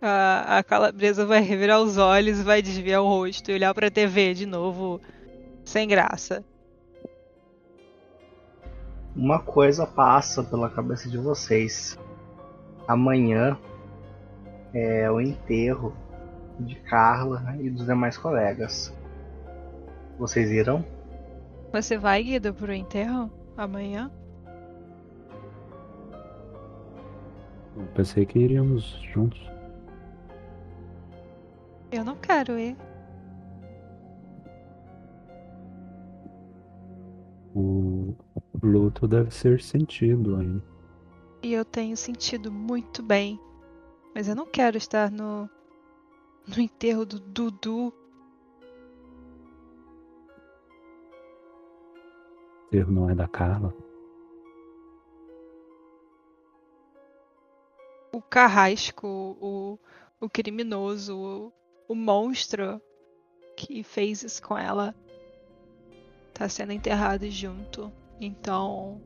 [0.03, 4.35] a, a calabresa vai revirar os olhos, vai desviar o rosto e olhar pra TV
[4.35, 5.01] de novo,
[5.65, 6.45] sem graça.
[9.15, 11.97] Uma coisa passa pela cabeça de vocês.
[12.89, 13.57] Amanhã
[14.75, 15.95] é o enterro
[16.61, 18.93] de Carla e dos demais colegas.
[20.19, 20.85] Vocês irão?
[21.73, 24.11] Você vai, Guido, pro enterro amanhã?
[27.77, 29.41] Eu pensei que iríamos juntos.
[31.93, 32.77] Eu não quero ir.
[37.55, 38.15] O
[38.63, 40.63] luto deve ser sentido aí.
[41.43, 43.41] E eu tenho sentido muito bem.
[44.15, 45.49] Mas eu não quero estar no
[46.49, 47.93] no enterro do Dudu.
[52.63, 53.75] O enterro não é da Carla?
[58.13, 59.07] O carrasco,
[59.41, 59.79] o,
[60.21, 61.53] o criminoso, o,
[61.89, 62.81] o monstro
[63.57, 64.95] que fez isso com ela
[66.33, 67.93] tá sendo enterrado junto.
[68.21, 69.01] Então,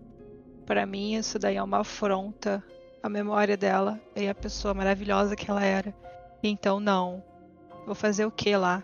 [0.65, 2.63] para mim, isso daí é uma afronta
[3.03, 5.95] à memória dela e à pessoa maravilhosa que ela era.
[6.43, 7.32] Então, não.
[7.87, 8.83] Vou fazer o que lá?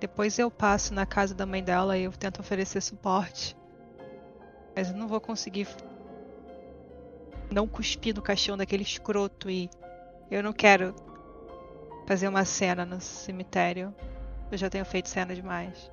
[0.00, 3.56] Depois eu passo na casa da mãe dela e eu tento oferecer suporte.
[4.74, 5.68] Mas eu não vou conseguir
[7.50, 9.70] não cuspir no caixão daquele escroto e
[10.30, 10.94] eu não quero
[12.06, 13.94] fazer uma cena no cemitério.
[14.50, 15.90] Eu já tenho feito cena demais.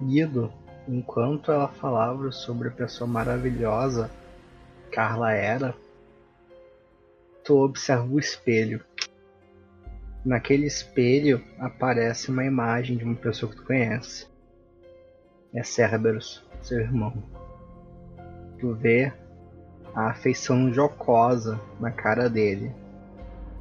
[0.00, 0.52] Guido,
[0.86, 4.10] enquanto ela falava sobre a pessoa maravilhosa
[4.92, 5.74] Carla era,
[7.44, 8.82] tu observa o espelho
[10.26, 14.26] Naquele espelho aparece uma imagem de uma pessoa que tu conhece.
[15.54, 17.22] É Cerberus, seu irmão.
[18.58, 19.12] Tu vê
[19.94, 22.74] a afeição jocosa na cara dele,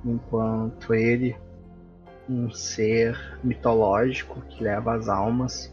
[0.03, 1.37] enquanto ele,
[2.27, 5.71] um ser mitológico que leva as almas,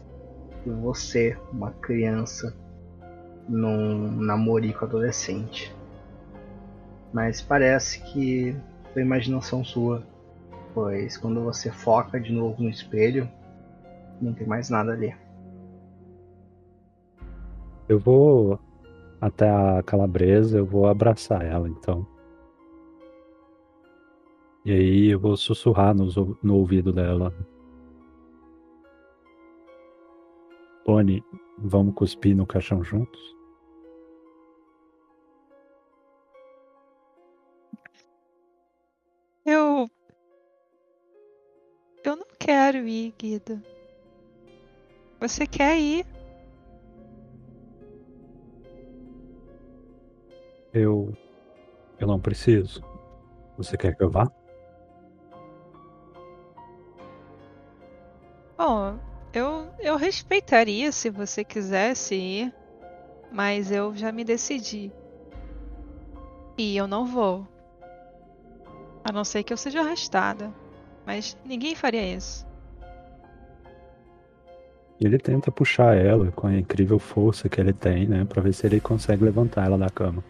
[0.63, 2.55] e você, uma criança,
[3.49, 5.75] num namorico adolescente.
[7.11, 8.55] Mas parece que
[8.93, 10.12] foi imaginação sua
[10.73, 13.29] pois quando você foca de novo no espelho,
[14.21, 15.13] Não tem mais nada ali.
[17.89, 18.59] Eu vou
[19.19, 22.07] até a calabresa, eu vou abraçar ela, então.
[24.65, 26.07] E aí eu vou sussurrar no,
[26.41, 27.33] no ouvido dela.
[30.85, 31.23] Tony,
[31.57, 33.19] vamos cuspir no caixão juntos?
[42.43, 43.63] Quero ir, Guida.
[45.19, 46.05] Você quer ir?
[50.73, 51.15] Eu.
[51.97, 52.83] Eu não preciso.
[53.57, 54.29] Você quer que eu vá?
[58.57, 58.99] Bom,
[59.33, 62.53] eu, eu respeitaria se você quisesse ir,
[63.31, 64.91] mas eu já me decidi.
[66.57, 67.47] E eu não vou.
[69.01, 70.62] A não ser que eu seja arrastada.
[71.05, 72.45] Mas ninguém faria isso.
[74.99, 78.25] Ele tenta puxar ela com a incrível força que ele tem, né?
[78.25, 80.23] Pra ver se ele consegue levantar ela da cama.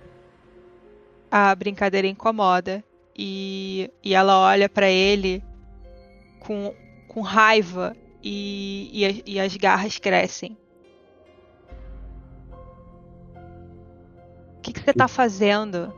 [1.29, 2.83] A brincadeira incomoda.
[3.15, 5.43] E, e ela olha para ele
[6.39, 6.73] com,
[7.07, 10.57] com raiva e, e, e as garras crescem.
[14.57, 15.93] O que, que você tá fazendo?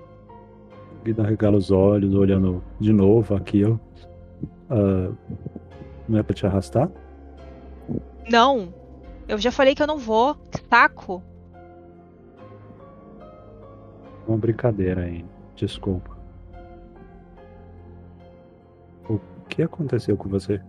[1.03, 3.79] Guida regala os olhos, olhando de novo aquilo.
[4.69, 5.15] Uh,
[6.07, 6.89] não é pra te arrastar?
[8.29, 8.73] Não.
[9.27, 10.35] Eu já falei que eu não vou.
[10.35, 11.21] Que saco.
[14.27, 15.25] Uma brincadeira aí.
[15.55, 16.15] Desculpa.
[19.07, 20.61] O que aconteceu com você?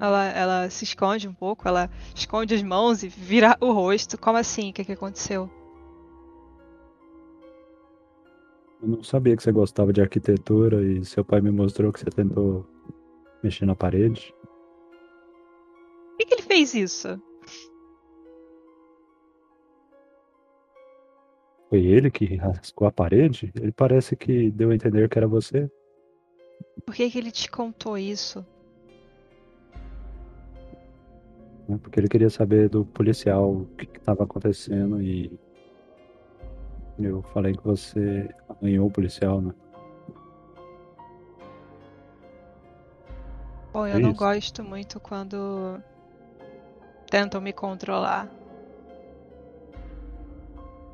[0.00, 4.18] Ela, ela se esconde um pouco, ela esconde as mãos e vira o rosto.
[4.18, 4.70] Como assim?
[4.70, 5.50] O que, que aconteceu?
[8.84, 12.10] Eu não sabia que você gostava de arquitetura e seu pai me mostrou que você
[12.10, 12.66] tentou
[13.42, 14.34] mexer na parede.
[16.10, 17.18] Por que, que ele fez isso?
[21.70, 23.50] Foi ele que rascou a parede?
[23.58, 25.66] Ele parece que deu a entender que era você.
[26.84, 28.44] Por que, que ele te contou isso?
[31.66, 31.78] Né?
[31.82, 35.32] Porque ele queria saber do policial o que estava acontecendo e
[36.98, 39.52] eu falei que você arranhou o policial, né?
[43.72, 45.80] Bom, eu é não gosto muito quando
[47.10, 48.30] tentam me controlar.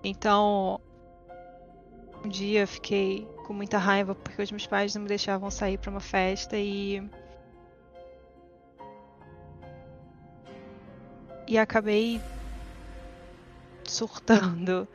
[0.02, 0.80] Então,
[2.24, 5.76] um dia eu fiquei com muita raiva porque os meus pais não me deixavam sair
[5.76, 7.02] para uma festa e
[11.46, 12.20] e acabei
[13.84, 14.88] surtando,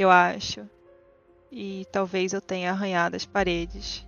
[0.00, 0.60] eu acho.
[1.50, 4.06] E talvez eu tenha arranhado as paredes.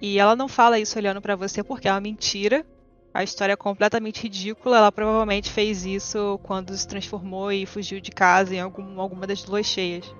[0.00, 2.64] E ela não fala isso olhando para você porque é uma mentira.
[3.12, 4.76] A história é completamente ridícula.
[4.76, 9.44] Ela provavelmente fez isso quando se transformou e fugiu de casa em algum, alguma das
[9.46, 10.14] luas cheias.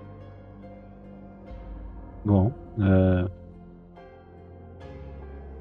[2.25, 3.31] Bom, é...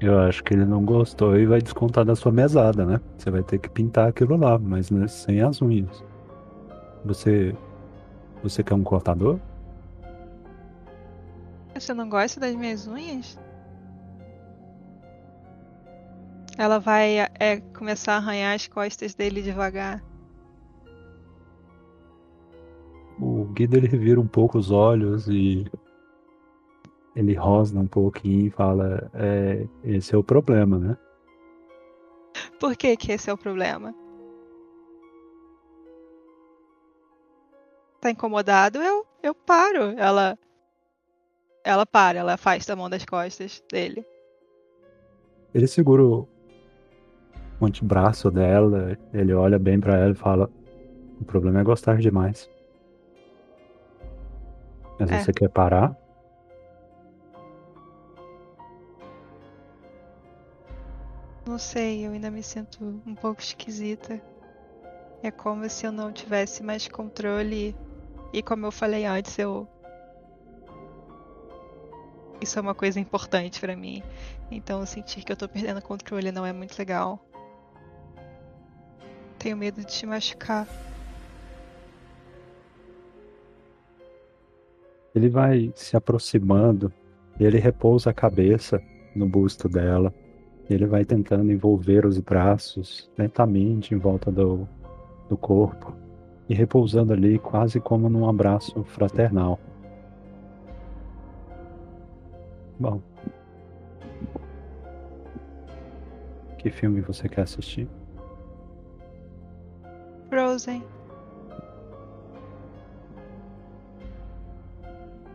[0.00, 3.00] eu acho que ele não gostou e vai descontar da sua mesada, né?
[3.18, 6.02] Você vai ter que pintar aquilo lá, mas né, sem as unhas.
[7.04, 7.54] Você.
[8.44, 9.40] Você quer um cortador?
[11.74, 13.40] Você não gosta das minhas unhas?
[16.58, 20.04] Ela vai é, começar a arranhar as costas dele devagar.
[23.18, 25.64] O Guido ele revira um pouco os olhos e
[27.16, 30.98] ele rosna um pouquinho e fala: é, esse é o problema, né?
[32.60, 33.94] Por que que esse é o problema?
[38.04, 38.82] Tá incomodado?
[38.82, 39.94] Eu, eu paro.
[39.96, 40.38] Ela
[41.64, 44.04] ela para, ela afasta a mão das costas dele.
[45.54, 46.28] Ele segura o
[47.62, 50.50] antebraço dela, ele olha bem para ela e fala:
[51.18, 52.50] O problema é gostar demais.
[55.00, 55.20] Mas é.
[55.22, 55.96] você quer parar?
[61.46, 64.20] Não sei, eu ainda me sinto um pouco esquisita.
[65.22, 67.74] É como se eu não tivesse mais controle.
[68.34, 69.64] E como eu falei antes, eu.
[72.40, 74.02] Isso é uma coisa importante para mim.
[74.50, 77.24] Então sentir que eu tô perdendo controle não é muito legal.
[79.38, 80.66] Tenho medo de te machucar.
[85.14, 86.92] Ele vai se aproximando
[87.38, 88.82] ele repousa a cabeça
[89.14, 90.12] no busto dela.
[90.68, 94.68] Ele vai tentando envolver os braços lentamente em volta do,
[95.28, 96.03] do corpo
[96.48, 99.58] e repousando ali quase como num abraço fraternal.
[102.78, 103.00] Bom,
[106.64, 107.86] Que filme você quer assistir?
[110.30, 110.82] Frozen.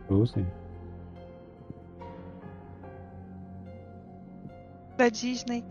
[0.08, 0.44] Frozen?
[4.98, 5.64] Da Disney.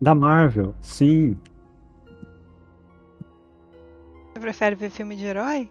[0.00, 1.38] Da Marvel, sim.
[4.34, 5.70] Você prefere ver filme de herói?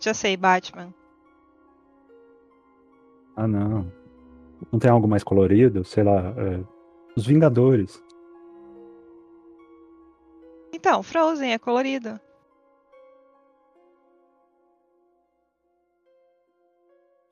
[0.00, 0.92] Já sei, Batman.
[3.36, 3.92] Ah, não.
[4.72, 5.84] Não tem algo mais colorido?
[5.84, 6.64] Sei lá, é,
[7.16, 8.02] Os Vingadores.
[10.72, 12.18] Então, Frozen é colorido.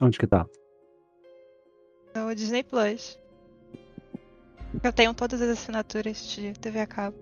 [0.00, 0.46] Onde que tá?
[2.14, 3.18] No Disney Plus.
[4.84, 7.16] Eu tenho todas as assinaturas de TV a cabo.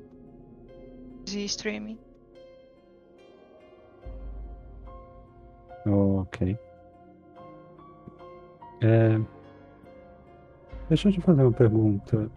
[1.25, 1.99] De streaming.
[5.87, 6.59] Ok.
[8.83, 9.21] É...
[10.89, 12.31] Deixa eu te fazer uma pergunta.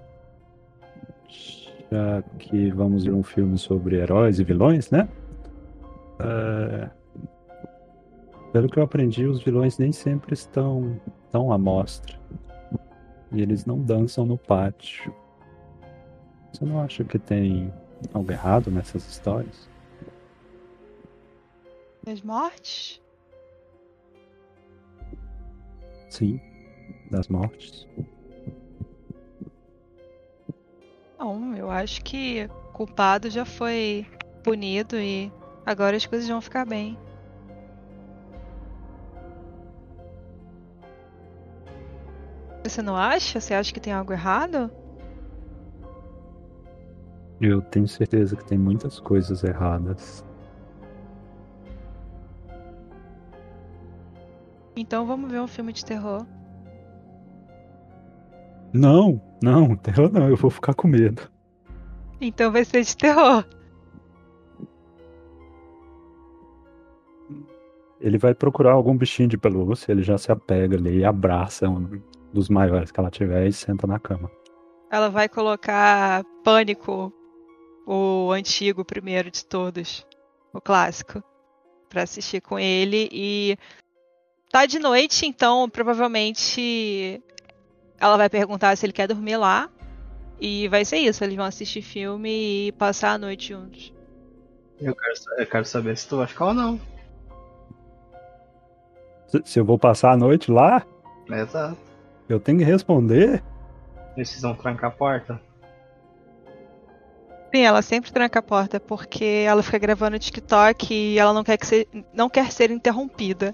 [1.91, 5.09] Já que vamos ver um filme sobre heróis e vilões, né?
[6.19, 6.89] É...
[8.51, 10.99] Pelo que eu aprendi, os vilões nem sempre estão
[11.31, 12.17] tão à mostra.
[13.31, 15.13] E eles não dançam no pátio.
[16.51, 17.71] Você não acha que tem
[18.11, 19.69] algo errado nessas histórias?
[22.07, 22.99] As mortes?
[26.09, 26.39] Sim,
[27.09, 27.87] das mortes.
[31.17, 34.05] Não, eu acho que o culpado já foi
[34.43, 35.31] punido e
[35.65, 36.97] agora as coisas vão ficar bem.
[42.63, 43.39] Você não acha?
[43.39, 44.71] Você acha que tem algo errado?
[47.39, 50.25] Eu tenho certeza que tem muitas coisas erradas.
[54.75, 56.25] Então vamos ver um filme de terror.
[58.73, 61.29] Não, não, terror não, eu vou ficar com medo.
[62.21, 63.45] Então vai ser de terror.
[67.99, 72.01] Ele vai procurar algum bichinho de pelúcia, ele já se apega ali e abraça um
[72.31, 74.31] dos maiores que ela tiver e senta na cama.
[74.89, 77.13] Ela vai colocar Pânico,
[77.85, 80.05] o antigo primeiro de todos,
[80.53, 81.21] o clássico,
[81.89, 83.57] pra assistir com ele e
[84.51, 87.21] tá de noite, então provavelmente
[87.99, 89.69] ela vai perguntar se ele quer dormir lá.
[90.41, 93.93] E vai ser isso, eles vão assistir filme e passar a noite juntos.
[94.79, 96.79] Eu quero, eu quero saber se tu vai ficar ou não.
[99.27, 100.85] Se, se eu vou passar a noite lá,
[101.29, 101.77] Exato.
[102.29, 103.43] eu tenho que responder?
[104.15, 105.41] Precisam trancar a porta.
[107.53, 111.57] Sim, ela sempre tranca a porta porque ela fica gravando TikTok e ela não quer,
[111.57, 113.53] que se- não quer ser interrompida.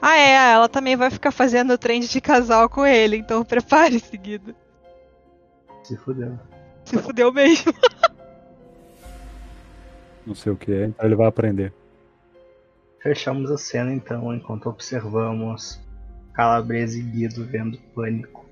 [0.00, 4.54] Ah, é, ela também vai ficar fazendo trend de casal com ele, então prepare seguido.
[5.82, 6.38] Se fudeu.
[6.84, 7.72] Se fudeu mesmo.
[10.26, 11.72] Não sei o que é, então ele vai aprender.
[13.02, 15.80] Fechamos a cena então, enquanto observamos
[16.34, 18.44] Calabresa e Guido vendo Pânico.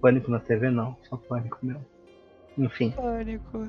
[0.00, 1.84] Pânico na TV não, só Pânico mesmo.
[2.58, 3.68] Enfim, Pânico.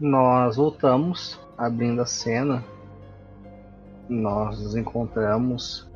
[0.00, 2.64] nós voltamos, abrindo a cena.
[4.08, 5.90] Nós nos encontramos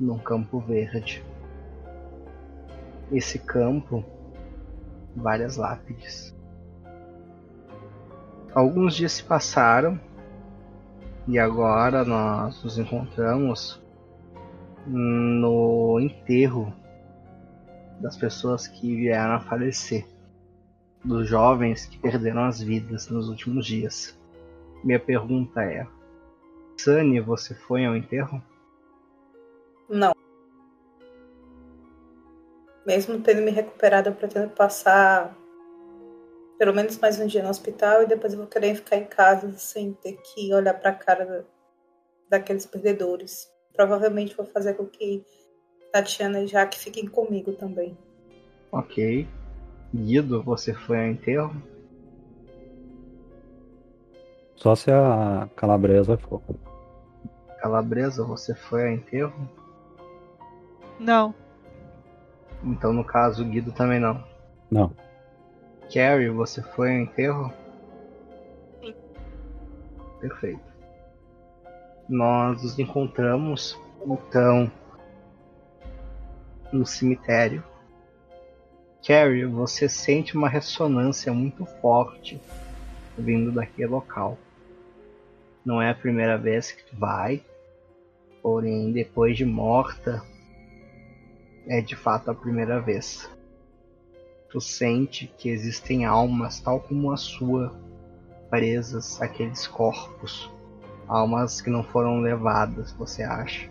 [0.00, 1.24] num campo verde.
[3.12, 4.04] Esse campo,
[5.14, 6.34] várias lápides.
[8.54, 10.00] Alguns dias se passaram
[11.26, 13.82] e agora nós nos encontramos
[14.86, 16.72] no enterro
[18.00, 20.06] das pessoas que vieram a falecer,
[21.04, 24.18] dos jovens que perderam as vidas nos últimos dias.
[24.82, 25.86] Minha pergunta é:
[26.76, 28.42] Sunny, você foi ao enterro?
[29.88, 30.12] Não.
[32.86, 35.34] Mesmo tendo me recuperado, eu pretendo passar
[36.58, 39.52] pelo menos mais um dia no hospital e depois eu vou querer ficar em casa
[39.56, 41.44] sem ter que olhar pra cara da-
[42.28, 43.50] daqueles perdedores.
[43.74, 45.24] Provavelmente vou fazer com que
[45.92, 47.96] Tatiana e Jaque fiquem comigo também.
[48.70, 49.26] Ok.
[49.94, 51.54] Guido, você foi ao enterro?
[54.64, 56.40] Só se a calabresa for.
[57.58, 59.46] Calabresa, você foi ao enterro?
[60.98, 61.34] Não.
[62.62, 64.24] Então, no caso, o Guido também não.
[64.70, 64.90] Não.
[65.92, 67.52] Carrie, você foi ao enterro?
[68.80, 68.94] Sim.
[70.22, 70.64] Perfeito.
[72.08, 74.72] Nós nos encontramos, então,
[76.72, 77.62] no cemitério.
[79.06, 82.40] Carrie, você sente uma ressonância muito forte
[83.18, 84.38] vindo daquele local.
[85.64, 87.42] Não é a primeira vez que tu vai,
[88.42, 90.22] porém, depois de morta,
[91.66, 93.30] é de fato a primeira vez.
[94.50, 97.74] tu sente que existem almas, tal como a sua,
[98.48, 100.48] presas àqueles corpos.
[101.08, 103.68] Almas que não foram levadas, você acha?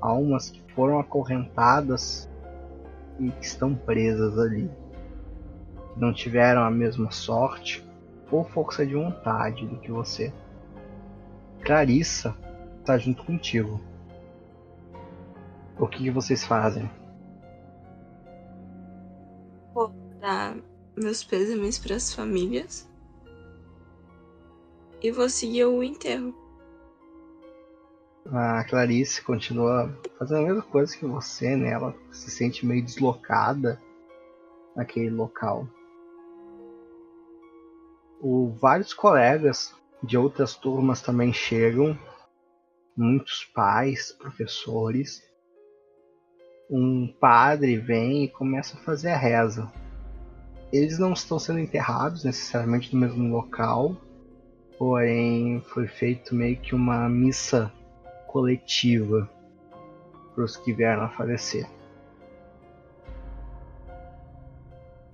[0.00, 2.30] Almas que foram acorrentadas
[3.20, 4.70] e que estão presas ali.
[5.96, 7.84] Não tiveram a mesma sorte
[8.30, 10.32] ou força de vontade do que você.
[11.64, 12.36] Clarissa
[12.80, 13.80] está junto contigo.
[15.78, 16.90] O que, que vocês fazem?
[19.72, 19.88] Vou
[20.20, 20.56] dar
[20.96, 22.88] meus pêsames para as famílias.
[25.00, 26.34] E vou seguir o enterro.
[28.26, 31.72] A Clarice continua fazendo a mesma coisa que você, né?
[31.72, 33.80] Ela se sente meio deslocada
[34.76, 35.66] naquele local.
[38.20, 41.96] O, vários colegas de outras turmas também chegam,
[42.96, 45.22] muitos pais, professores.
[46.68, 49.70] Um padre vem e começa a fazer a reza.
[50.72, 53.96] Eles não estão sendo enterrados necessariamente no mesmo local,
[54.78, 57.70] porém foi feito meio que uma missa
[58.26, 59.30] coletiva
[60.34, 61.68] para os que vieram a falecer.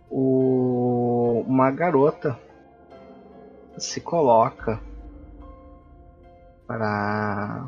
[0.08, 2.38] O, uma garota
[3.84, 4.80] se coloca
[6.66, 7.66] para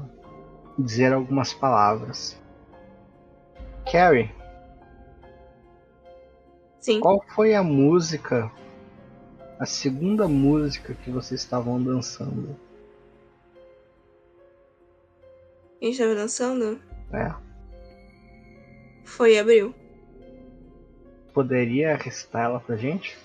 [0.78, 2.38] dizer algumas palavras.
[3.90, 4.30] Carrie,
[6.80, 7.00] Sim.
[7.00, 8.50] qual foi a música,
[9.58, 12.56] a segunda música que vocês estavam dançando?
[15.78, 16.78] Quem estava dançando
[17.12, 17.34] É,
[19.04, 19.74] foi Abril.
[21.32, 23.16] poderia recitar ela pra gente?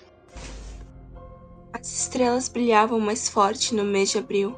[1.78, 4.56] As estrelas brilhavam mais forte no mês de abril.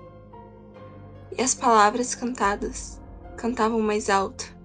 [1.36, 3.01] E as palavras cantadas
[3.36, 4.57] cantavam mais alto.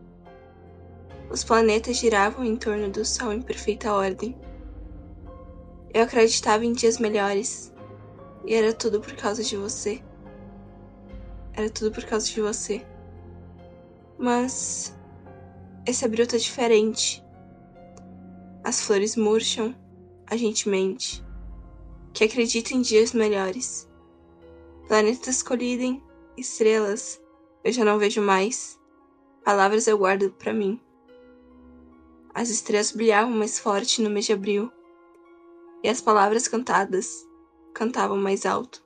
[1.32, 4.38] Os planetas giravam em torno do Sol em perfeita ordem.
[5.92, 7.74] Eu acreditava em dias melhores.
[8.46, 10.04] E era tudo por causa de você.
[11.54, 12.86] Era tudo por causa de você.
[14.16, 14.96] Mas.
[15.88, 17.26] Esse abril tá diferente.
[18.64, 19.76] As flores murcham,
[20.28, 21.23] a gente mente
[22.14, 23.90] que acredita em dias melhores.
[24.88, 26.04] Planetas colidem,
[26.38, 27.22] estrelas,
[27.64, 28.80] eu já não vejo mais.
[29.44, 30.80] Palavras eu guardo para mim.
[32.34, 34.72] As estrelas brilhavam mais forte no mês de abril,
[35.84, 37.28] e as palavras cantadas
[37.74, 38.84] cantavam mais alto.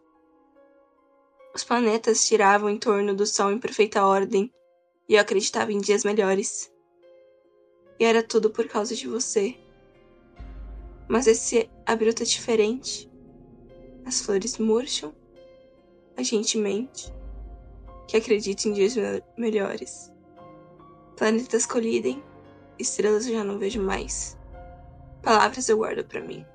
[1.53, 4.53] Os planetas giravam em torno do Sol em perfeita ordem,
[5.07, 6.71] e eu acreditava em dias melhores.
[7.99, 9.57] E era tudo por causa de você.
[11.07, 13.06] Mas esse abril tá diferente.
[14.07, 15.13] As flores murcham,
[16.15, 17.13] a gente mente,
[18.07, 20.13] que acredita em dias me- melhores.
[21.17, 22.23] Planetas colidem,
[22.79, 24.37] estrelas eu já não vejo mais.
[25.21, 26.45] Palavras eu guardo pra mim.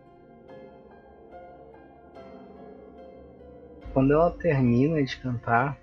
[3.92, 5.78] Quando ela termina de cantar,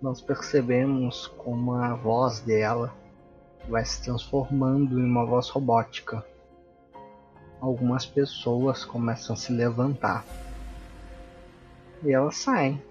[0.00, 2.90] nós percebemos como a voz dela
[3.68, 6.24] vai se transformando em uma voz robótica.
[7.60, 10.24] Algumas pessoas começam a se levantar.
[12.04, 12.82] E elas saem.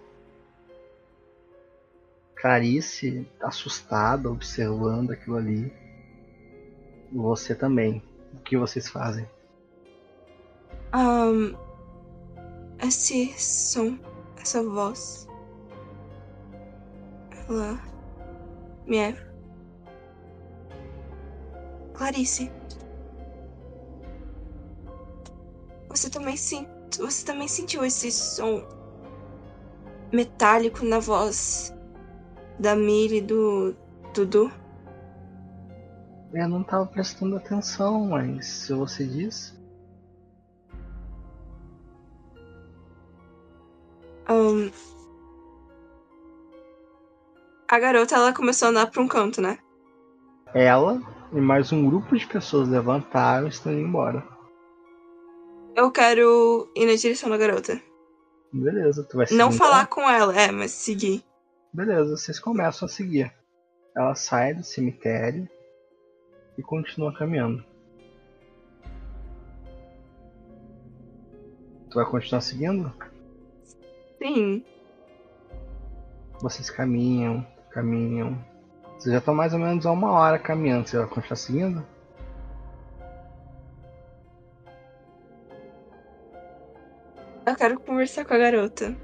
[2.35, 5.71] Clarice, assustada, observando aquilo ali.
[7.11, 8.01] Você também.
[8.33, 9.29] O que vocês fazem?
[10.91, 11.55] Ahn,
[12.81, 13.99] esse som,
[14.41, 15.27] essa voz.
[17.47, 17.79] Ela
[18.87, 19.33] me é.
[21.93, 22.51] Clarice.
[25.87, 26.67] Você também sim,
[26.97, 28.82] você também sentiu esse som
[30.13, 31.73] metálico na voz
[32.59, 33.75] da Miri e do
[34.13, 34.51] Dudu?
[36.31, 39.59] Eu não tava prestando atenção, mas se você diz.
[44.27, 44.71] Ahn,
[47.67, 49.57] a garota ela começou a andar pra um canto, né?
[50.53, 54.23] Ela e mais um grupo de pessoas levantaram e estão indo embora.
[55.75, 57.81] Eu quero ir na direção da garota.
[58.53, 59.39] Beleza, tu vai seguir.
[59.39, 59.57] Não então?
[59.57, 61.23] falar com ela, é, mas seguir.
[61.73, 63.33] Beleza, vocês começam a seguir.
[63.95, 65.49] Ela sai do cemitério
[66.55, 67.65] e continua caminhando.
[71.89, 72.93] Tu vai continuar seguindo?
[74.19, 74.63] Sim.
[76.39, 78.37] Vocês caminham, caminham.
[78.97, 80.87] Vocês já estão mais ou menos a uma hora caminhando.
[80.87, 81.92] Você vai continuar seguindo?
[87.45, 88.95] Eu quero conversar com a garota.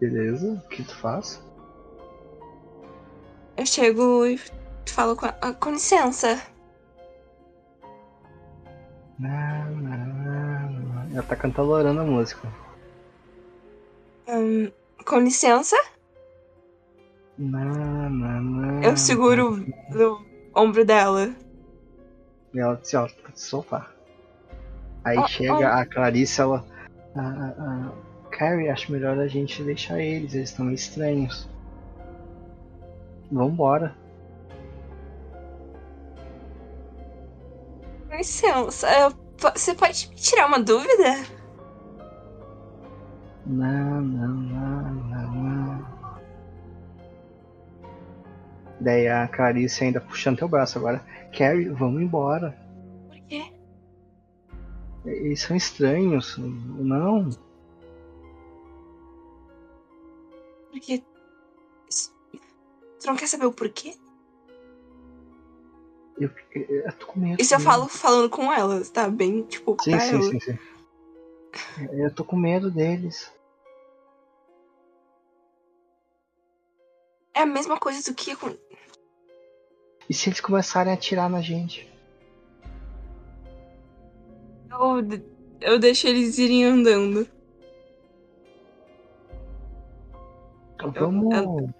[0.00, 1.40] Beleza, o que tu faz?
[3.56, 4.40] Eu chego e
[4.88, 5.38] falo com ela.
[5.40, 6.42] "Ah, com licença.
[9.18, 11.06] Na, na, na.
[11.12, 12.48] Ela tá cantalorando a música.
[14.28, 14.72] Hum,
[15.06, 15.76] com licença,
[17.38, 17.64] Na,
[18.08, 18.84] na, na.
[18.84, 20.24] eu seguro no
[20.56, 21.34] ombro dela.
[22.54, 23.91] E ela disse, ó, pra te soltar.
[25.04, 26.64] Aí Ó, chega a Clarice, ela.
[27.14, 27.92] A, a, a-
[28.30, 31.48] Carrie, acho melhor a gente deixar eles, eles estão estranhos.
[33.30, 33.94] Vambora.
[38.10, 38.88] Licença,
[39.54, 41.24] você pode me tirar uma dúvida?
[43.46, 45.92] Não, não, não, não, não.
[48.80, 51.00] Daí a Clarice ainda puxando teu braço agora.
[51.36, 52.56] Carrie, vamos embora.
[55.04, 56.36] Eles são estranhos.
[56.38, 57.28] Não.
[60.70, 61.02] Porque.
[61.88, 62.10] Você
[63.06, 63.96] não quer saber o porquê?
[66.18, 67.42] Eu, eu, eu tô com medo.
[67.42, 69.08] Isso eu falo falando com ela, tá?
[69.08, 70.22] Bem, tipo, Sim, sim, ela.
[70.22, 70.58] sim, sim.
[71.92, 73.32] Eu tô com medo deles.
[77.34, 78.36] É a mesma coisa do que.
[80.08, 81.91] E se eles começarem a atirar na gente?
[84.72, 85.22] Eu,
[85.60, 87.26] eu deixo eles irem andando.
[90.94, 91.70] Vamos, eu-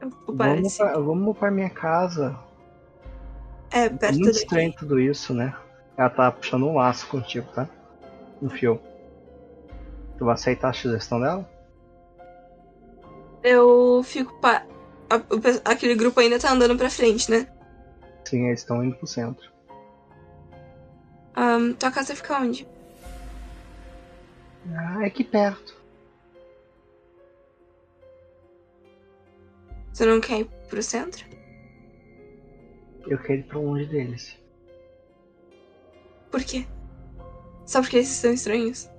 [0.00, 2.38] Eu vamos, pra, vamos pra minha casa.
[3.70, 4.38] É, perto Muito daqui.
[4.38, 5.54] estranho tudo isso, né?
[5.96, 7.68] Ela tá puxando um laço contigo, tá?
[8.40, 8.80] Um fio.
[10.16, 11.48] Tu vai aceitar a sugestão dela?
[13.42, 14.32] Eu fico.
[14.40, 14.64] Pa...
[15.64, 17.48] aquele grupo ainda tá andando pra frente, né?
[18.24, 19.50] Sim, eles estão indo pro centro.
[21.40, 22.66] Ahn, tua casa fica onde?
[24.74, 25.76] Ah, é aqui perto.
[29.92, 31.24] Você não quer ir pro centro?
[33.06, 34.36] Eu quero ir pra longe deles.
[36.28, 36.66] Por quê?
[37.64, 38.90] Só porque eles são estranhos?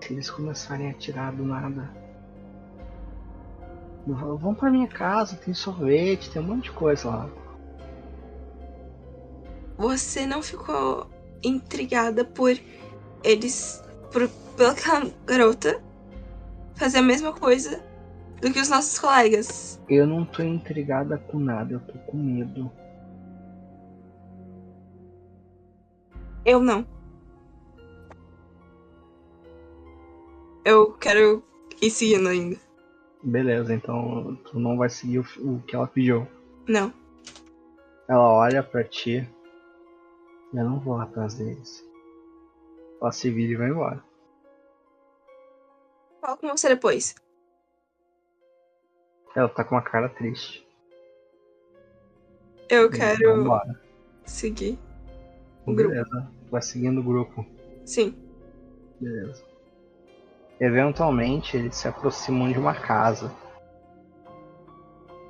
[0.00, 1.88] Se eles começarem a atirar do nada.
[4.04, 7.30] V- Vamos pra minha casa, tem sorvete, tem um monte de coisa lá.
[9.76, 11.08] Você não ficou
[11.42, 12.56] intrigada por
[13.22, 13.82] eles.
[14.12, 14.74] Por, pela
[15.26, 15.82] garota
[16.74, 17.82] fazer a mesma coisa
[18.40, 19.80] do que os nossos colegas?
[19.88, 22.70] Eu não tô intrigada com nada, eu tô com medo.
[26.44, 26.86] Eu não.
[30.64, 31.42] Eu quero
[31.80, 32.56] ir seguindo ainda.
[33.22, 36.26] Beleza, então tu não vai seguir o, o que ela pediu.
[36.68, 36.92] Não.
[38.06, 39.26] Ela olha pra ti.
[40.54, 41.84] Eu não vou atrás deles.
[43.00, 44.02] Ela se vira e vai embora.
[46.20, 47.14] Falo com você depois.
[49.34, 50.64] Ela tá com uma cara triste.
[52.70, 53.80] Eu quero embora.
[54.24, 54.78] seguir.
[55.66, 55.90] O grupo.
[55.90, 56.32] Beleza.
[56.50, 57.44] Vai seguindo o grupo.
[57.84, 58.16] Sim.
[59.00, 59.44] Beleza.
[60.60, 63.34] Eventualmente eles se aproximam de uma casa.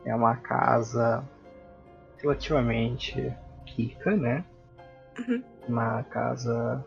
[0.05, 1.27] É uma casa
[2.19, 3.35] relativamente
[3.65, 4.45] rica, né?
[5.19, 5.43] Uhum.
[5.69, 6.85] Uma casa.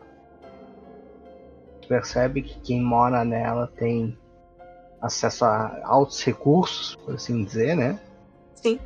[1.82, 4.16] Tu percebe que quem mora nela tem
[5.00, 7.98] acesso a altos recursos, por assim dizer, né?
[8.54, 8.78] Sim.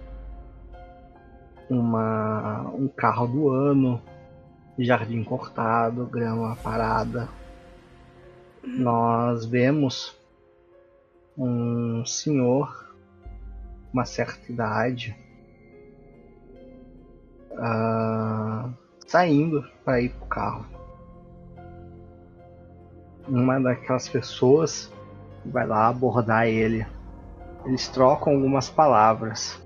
[1.69, 4.01] Uma, um carro do ano,
[4.78, 7.28] jardim cortado, grama parada.
[8.62, 10.16] Nós vemos
[11.36, 12.94] um senhor,
[13.93, 15.16] uma certa idade,
[17.56, 18.70] ah,
[19.12, 20.64] saindo para ir pro carro.
[23.28, 24.90] Uma daquelas pessoas
[25.44, 26.86] vai lá abordar ele.
[27.66, 29.62] Eles trocam algumas palavras.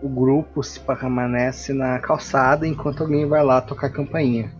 [0.00, 4.54] O grupo se permanece na calçada enquanto alguém vai lá tocar a campainha.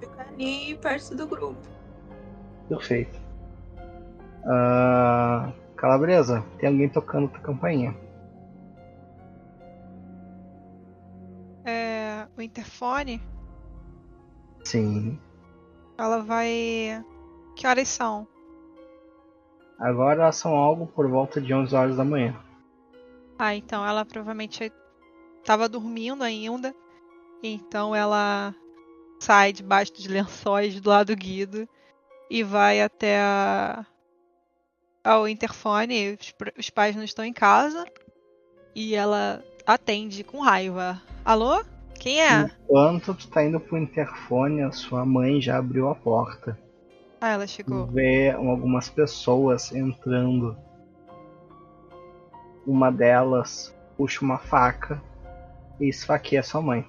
[0.00, 1.60] Fica ali perto do grupo.
[2.66, 3.20] Perfeito.
[4.46, 7.94] Ah, Calabresa, tem alguém tocando tua campainha.
[12.36, 13.20] O interfone,
[14.64, 15.18] Sim.
[15.96, 17.04] ela vai.
[17.54, 18.26] Que horas são?
[19.78, 22.34] Agora são algo por volta de 11 horas da manhã.
[23.38, 24.72] Ah, então ela provavelmente
[25.40, 26.74] estava dormindo ainda.
[27.42, 28.54] Então ela
[29.20, 31.68] sai debaixo dos lençóis do lado do Guido
[32.30, 33.86] e vai até a-
[35.04, 36.18] ao interfone.
[36.58, 37.84] Os, pais não estão em casa.
[38.74, 41.00] E ela atende com raiva.
[41.24, 41.62] Alô?
[41.98, 42.50] Quem é?
[42.64, 46.58] Enquanto tu tá indo pro interfone, a sua mãe já abriu a porta.
[47.20, 47.86] Ah, ela chegou.
[47.86, 50.56] Vê algumas pessoas entrando.
[52.66, 55.02] Uma delas puxa uma faca
[55.80, 56.86] e esfaqueia sua mãe.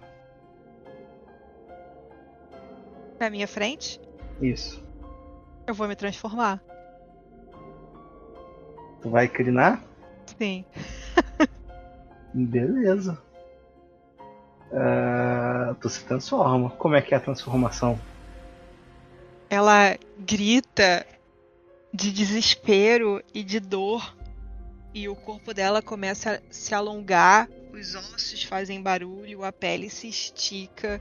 [3.19, 3.99] Na minha frente,
[4.41, 4.83] Isso.
[5.65, 6.61] eu vou me transformar.
[9.01, 9.81] Tu vai crinar?
[10.37, 10.65] Sim.
[12.33, 13.17] Beleza.
[15.79, 16.69] Tu se transforma.
[16.71, 17.99] Como é que é a transformação?
[19.49, 21.05] Ela grita
[21.93, 24.15] de desespero e de dor.
[24.93, 30.07] E o corpo dela começa a se alongar, os ossos fazem barulho, a pele se
[30.07, 30.99] estica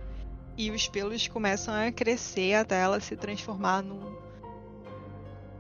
[0.59, 4.15] e os pelos começam a crescer até ela se transformar num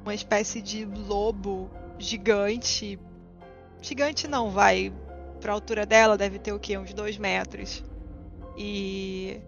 [0.02, 2.98] uma espécie de lobo gigante.
[3.80, 4.92] Gigante não, vai.
[5.40, 6.76] Pra altura dela deve ter o quê?
[6.76, 7.82] Uns dois metros.
[8.56, 9.40] E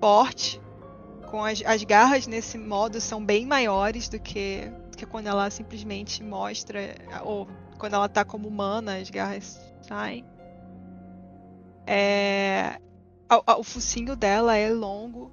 [0.00, 0.60] forte.
[1.30, 5.50] Com as, as garras nesse modo são bem maiores do que, do que quando ela
[5.50, 6.94] simplesmente mostra.
[7.24, 7.48] Ou
[7.78, 10.24] quando ela tá como humana, as garras saem.
[11.86, 12.78] É,
[13.28, 15.32] a- o focinho dela é longo.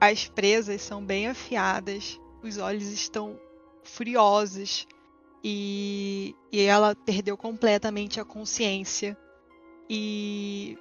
[0.00, 2.18] As presas são bem afiadas.
[2.42, 3.38] Os olhos estão
[3.82, 4.86] furiosos.
[5.42, 9.16] E, e ela perdeu completamente a consciência.
[9.88, 10.78] E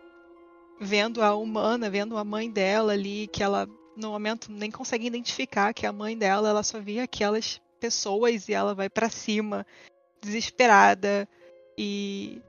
[0.79, 5.73] vendo a humana, vendo a mãe dela ali, que ela no momento nem consegue identificar
[5.73, 9.65] que é a mãe dela, ela só via aquelas pessoas e ela vai pra cima,
[10.21, 11.27] desesperada
[11.77, 12.41] e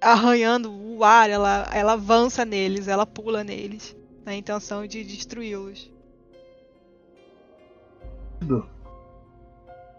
[0.00, 5.90] arranhando o ar, ela, ela avança neles, ela pula neles, na intenção de destruí-los.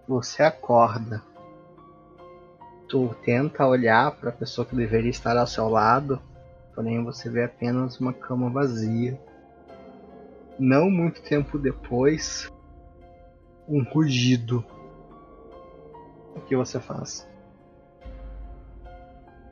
[0.07, 1.23] Você acorda.
[2.89, 6.21] Tu tenta olhar para a pessoa que deveria estar ao seu lado,
[6.75, 9.19] porém você vê apenas uma cama vazia.
[10.59, 12.51] Não muito tempo depois,
[13.67, 14.63] um rugido.
[16.35, 17.27] O que você faz?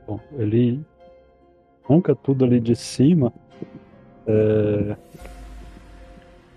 [0.06, 0.84] Bom, ele
[1.84, 3.32] arranca tudo ali de cima,
[4.26, 4.96] é,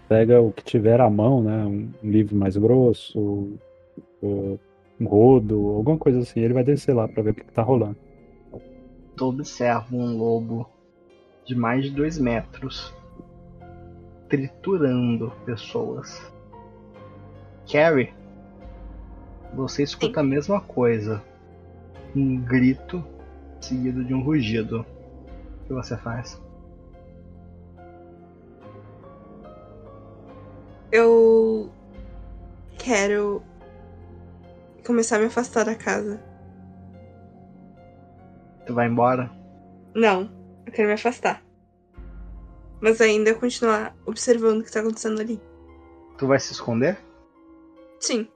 [0.07, 1.65] pega o que tiver à mão, né?
[1.65, 3.57] Um livro mais grosso,
[4.21, 6.39] um rodo, alguma coisa assim.
[6.39, 7.97] Ele vai descer lá pra ver o que, que tá rolando.
[9.15, 10.69] Tu observa um lobo
[11.45, 12.93] de mais de dois metros
[14.27, 16.21] triturando pessoas.
[17.71, 18.13] Carrie,
[19.53, 21.23] você escuta a mesma coisa.
[22.15, 23.03] Um grito
[23.61, 24.85] seguido de um rugido.
[25.61, 26.41] O que você faz?
[30.91, 31.69] Eu
[32.77, 33.41] quero
[34.85, 36.34] começar a me afastar da casa.
[38.65, 39.31] Tu vai embora?
[39.93, 40.29] Não,
[40.65, 41.43] eu quero me afastar.
[42.81, 45.41] Mas ainda continuar observando o que tá acontecendo ali.
[46.17, 46.97] Tu vai se esconder?
[47.99, 48.27] Sim.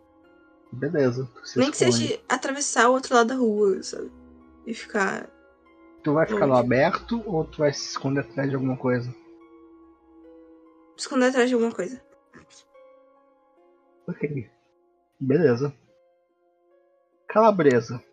[0.71, 1.29] Beleza.
[1.33, 2.07] Tu se Nem que esconde.
[2.07, 4.11] seja atravessar o outro lado da rua, sabe?
[4.65, 5.29] E ficar.
[6.03, 9.13] Tu vai ficar no aberto ou tu vai se esconder atrás de alguma coisa?
[10.99, 12.01] esconder atrás de alguma coisa.
[14.07, 14.49] Ok.
[15.19, 15.73] Beleza.
[17.27, 18.03] Calabresa.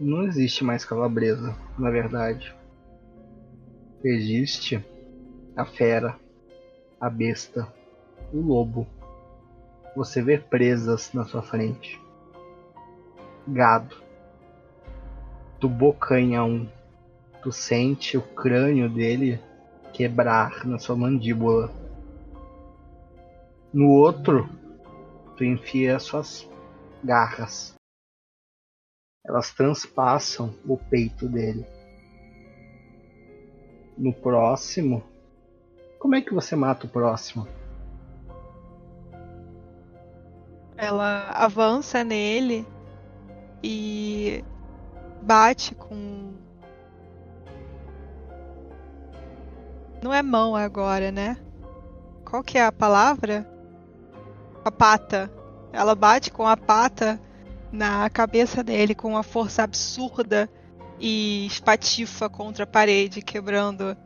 [0.00, 2.54] Não existe mais calabresa, na verdade.
[4.04, 4.84] Existe
[5.56, 6.16] a fera,
[7.00, 7.66] a besta,
[8.32, 8.86] o lobo.
[9.96, 12.00] Você vê presas na sua frente.
[13.48, 13.96] Gado.
[15.58, 16.68] Tu bocanha um.
[17.42, 19.40] Tu sente o crânio dele
[19.92, 21.72] quebrar na sua mandíbula.
[23.72, 24.48] No outro,
[25.36, 26.48] tu enfia suas
[27.02, 27.77] garras.
[29.28, 31.66] Elas transpassam o peito dele.
[33.94, 35.04] No próximo,
[35.98, 37.46] como é que você mata o próximo?
[40.78, 42.66] Ela avança nele
[43.62, 44.42] e
[45.20, 46.32] bate com.
[50.02, 51.36] Não é mão agora, né?
[52.24, 53.46] Qual que é a palavra?
[54.64, 55.30] A pata.
[55.70, 57.20] Ela bate com a pata
[57.72, 60.48] na cabeça dele com uma força absurda
[60.98, 63.96] e espatifa contra a parede, quebrando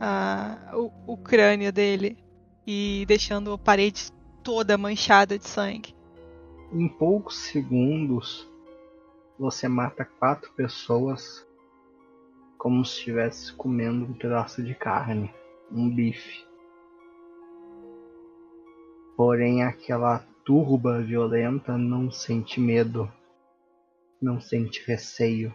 [0.00, 2.18] a- o, o crânio dele
[2.66, 4.10] e deixando a parede
[4.42, 5.94] toda manchada de sangue.
[6.72, 8.46] Em poucos segundos,
[9.38, 11.46] você mata quatro pessoas
[12.58, 15.32] como se estivesse comendo um pedaço de carne,
[15.70, 16.44] um bife.
[19.16, 23.12] Porém, aquela turba violenta não sente medo,
[24.22, 25.52] não sente receio.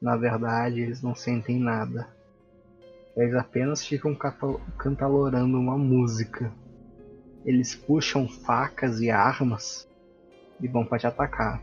[0.00, 2.08] Na verdade, eles não sentem nada.
[3.16, 4.14] Eles apenas ficam
[4.78, 6.52] cantalorando uma música.
[7.44, 9.90] Eles puxam facas e armas
[10.60, 11.60] e vão pra te atacar.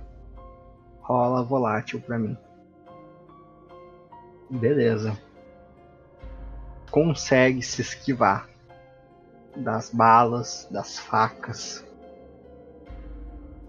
[0.99, 2.37] Rola volátil pra mim.
[4.49, 5.17] Beleza.
[6.91, 8.49] consegue se esquivar
[9.55, 11.84] das balas, das facas.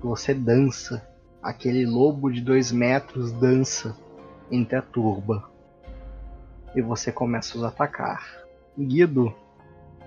[0.01, 1.07] Você dança.
[1.43, 3.97] Aquele lobo de dois metros dança
[4.51, 5.49] entre a turba.
[6.75, 8.45] E você começa a os atacar.
[8.79, 9.35] Guido,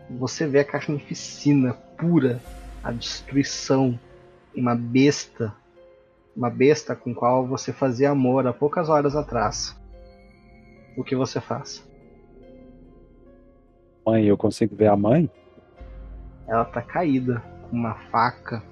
[0.10, 2.42] você vê a carnificina pura,
[2.84, 4.00] a destruição,
[4.56, 5.54] uma besta,
[6.36, 9.76] uma besta com qual você fazia amor há poucas horas atrás.
[10.98, 11.88] O que você faz?
[14.06, 15.30] Mãe, eu consigo ver a mãe?
[16.48, 18.64] Ela tá caída com uma faca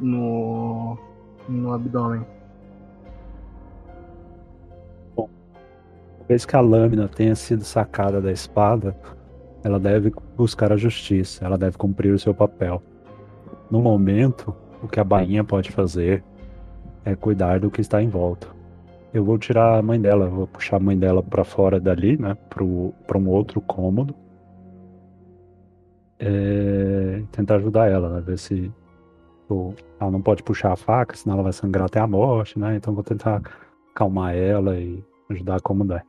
[0.00, 0.98] no
[1.48, 2.24] no abdômen.
[5.16, 5.28] Bom,
[6.26, 8.96] que a lâmina tenha sido sacada da espada,
[9.62, 12.82] ela deve buscar a justiça, ela deve cumprir o seu papel.
[13.70, 16.24] No momento, o que a bainha pode fazer
[17.04, 18.48] é cuidar do que está em volta.
[19.12, 22.36] Eu vou tirar a mãe dela, vou puxar a mãe dela para fora dali, né,
[22.48, 24.14] para um outro cômodo.
[26.18, 28.70] É, tentar ajudar ela, né, ver se
[29.50, 32.76] Tipo, ela não pode puxar a faca, senão ela vai sangrar até a morte, né?
[32.76, 33.42] Então vou tentar
[33.90, 36.06] acalmar ela e ajudar como der.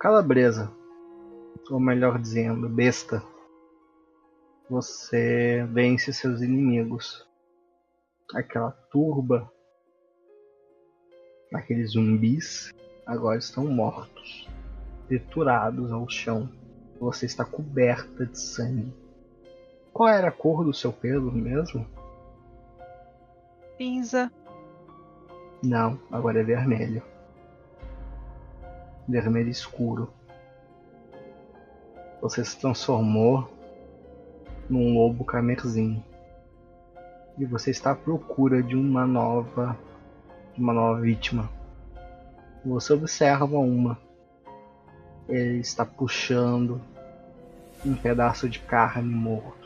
[0.00, 0.72] Calabresa,
[1.70, 3.22] ou melhor dizendo, besta.
[4.70, 7.28] Você vence seus inimigos.
[8.34, 9.52] Aquela turba,
[11.52, 12.72] aqueles zumbis,
[13.04, 14.48] agora estão mortos,
[15.06, 16.48] triturados ao chão.
[16.98, 19.03] Você está coberta de sangue.
[19.94, 21.86] Qual era a cor do seu pelo mesmo?
[23.76, 24.28] Cinza.
[25.62, 27.00] Não, agora é vermelho.
[29.08, 30.12] Vermelho escuro.
[32.20, 33.48] Você se transformou
[34.68, 36.02] num lobo carmesim.
[37.38, 39.78] E você está à procura de uma nova
[40.54, 41.48] de uma nova vítima.
[42.64, 43.96] Você observa uma.
[45.28, 46.80] Ele está puxando
[47.86, 49.63] um pedaço de carne morto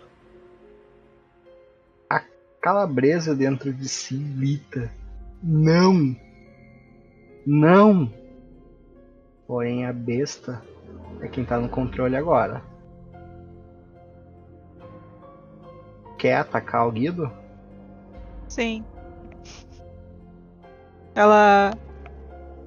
[2.68, 4.90] calabresa dentro de si grita:
[5.42, 6.14] Não!
[7.46, 8.12] Não!
[9.46, 10.62] Porém, a besta
[11.22, 12.62] é quem tá no controle agora.
[16.18, 17.32] Quer atacar o Guido?
[18.48, 18.84] Sim.
[21.14, 21.72] Ela.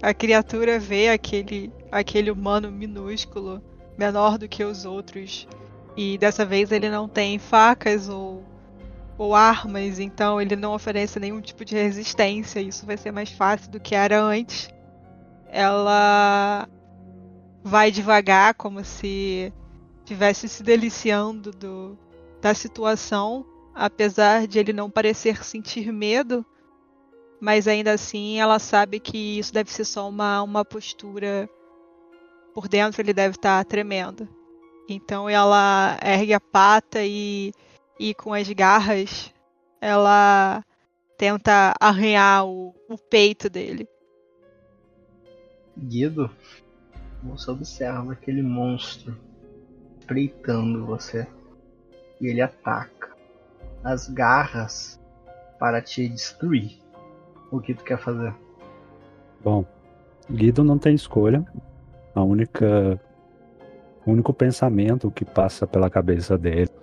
[0.01, 3.61] A criatura vê aquele, aquele humano minúsculo,
[3.95, 5.47] menor do que os outros.
[5.95, 8.43] E dessa vez ele não tem facas ou
[9.21, 12.59] ou armas, então ele não oferece nenhum tipo de resistência.
[12.59, 14.67] Isso vai ser mais fácil do que era antes.
[15.47, 16.67] Ela
[17.63, 19.53] vai devagar, como se
[19.99, 21.95] estivesse se deliciando do,
[22.41, 23.45] da situação,
[23.75, 26.43] apesar de ele não parecer sentir medo.
[27.39, 31.47] Mas ainda assim, ela sabe que isso deve ser só uma, uma postura.
[32.55, 34.27] Por dentro, ele deve estar tremendo.
[34.89, 37.53] Então, ela ergue a pata e
[38.01, 39.31] e com as garras
[39.79, 40.65] ela
[41.15, 43.87] tenta arranhar o, o peito dele.
[45.77, 46.27] Guido,
[47.21, 49.15] você observa aquele monstro
[49.99, 51.27] espreitando você
[52.19, 53.15] e ele ataca
[53.83, 54.99] as garras
[55.59, 56.81] para te destruir.
[57.51, 58.33] O que tu quer fazer?
[59.43, 59.63] Bom,
[60.27, 61.45] Guido não tem escolha.
[62.15, 62.99] A única
[64.03, 66.80] o único pensamento que passa pela cabeça dele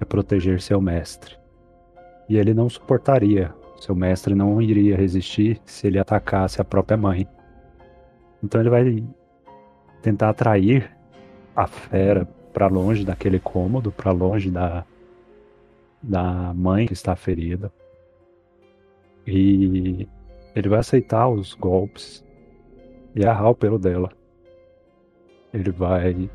[0.00, 1.36] é proteger seu mestre.
[2.28, 7.26] E ele não suportaria, seu mestre não iria resistir se ele atacasse a própria mãe.
[8.42, 9.04] Então ele vai
[10.02, 10.90] tentar atrair
[11.54, 14.84] a fera para longe daquele cômodo, para longe da,
[16.02, 17.72] da mãe que está ferida.
[19.26, 20.08] E
[20.54, 22.24] ele vai aceitar os golpes
[23.14, 24.10] e arrar o pelo dela.
[25.52, 26.30] Ele vai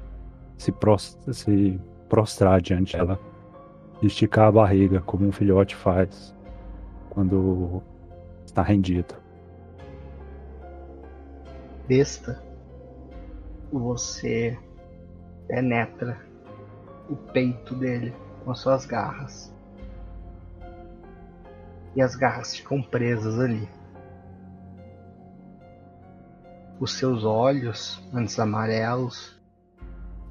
[0.57, 3.19] se, prostrar, se prostrar diante dela
[4.07, 6.33] esticar a barriga, como um filhote faz
[7.09, 7.81] quando
[8.45, 9.15] está rendido.
[11.87, 12.41] Besta,
[13.71, 14.57] você
[15.47, 16.19] penetra
[17.09, 18.13] o peito dele
[18.43, 19.53] com as suas garras.
[21.95, 23.67] E as garras ficam presas ali.
[26.79, 29.41] Os seus olhos, antes amarelos,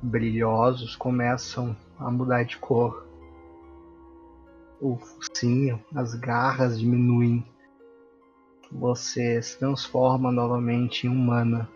[0.00, 3.07] brilhosos, começam a mudar de cor
[4.80, 7.44] o focinho, as garras diminuem.
[8.70, 11.68] Você se transforma novamente em humana.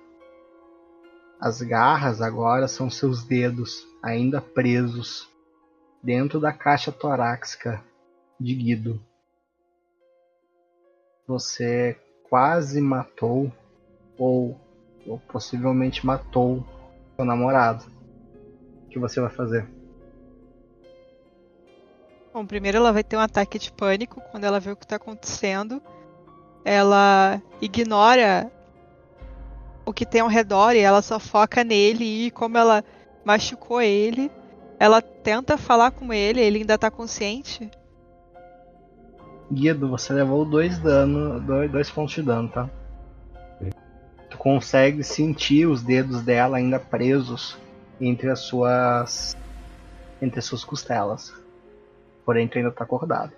[1.40, 5.28] As garras agora são seus dedos, ainda presos,
[6.02, 7.82] dentro da caixa torácica
[8.38, 9.00] de Guido.
[11.26, 11.98] Você
[12.28, 13.50] quase matou,
[14.18, 14.60] ou
[15.06, 16.64] ou possivelmente matou
[17.16, 17.84] seu namorado.
[18.84, 19.81] O que você vai fazer?
[22.32, 24.96] Bom, primeiro ela vai ter um ataque de pânico quando ela vê o que está
[24.96, 25.82] acontecendo.
[26.64, 28.50] Ela ignora
[29.84, 32.82] o que tem ao redor e ela só foca nele e como ela
[33.22, 34.30] machucou ele.
[34.78, 37.70] Ela tenta falar com ele, ele ainda tá consciente.
[39.52, 42.70] Guido, você levou dois dano, dois, dois pontos de dano, tá?
[44.30, 47.58] Tu consegue sentir os dedos dela ainda presos
[48.00, 49.36] entre as suas
[50.22, 51.41] entre as suas costelas.
[52.24, 53.32] Porém, tu ainda tá acordado.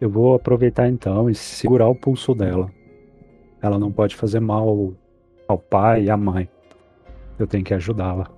[0.00, 2.70] Eu vou aproveitar então e segurar o pulso dela.
[3.60, 4.94] Ela não pode fazer mal
[5.48, 6.48] ao pai e à mãe.
[7.38, 8.30] Eu tenho que ajudá-la.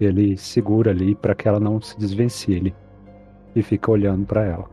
[0.00, 2.74] Ele segura ali para que ela não se desvencilhe
[3.54, 4.70] e fica olhando para ela.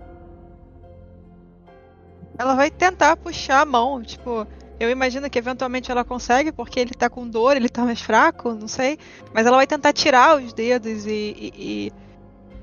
[2.38, 4.48] Ela vai tentar puxar a mão, tipo,
[4.80, 8.54] eu imagino que eventualmente ela consegue, porque ele tá com dor, ele tá mais fraco,
[8.54, 8.98] não sei.
[9.34, 11.94] Mas ela vai tentar tirar os dedos e, e, e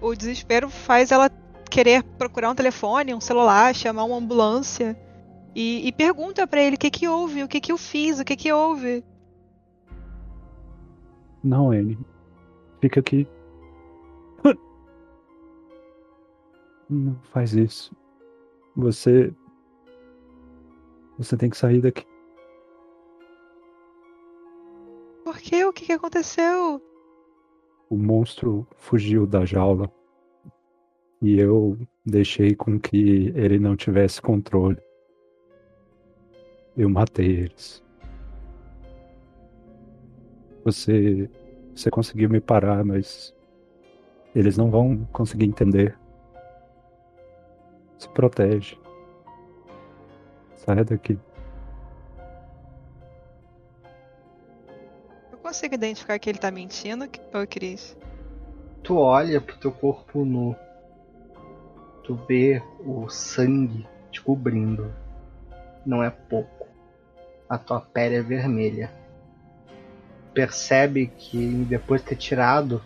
[0.00, 1.30] o desespero faz ela
[1.70, 4.98] querer procurar um telefone, um celular, chamar uma ambulância.
[5.54, 8.24] E, e pergunta para ele o que que houve, o que que eu fiz, o
[8.24, 9.04] que que houve.
[11.42, 11.98] Não, Anne.
[12.80, 13.26] Fica aqui.
[16.88, 17.94] Não faz isso.
[18.76, 19.32] Você.
[21.18, 22.06] Você tem que sair daqui.
[25.24, 25.64] Por quê?
[25.64, 26.82] O que, que aconteceu?
[27.90, 29.90] O monstro fugiu da jaula.
[31.20, 31.76] E eu
[32.06, 34.78] deixei com que ele não tivesse controle.
[36.76, 37.84] Eu matei eles.
[40.64, 41.28] Você.
[41.74, 43.34] Você conseguiu me parar, mas.
[44.36, 45.98] Eles não vão conseguir entender.
[47.98, 48.78] Se protege.
[50.54, 51.18] Saia daqui.
[55.50, 57.96] Consigo identificar que ele tá mentindo, ô Cris?
[58.84, 60.54] Tu olha pro teu corpo nu.
[62.04, 64.94] Tu vê o sangue te cobrindo.
[65.84, 66.68] Não é pouco.
[67.48, 68.92] A tua pele é vermelha.
[70.32, 72.80] Percebe que depois de ter tirado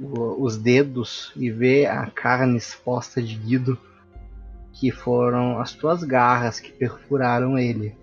[0.00, 3.78] os dedos e vê a carne exposta de Guido,
[4.72, 7.96] que foram as tuas garras que perfuraram ele.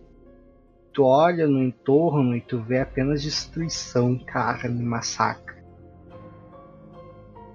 [1.00, 5.56] Tu olha no entorno e tu vê apenas destruição, carne, massacre.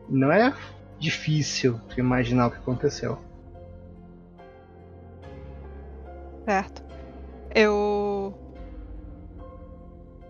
[0.08, 0.56] Não é
[0.98, 3.18] difícil tu imaginar o que aconteceu.
[6.46, 6.82] Certo.
[7.54, 8.34] Eu.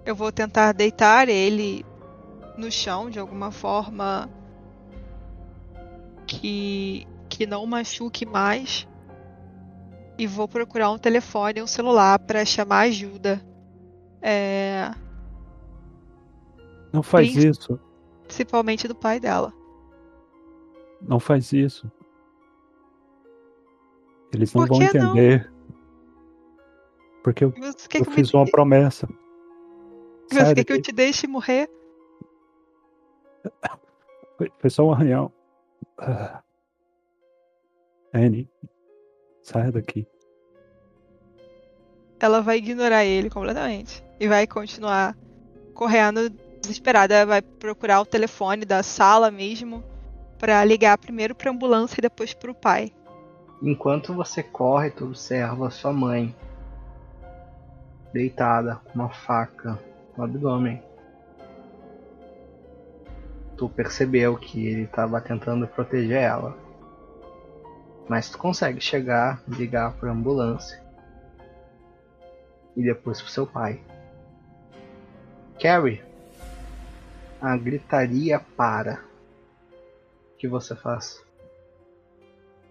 [0.05, 1.87] Eu vou tentar deitar ele
[2.59, 4.29] no chão de alguma forma
[6.27, 8.89] que que não machuque mais
[10.19, 13.41] e vou procurar um telefone, um celular para chamar ajuda.
[14.23, 14.91] É,
[16.93, 17.51] Não faz Príncipe.
[17.51, 17.81] isso.
[18.23, 19.53] principalmente do pai dela.
[21.03, 21.91] Não faz isso.
[24.33, 25.11] Eles não vão que não?
[25.11, 25.53] entender.
[27.23, 29.07] Porque eu, eu que, fiz me- uma promessa.
[30.31, 31.69] você quer que eu te deixe morrer?
[34.59, 35.33] Foi, só um arranhão.
[35.99, 36.43] Ah.
[38.13, 38.49] Annie,
[39.45, 40.09] saia daqui.
[42.19, 45.15] ela vai ignorar ele completamente e vai continuar
[45.75, 46.31] correndo
[46.63, 49.85] desesperada, vai procurar o telefone da sala mesmo
[50.39, 52.93] pra ligar primeiro pra ambulância e depois pro pai.
[53.63, 56.35] Enquanto você corre, tu observa sua mãe
[58.13, 59.79] deitada com uma faca
[60.17, 60.83] no abdômen.
[63.57, 66.64] Tu percebeu que ele estava tentando proteger ela.
[68.09, 70.83] Mas tu consegue chegar, ligar para ambulância.
[72.77, 73.81] E depois pro seu pai.
[75.61, 76.03] Carrie,
[77.41, 79.05] a gritaria para.
[80.33, 81.25] O que você faz?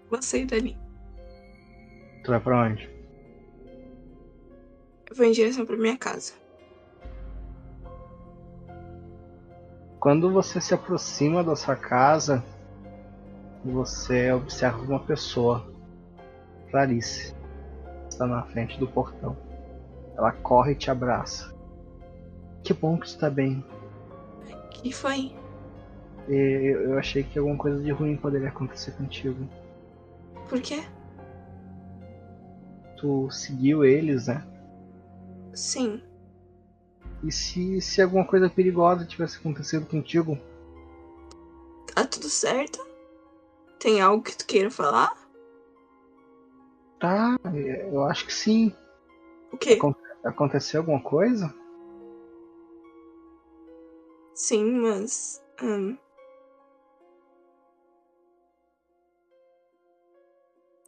[0.09, 0.77] Vou sair dali.
[2.23, 2.89] Tu vai pra onde?
[5.09, 6.33] Eu vou em direção pra minha casa.
[9.99, 12.43] Quando você se aproxima da sua casa,
[13.71, 15.65] você observa uma pessoa,
[16.69, 17.33] Clarice,
[18.09, 19.37] está na frente do portão.
[20.17, 21.53] Ela corre e te abraça.
[22.63, 23.63] Que bom que tu tá bem.
[24.71, 25.33] que foi?
[26.27, 29.47] Eu, eu achei que alguma coisa de ruim poderia acontecer contigo.
[30.47, 30.83] Por quê?
[32.97, 34.45] Tu seguiu eles, né?
[35.53, 36.01] Sim.
[37.23, 40.37] E se, se alguma coisa perigosa tivesse acontecido contigo?
[41.93, 42.92] Tá tudo certo?
[43.83, 45.11] Tem algo que tu queira falar?
[47.01, 47.35] Tá,
[47.91, 48.73] eu acho que sim.
[49.51, 49.77] O quê?
[50.23, 51.53] Aconteceu alguma coisa?
[54.33, 55.43] Sim, mas.
[55.61, 55.97] hum,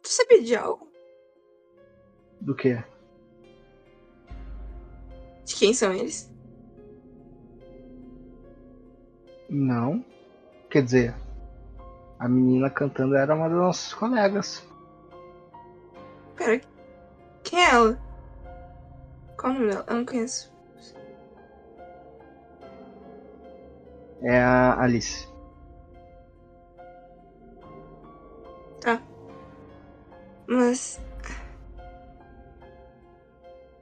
[0.02, 0.88] Tu sabia de algo?
[2.40, 2.82] Do que?
[5.44, 6.32] De quem são eles?
[9.50, 10.02] Não.
[10.70, 11.25] Quer dizer,
[12.18, 14.66] a menina cantando era uma das nossas colegas.
[16.36, 16.60] Pera,
[17.42, 17.98] quem é ela?
[19.36, 19.84] Qual o nome dela?
[19.88, 20.52] Eu não conheço.
[24.22, 25.28] É a Alice.
[28.80, 29.02] Tá.
[30.46, 31.00] Mas.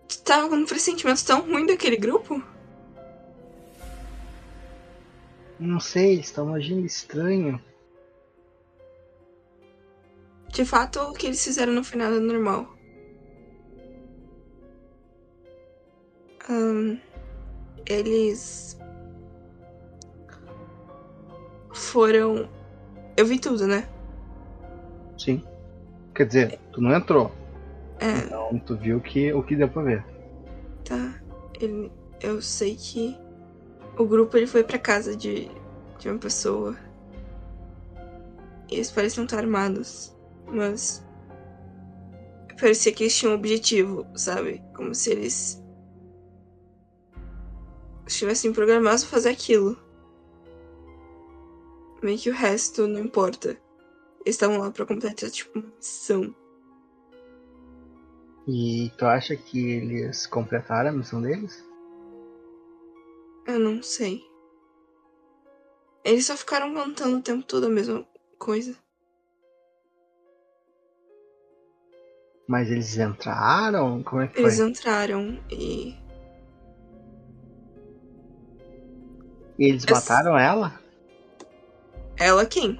[0.08, 2.42] Tu tava com um pressentimento tão ruim daquele grupo?
[5.58, 7.62] Não sei, eles estavam agindo estranho.
[10.54, 12.68] De fato, o que eles fizeram no final é normal.
[16.48, 16.98] Ahn,
[17.86, 18.78] eles.
[21.72, 22.48] Foram.
[23.16, 23.88] Eu vi tudo, né?
[25.18, 25.42] Sim.
[26.14, 27.32] Quer dizer, tu não entrou.
[27.98, 30.04] É, Então tu viu que, o que deu pra ver.
[30.84, 31.20] tá.
[31.60, 31.90] Ele,
[32.20, 33.16] eu sei que
[33.98, 35.48] o grupo ele foi pra casa de,
[35.98, 36.76] de uma pessoa.
[38.70, 40.13] E eles pareciam estar armados,
[40.46, 41.04] mas
[42.60, 44.62] parecia que eles tinham um objetivo, sabe?
[44.74, 45.62] Como se eles
[48.06, 49.78] estivessem programados a fazer aquilo.
[52.02, 53.50] Meio que o resto não importa.
[54.20, 56.34] Eles estavam lá pra completar tipo uma missão.
[58.46, 61.64] E tu acha que eles completaram a missão deles?
[63.46, 64.22] Eu não sei.
[66.04, 68.06] Eles só ficaram cantando o tempo todo a mesma
[68.38, 68.76] coisa.
[72.46, 74.02] Mas eles entraram?
[74.02, 74.42] Como é que foi?
[74.44, 75.96] Eles entraram e.
[79.58, 80.72] E eles Eu- mataram ela?
[82.18, 82.78] Ela quem?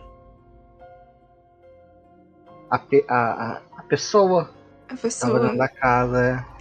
[2.70, 5.40] A, pe- a, a, a pessoa A que tava pessoa.
[5.40, 6.24] dentro da casa.
[6.26, 6.54] é.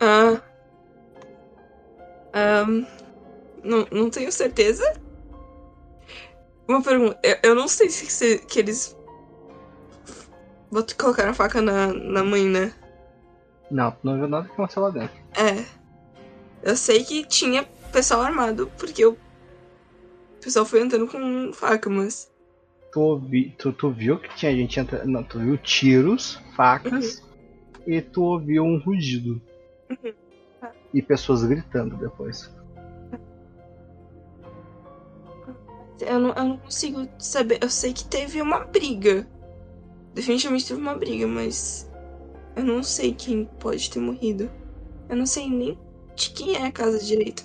[0.00, 0.42] Ah.
[2.34, 2.86] Ahn,
[3.64, 4.84] não, não tenho certeza.
[6.68, 7.18] Uma pergunta.
[7.22, 8.95] Eu, eu não sei se, se- que eles.
[10.70, 12.72] Bot- Colocaram a faca na, na mãe, né?
[13.70, 15.16] Não, tu não viu nada que aconteceu lá dentro.
[15.34, 15.64] É.
[16.62, 19.16] Eu sei que tinha pessoal armado, porque o
[20.40, 22.30] pessoal foi entrando com faca, mas.
[22.92, 23.20] Tu,
[23.58, 25.06] tu, tu viu que tinha gente entrando.
[25.06, 27.22] Não, tu viu tiros, facas
[27.86, 29.40] e tu ouviu um rugido.
[29.90, 30.12] Uhum.
[30.60, 30.72] Tá.
[30.94, 32.50] E pessoas gritando depois.
[36.00, 37.58] Eu não, eu não consigo saber.
[37.62, 39.26] Eu sei que teve uma briga.
[40.16, 41.86] Definitivamente teve uma briga, mas.
[42.56, 44.50] Eu não sei quem pode ter morrido.
[45.10, 45.78] Eu não sei nem
[46.14, 47.44] de quem é a casa direito.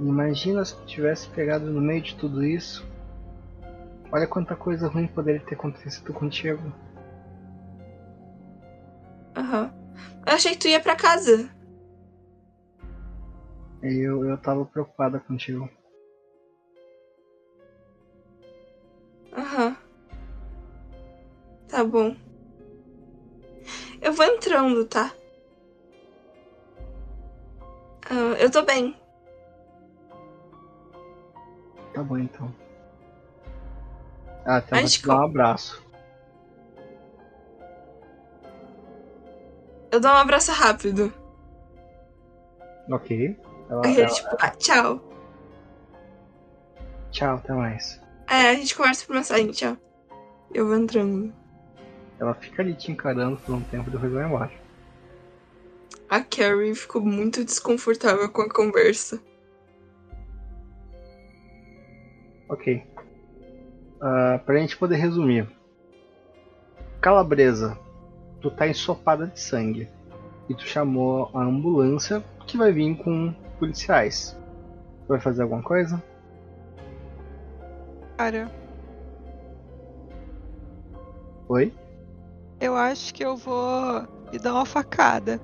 [0.00, 2.84] Imagina se tu tivesse pegado no meio de tudo isso.
[4.10, 6.60] Olha quanta coisa ruim poderia ter acontecido contigo.
[9.36, 9.72] Aham.
[10.26, 11.48] Eu achei que tu ia pra casa.
[13.80, 15.70] Eu, eu tava preocupada contigo.
[19.32, 19.85] Aham.
[21.68, 22.14] Tá bom.
[24.00, 25.12] Eu vou entrando, tá?
[28.08, 28.96] Ah, eu tô bem.
[31.92, 32.54] Tá bom então.
[34.44, 35.84] Ah, então A vou gente te dar um abraço.
[39.90, 41.12] Eu dou um abraço rápido.
[42.90, 43.36] Ok.
[43.68, 45.00] Ela, Aí ela- tipo, ah, tchau.
[47.10, 48.00] Tchau, até mais.
[48.28, 49.76] É, a gente conversa por mensagem, tchau.
[50.52, 51.34] Eu vou entrando.
[52.18, 54.50] Ela fica ali te encarando por um tempo e depois vai embora.
[56.08, 59.20] A Carrie ficou muito desconfortável com a conversa.
[62.48, 62.82] Ok.
[64.00, 65.48] Ah, pra gente poder resumir.
[67.00, 67.78] Calabresa,
[68.40, 69.88] tu tá ensopada de sangue.
[70.48, 74.36] E tu chamou a ambulância que vai vir com policiais.
[75.02, 76.02] Tu vai fazer alguma coisa?
[78.16, 78.48] Cara,
[81.48, 81.72] Oi?
[82.60, 85.40] Eu acho que eu vou me dar uma facada.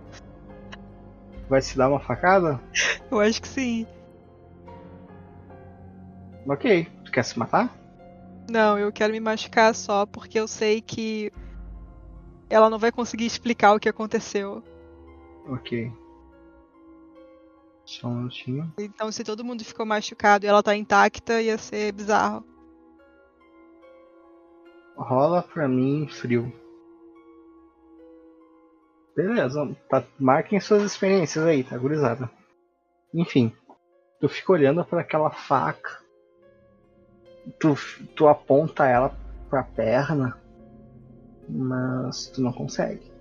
[1.48, 2.60] Vai se dar uma facada?
[3.10, 3.86] Eu acho que sim.
[6.46, 6.86] Ok.
[7.04, 7.70] Tu quer se matar?
[8.50, 11.32] Não, eu quero me machucar só porque eu sei que
[12.48, 14.62] ela não vai conseguir explicar o que aconteceu.
[15.46, 15.92] Ok.
[17.84, 18.72] Só um minutinho.
[18.78, 22.44] Então, se todo mundo ficou machucado e ela tá intacta, ia ser bizarro.
[24.96, 26.52] Rola pra mim frio.
[29.14, 32.30] Beleza, tá, marquem suas experiências aí, tá, gurizada?
[33.12, 33.54] Enfim,
[34.18, 35.98] tu fica olhando para aquela faca,
[37.58, 37.74] tu,
[38.16, 39.14] tu aponta ela
[39.50, 40.38] pra perna,
[41.48, 43.12] mas tu não consegue.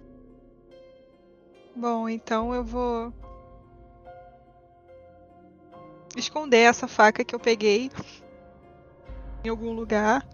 [1.75, 3.13] Bom, então eu vou
[6.15, 7.89] esconder essa faca que eu peguei
[9.43, 10.27] em algum lugar,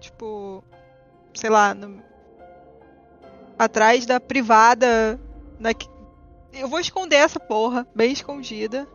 [0.00, 0.64] tipo,
[1.34, 2.02] sei lá, no...
[3.58, 5.18] atrás da privada,
[5.58, 5.70] na...
[6.52, 8.86] eu vou esconder essa porra, bem escondida.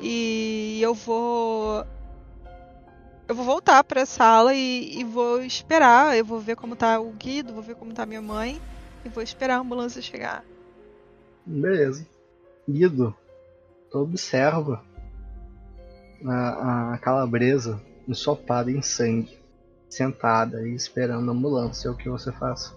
[0.00, 1.86] E eu vou
[3.26, 6.16] eu vou voltar pra sala e, e, vou esperar.
[6.16, 8.60] Eu vou ver como tá o Guido, vou ver como tá minha mãe.
[9.04, 10.44] E vou esperar a ambulância chegar.
[11.46, 12.06] Beleza.
[12.68, 13.14] Guido,
[13.92, 14.82] observa
[16.26, 19.38] a, a calabresa ensopada em sangue,
[19.88, 21.90] sentada e esperando a ambulância.
[21.90, 22.74] O que você faz?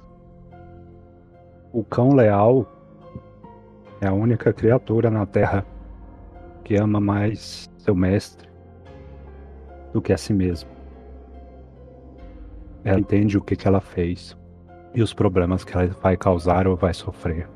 [1.77, 2.65] O cão leal
[4.01, 5.63] é a única criatura na Terra
[6.63, 8.49] que ama mais seu mestre
[9.93, 10.71] do que a si mesmo.
[12.83, 14.35] Ela entende o que, que ela fez
[14.95, 17.47] e os problemas que ela vai causar ou vai sofrer.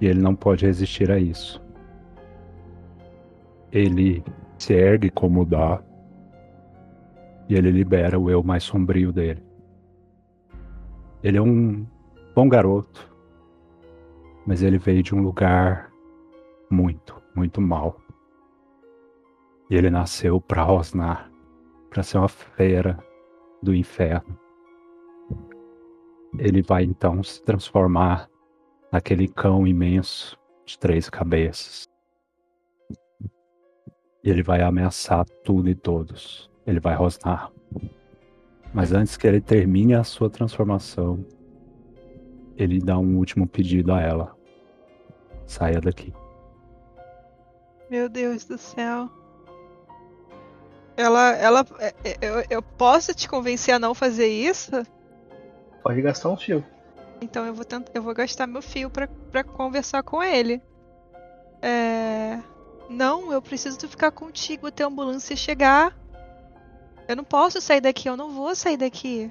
[0.00, 1.60] E ele não pode resistir a isso.
[3.72, 4.22] Ele
[4.56, 5.82] se ergue como dá
[7.48, 9.42] e ele libera o eu mais sombrio dele.
[11.24, 11.84] Ele é um
[12.36, 13.11] bom garoto,
[14.46, 15.92] mas ele veio de um lugar
[16.70, 18.00] muito, muito mal.
[19.70, 21.32] E ele nasceu para rosnar
[21.92, 22.98] para ser uma fera
[23.62, 24.38] do inferno.
[26.38, 28.28] Ele vai então se transformar
[28.90, 31.86] naquele cão imenso de três cabeças.
[34.24, 36.50] E ele vai ameaçar tudo e todos.
[36.66, 37.52] Ele vai rosnar.
[38.72, 41.22] Mas antes que ele termine a sua transformação,
[42.56, 44.36] ele dá um último pedido a ela:
[45.46, 46.12] saia daqui.
[47.90, 49.10] Meu Deus do céu.
[50.96, 54.70] Ela, ela, é, é, eu, eu posso te convencer a não fazer isso?
[55.82, 56.64] Pode gastar um fio.
[57.20, 60.60] Então eu vou tentar, eu vou gastar meu fio para conversar com ele.
[61.60, 62.38] É...
[62.88, 65.96] Não, eu preciso ficar contigo até a ambulância chegar.
[67.08, 69.30] Eu não posso sair daqui, eu não vou sair daqui.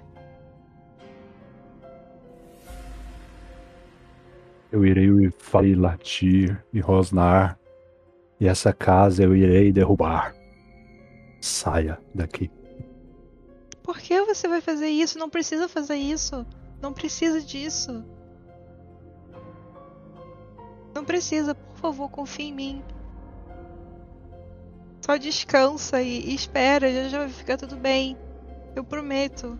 [4.72, 7.60] Eu irei e latir e rosnar,
[8.40, 10.34] e essa casa eu irei derrubar.
[11.42, 12.50] Saia daqui.
[13.84, 15.20] Por que você vai fazer isso?
[15.20, 16.46] Não precisa fazer isso.
[16.82, 18.04] Não precisa disso.
[20.96, 22.84] Não precisa, por favor, confie em mim.
[25.02, 28.18] Só descansa e, e espera, já já vai ficar tudo bem.
[28.76, 29.60] Eu prometo.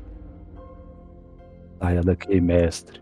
[1.80, 3.02] Saia daqui, mestre.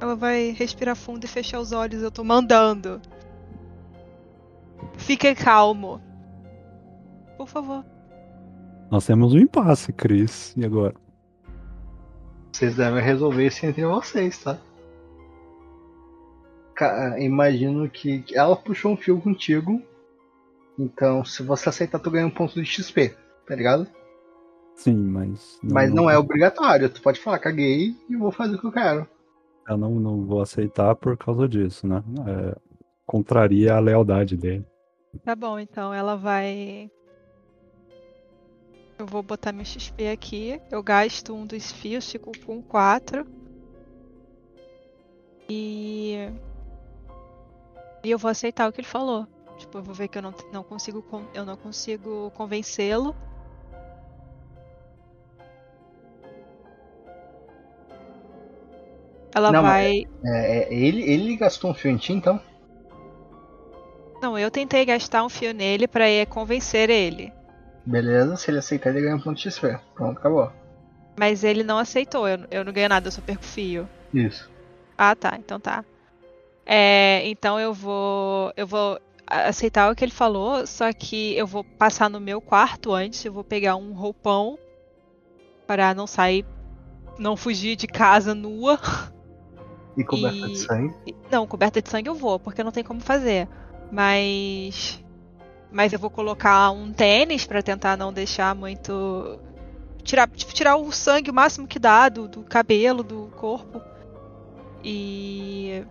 [0.00, 2.02] Ela vai respirar fundo e fechar os olhos.
[2.02, 3.00] Eu tô mandando.
[4.96, 6.00] Fique calmo.
[7.36, 7.84] Por favor.
[8.90, 10.54] Nós temos um impasse, Cris.
[10.56, 10.94] E agora?
[12.52, 14.58] Vocês devem resolver isso entre vocês, tá?
[17.18, 19.82] Imagino que ela puxou um fio contigo.
[20.78, 23.14] Então, se você aceitar, tu ganha um ponto de XP,
[23.46, 23.86] tá ligado?
[24.74, 25.58] Sim, mas.
[25.62, 26.90] Não, mas não é obrigatório.
[26.90, 29.08] Tu pode falar, caguei e vou fazer o que eu quero.
[29.68, 32.02] Eu não, não vou aceitar por causa disso, né?
[32.26, 32.56] É,
[33.04, 34.64] contraria a lealdade dele.
[35.24, 36.90] Tá bom, então ela vai
[38.98, 40.60] eu vou botar meu XP aqui.
[40.70, 43.26] Eu gasto um dos fios, fico com 4.
[45.48, 46.30] E.
[48.02, 49.26] E eu vou aceitar o que ele falou.
[49.58, 53.14] Tipo, eu vou ver que eu não, não consigo, eu não consigo convencê-lo.
[59.36, 60.04] Ela não, vai.
[60.24, 62.40] É, é, ele, ele gastou um fio em ti, então?
[64.22, 67.30] Não, eu tentei gastar um fio nele para convencer ele.
[67.84, 69.78] Beleza, se ele aceitar, ele ganha um ponto de XP.
[69.94, 70.50] Pronto, acabou.
[71.18, 73.86] Mas ele não aceitou, eu, eu não ganho nada, eu só perco fio.
[74.14, 74.50] Isso.
[74.96, 75.84] Ah, tá, então tá.
[76.64, 78.54] É, então eu vou.
[78.56, 82.94] Eu vou aceitar o que ele falou, só que eu vou passar no meu quarto
[82.94, 84.58] antes, eu vou pegar um roupão
[85.66, 86.46] para não sair.
[87.18, 88.80] Não fugir de casa nua.
[89.96, 90.52] E coberta e...
[90.52, 90.94] de sangue?
[91.30, 93.48] Não, coberta de sangue eu vou, porque não tem como fazer.
[93.90, 95.00] Mas
[95.70, 99.38] mas eu vou colocar um tênis para tentar não deixar muito.
[100.02, 103.82] Tirar, tipo, tirar o sangue o máximo que dá do, do cabelo, do corpo.
[104.82, 105.84] E.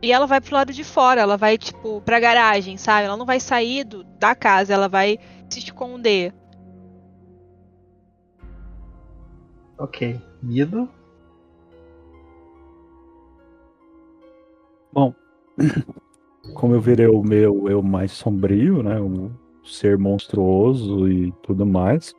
[0.00, 3.06] E ela vai pro lado de fora, ela vai, tipo, pra garagem, sabe?
[3.06, 5.18] Ela não vai sair do, da casa, ela vai
[5.48, 6.32] se esconder.
[9.78, 10.20] Ok.
[10.42, 10.88] Guido?
[14.92, 15.14] Bom,
[16.54, 19.00] como eu virei o meu eu mais sombrio, né?
[19.00, 19.30] Um
[19.64, 22.14] ser monstruoso e tudo mais.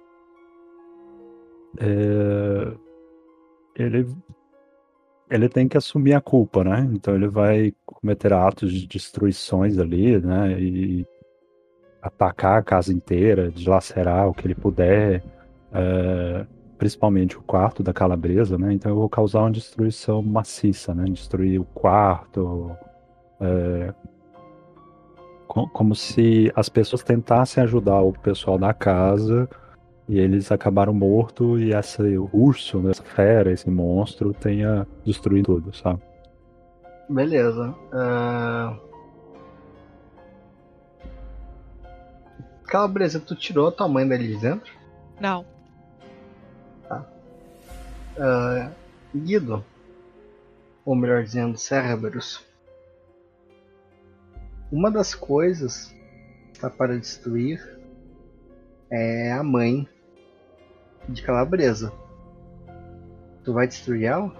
[1.79, 2.73] É...
[3.75, 4.07] Ele
[5.29, 6.87] ele tem que assumir a culpa, né?
[6.93, 10.59] Então ele vai cometer atos de destruições ali, né?
[10.61, 11.07] E
[12.01, 15.23] atacar a casa inteira, dilacerar o que ele puder,
[15.71, 16.45] é,
[16.83, 18.73] principalmente o quarto da calabresa, né?
[18.73, 21.05] Então eu vou causar uma destruição maciça, né?
[21.05, 22.75] Destruir o quarto,
[23.39, 23.93] é,
[25.47, 29.47] como se as pessoas tentassem ajudar o pessoal da casa
[30.09, 35.73] e eles acabaram mortos e esse urso, né, essa fera, esse monstro tenha destruído tudo,
[35.73, 36.01] sabe?
[37.07, 37.73] Beleza.
[37.93, 38.75] Uh...
[42.65, 44.73] Calabresa, tu tirou a tua mãe dali de dentro?
[45.21, 45.45] Não.
[48.17, 48.83] Uh...
[49.15, 49.63] Guido,
[50.83, 52.43] ou melhor dizendo, Cerberus.
[54.71, 55.95] Uma das coisas
[56.47, 57.61] que está para destruir
[58.89, 59.87] é a mãe
[61.07, 61.93] de Calabresa.
[63.43, 64.31] Tu vai destruir ela?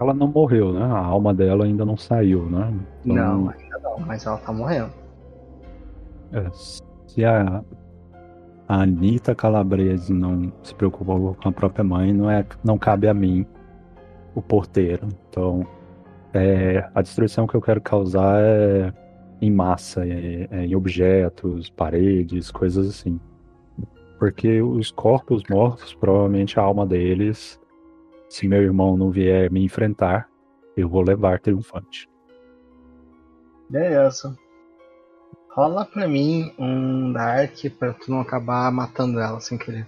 [0.00, 0.82] Ela não morreu, né?
[0.82, 2.74] A alma dela ainda não saiu, né?
[3.04, 3.14] Então...
[3.14, 4.92] Não, ainda não, mas ela tá morrendo.
[6.32, 6.50] É,
[7.06, 7.62] se a,
[8.72, 13.12] a Anitta Calabrese não se preocupou com a própria mãe, não, é, não cabe a
[13.12, 13.44] mim,
[14.34, 15.08] o porteiro.
[15.28, 15.66] Então,
[16.32, 18.90] é, a destruição que eu quero causar é
[19.42, 23.20] em massa, em, em objetos, paredes, coisas assim.
[24.18, 27.60] Porque os corpos mortos, provavelmente a alma deles,
[28.30, 30.30] se meu irmão não vier me enfrentar,
[30.74, 32.08] eu vou levar triunfante.
[33.68, 34.34] Beleza.
[35.54, 39.86] Rola pra mim um Dark pra tu não acabar matando ela sem querer.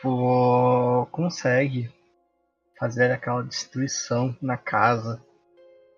[0.00, 1.92] Tu consegue
[2.78, 5.22] fazer aquela destruição na casa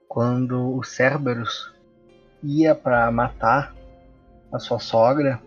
[0.09, 1.73] quando o Cerberus
[2.43, 3.73] ia para matar
[4.53, 5.41] a sua sogra,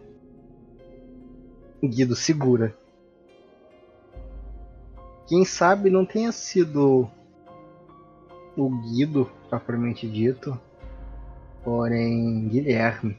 [1.84, 2.74] Guido segura.
[5.28, 7.12] Quem sabe não tenha sido
[8.56, 10.58] o Guido, propriamente dito,
[11.66, 13.18] porém Guilherme,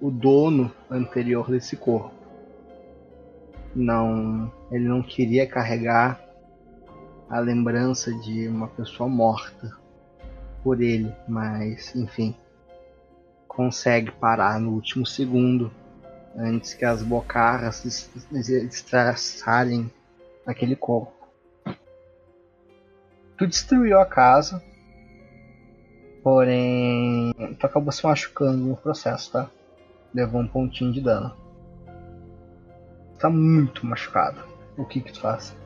[0.00, 2.14] o dono anterior desse corpo.
[3.74, 6.22] Não, ele não queria carregar
[7.28, 9.76] a lembrança de uma pessoa morta
[10.62, 12.36] por ele, mas enfim
[13.54, 15.70] consegue parar no último segundo
[16.34, 17.84] antes que as bocarras
[18.32, 19.92] estraçalhem
[20.46, 21.12] aquele corpo.
[23.36, 24.62] Tu destruiu a casa,
[26.22, 29.50] porém tu acabou se machucando no processo, tá?
[30.14, 31.34] Levou um pontinho de dano.
[33.18, 34.42] Tá muito machucado.
[34.76, 35.56] O que que tu faz?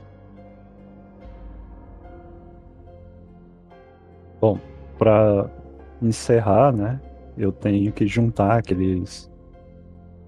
[4.40, 4.58] Bom,
[4.98, 5.50] para
[6.02, 7.00] encerrar, né?
[7.36, 9.30] eu tenho que juntar aqueles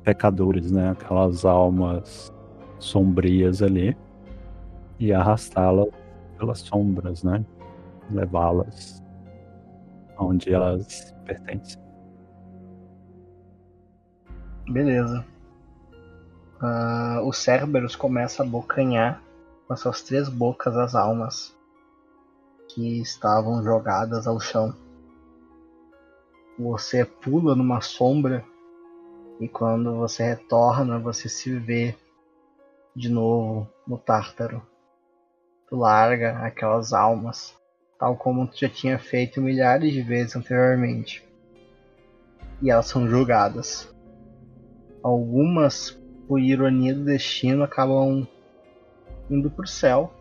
[0.04, 0.90] pecadores, né?
[0.90, 2.32] Aquelas almas
[2.78, 3.96] sombrias ali
[4.98, 5.88] e arrastá-las
[6.38, 7.44] pelas sombras, né?
[8.10, 9.02] Levá-las
[10.18, 11.80] onde elas pertencem.
[14.68, 15.24] Beleza.
[16.60, 19.22] Uh, o Cerberus começa a bocanhar
[19.66, 21.56] com as suas três bocas as almas
[22.68, 24.74] que estavam jogadas ao chão.
[26.58, 28.44] Você pula numa sombra
[29.40, 31.94] e quando você retorna, você se vê
[32.94, 34.60] de novo no Tártaro.
[35.68, 37.56] Tu larga aquelas almas,
[37.98, 41.26] tal como já tinha feito milhares de vezes anteriormente.
[42.62, 43.92] E elas são julgadas.
[45.02, 45.90] Algumas,
[46.26, 48.26] por ironia do destino, acabam
[49.28, 50.12] indo pro céu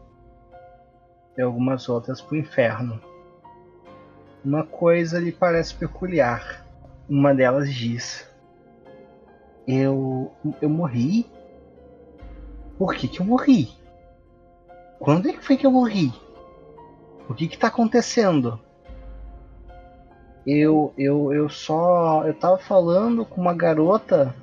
[1.38, 3.00] e algumas outras pro inferno.
[4.44, 6.66] Uma coisa lhe parece peculiar.
[7.08, 8.28] Uma delas diz:
[9.68, 10.32] Eu.
[10.62, 11.30] Eu morri?
[12.78, 13.70] Por que, que eu morri?
[15.00, 16.12] Quando é que foi que eu morri?
[17.30, 18.60] O que que tá acontecendo?
[20.46, 22.26] Eu, eu, eu só.
[22.26, 24.34] Eu tava falando com uma garota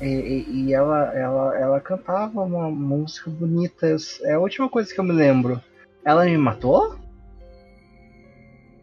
[0.00, 3.96] e, e, ela, ela, ela cantava uma música bonita.
[4.22, 5.60] É a última coisa que eu me lembro.
[6.04, 6.96] Ela me matou?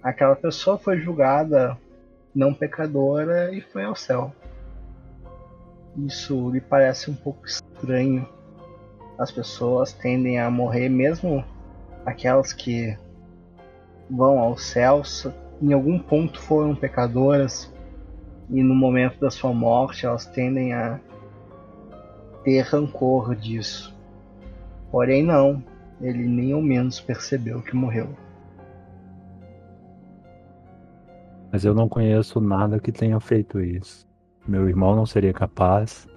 [0.04, 1.78] aquela pessoa foi julgada
[2.36, 4.34] não pecadora e foi ao céu.
[5.96, 8.28] Isso lhe parece um pouco estranho.
[9.18, 11.46] As pessoas tendem a morrer, mesmo
[12.06, 12.98] aquelas que
[14.10, 15.02] vão ao céu,
[15.62, 17.74] em algum ponto foram pecadoras
[18.50, 21.00] e no momento da sua morte elas tendem a
[22.44, 23.96] ter rancor disso.
[24.92, 25.64] Porém, não.
[26.02, 28.10] ele nem ao menos percebeu que morreu.
[31.52, 34.08] Mas eu não conheço nada que tenha feito isso.
[34.46, 36.08] Meu irmão não seria capaz,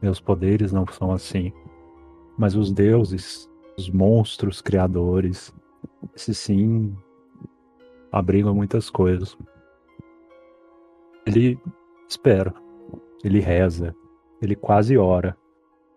[0.00, 1.52] meus poderes não são assim.
[2.38, 5.52] Mas os deuses, os monstros criadores,
[6.14, 6.96] esses sim
[8.10, 9.36] abrigam muitas coisas.
[11.26, 11.58] Ele
[12.08, 12.52] espera,
[13.24, 13.94] ele reza,
[14.40, 15.36] ele quase ora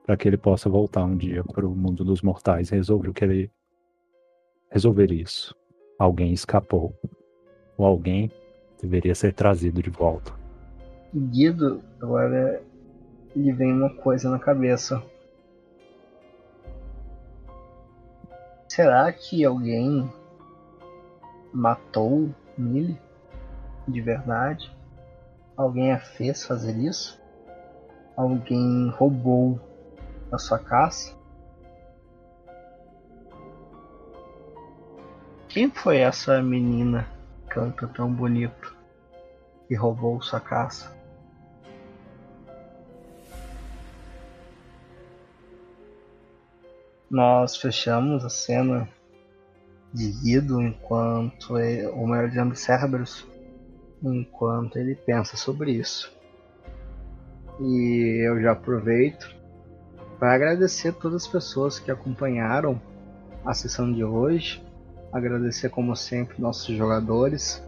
[0.05, 3.13] para que ele possa voltar um dia para o mundo dos mortais e resolver o
[3.13, 3.51] que ele
[4.69, 5.55] resolver isso.
[5.97, 6.93] Alguém escapou.
[7.77, 8.31] Ou alguém
[8.81, 10.33] deveria ser trazido de volta.
[11.13, 12.61] Guido, agora
[13.35, 15.01] lhe vem uma coisa na cabeça.
[18.75, 20.11] Será que alguém
[21.53, 22.99] matou Millie
[23.87, 24.69] de verdade?
[25.55, 27.17] Alguém a fez fazer isso?
[28.17, 29.61] Alguém roubou
[30.29, 31.17] a sua caça?
[35.47, 37.07] Quem foi essa menina
[37.43, 38.75] que canta tão bonito
[39.69, 40.93] e roubou sua caça?
[47.09, 48.89] Nós fechamos a cena
[49.93, 53.25] de Guido enquanto ele, ou melhor dizendo, Cerberus,
[54.03, 56.11] enquanto ele pensa sobre isso.
[57.59, 59.33] E eu já aproveito
[60.19, 62.81] para agradecer todas as pessoas que acompanharam
[63.45, 64.63] a sessão de hoje.
[65.13, 67.63] Agradecer, como sempre, nossos jogadores.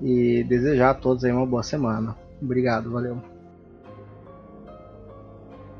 [0.00, 2.16] E desejar a todos aí uma boa semana.
[2.40, 3.20] Obrigado, valeu.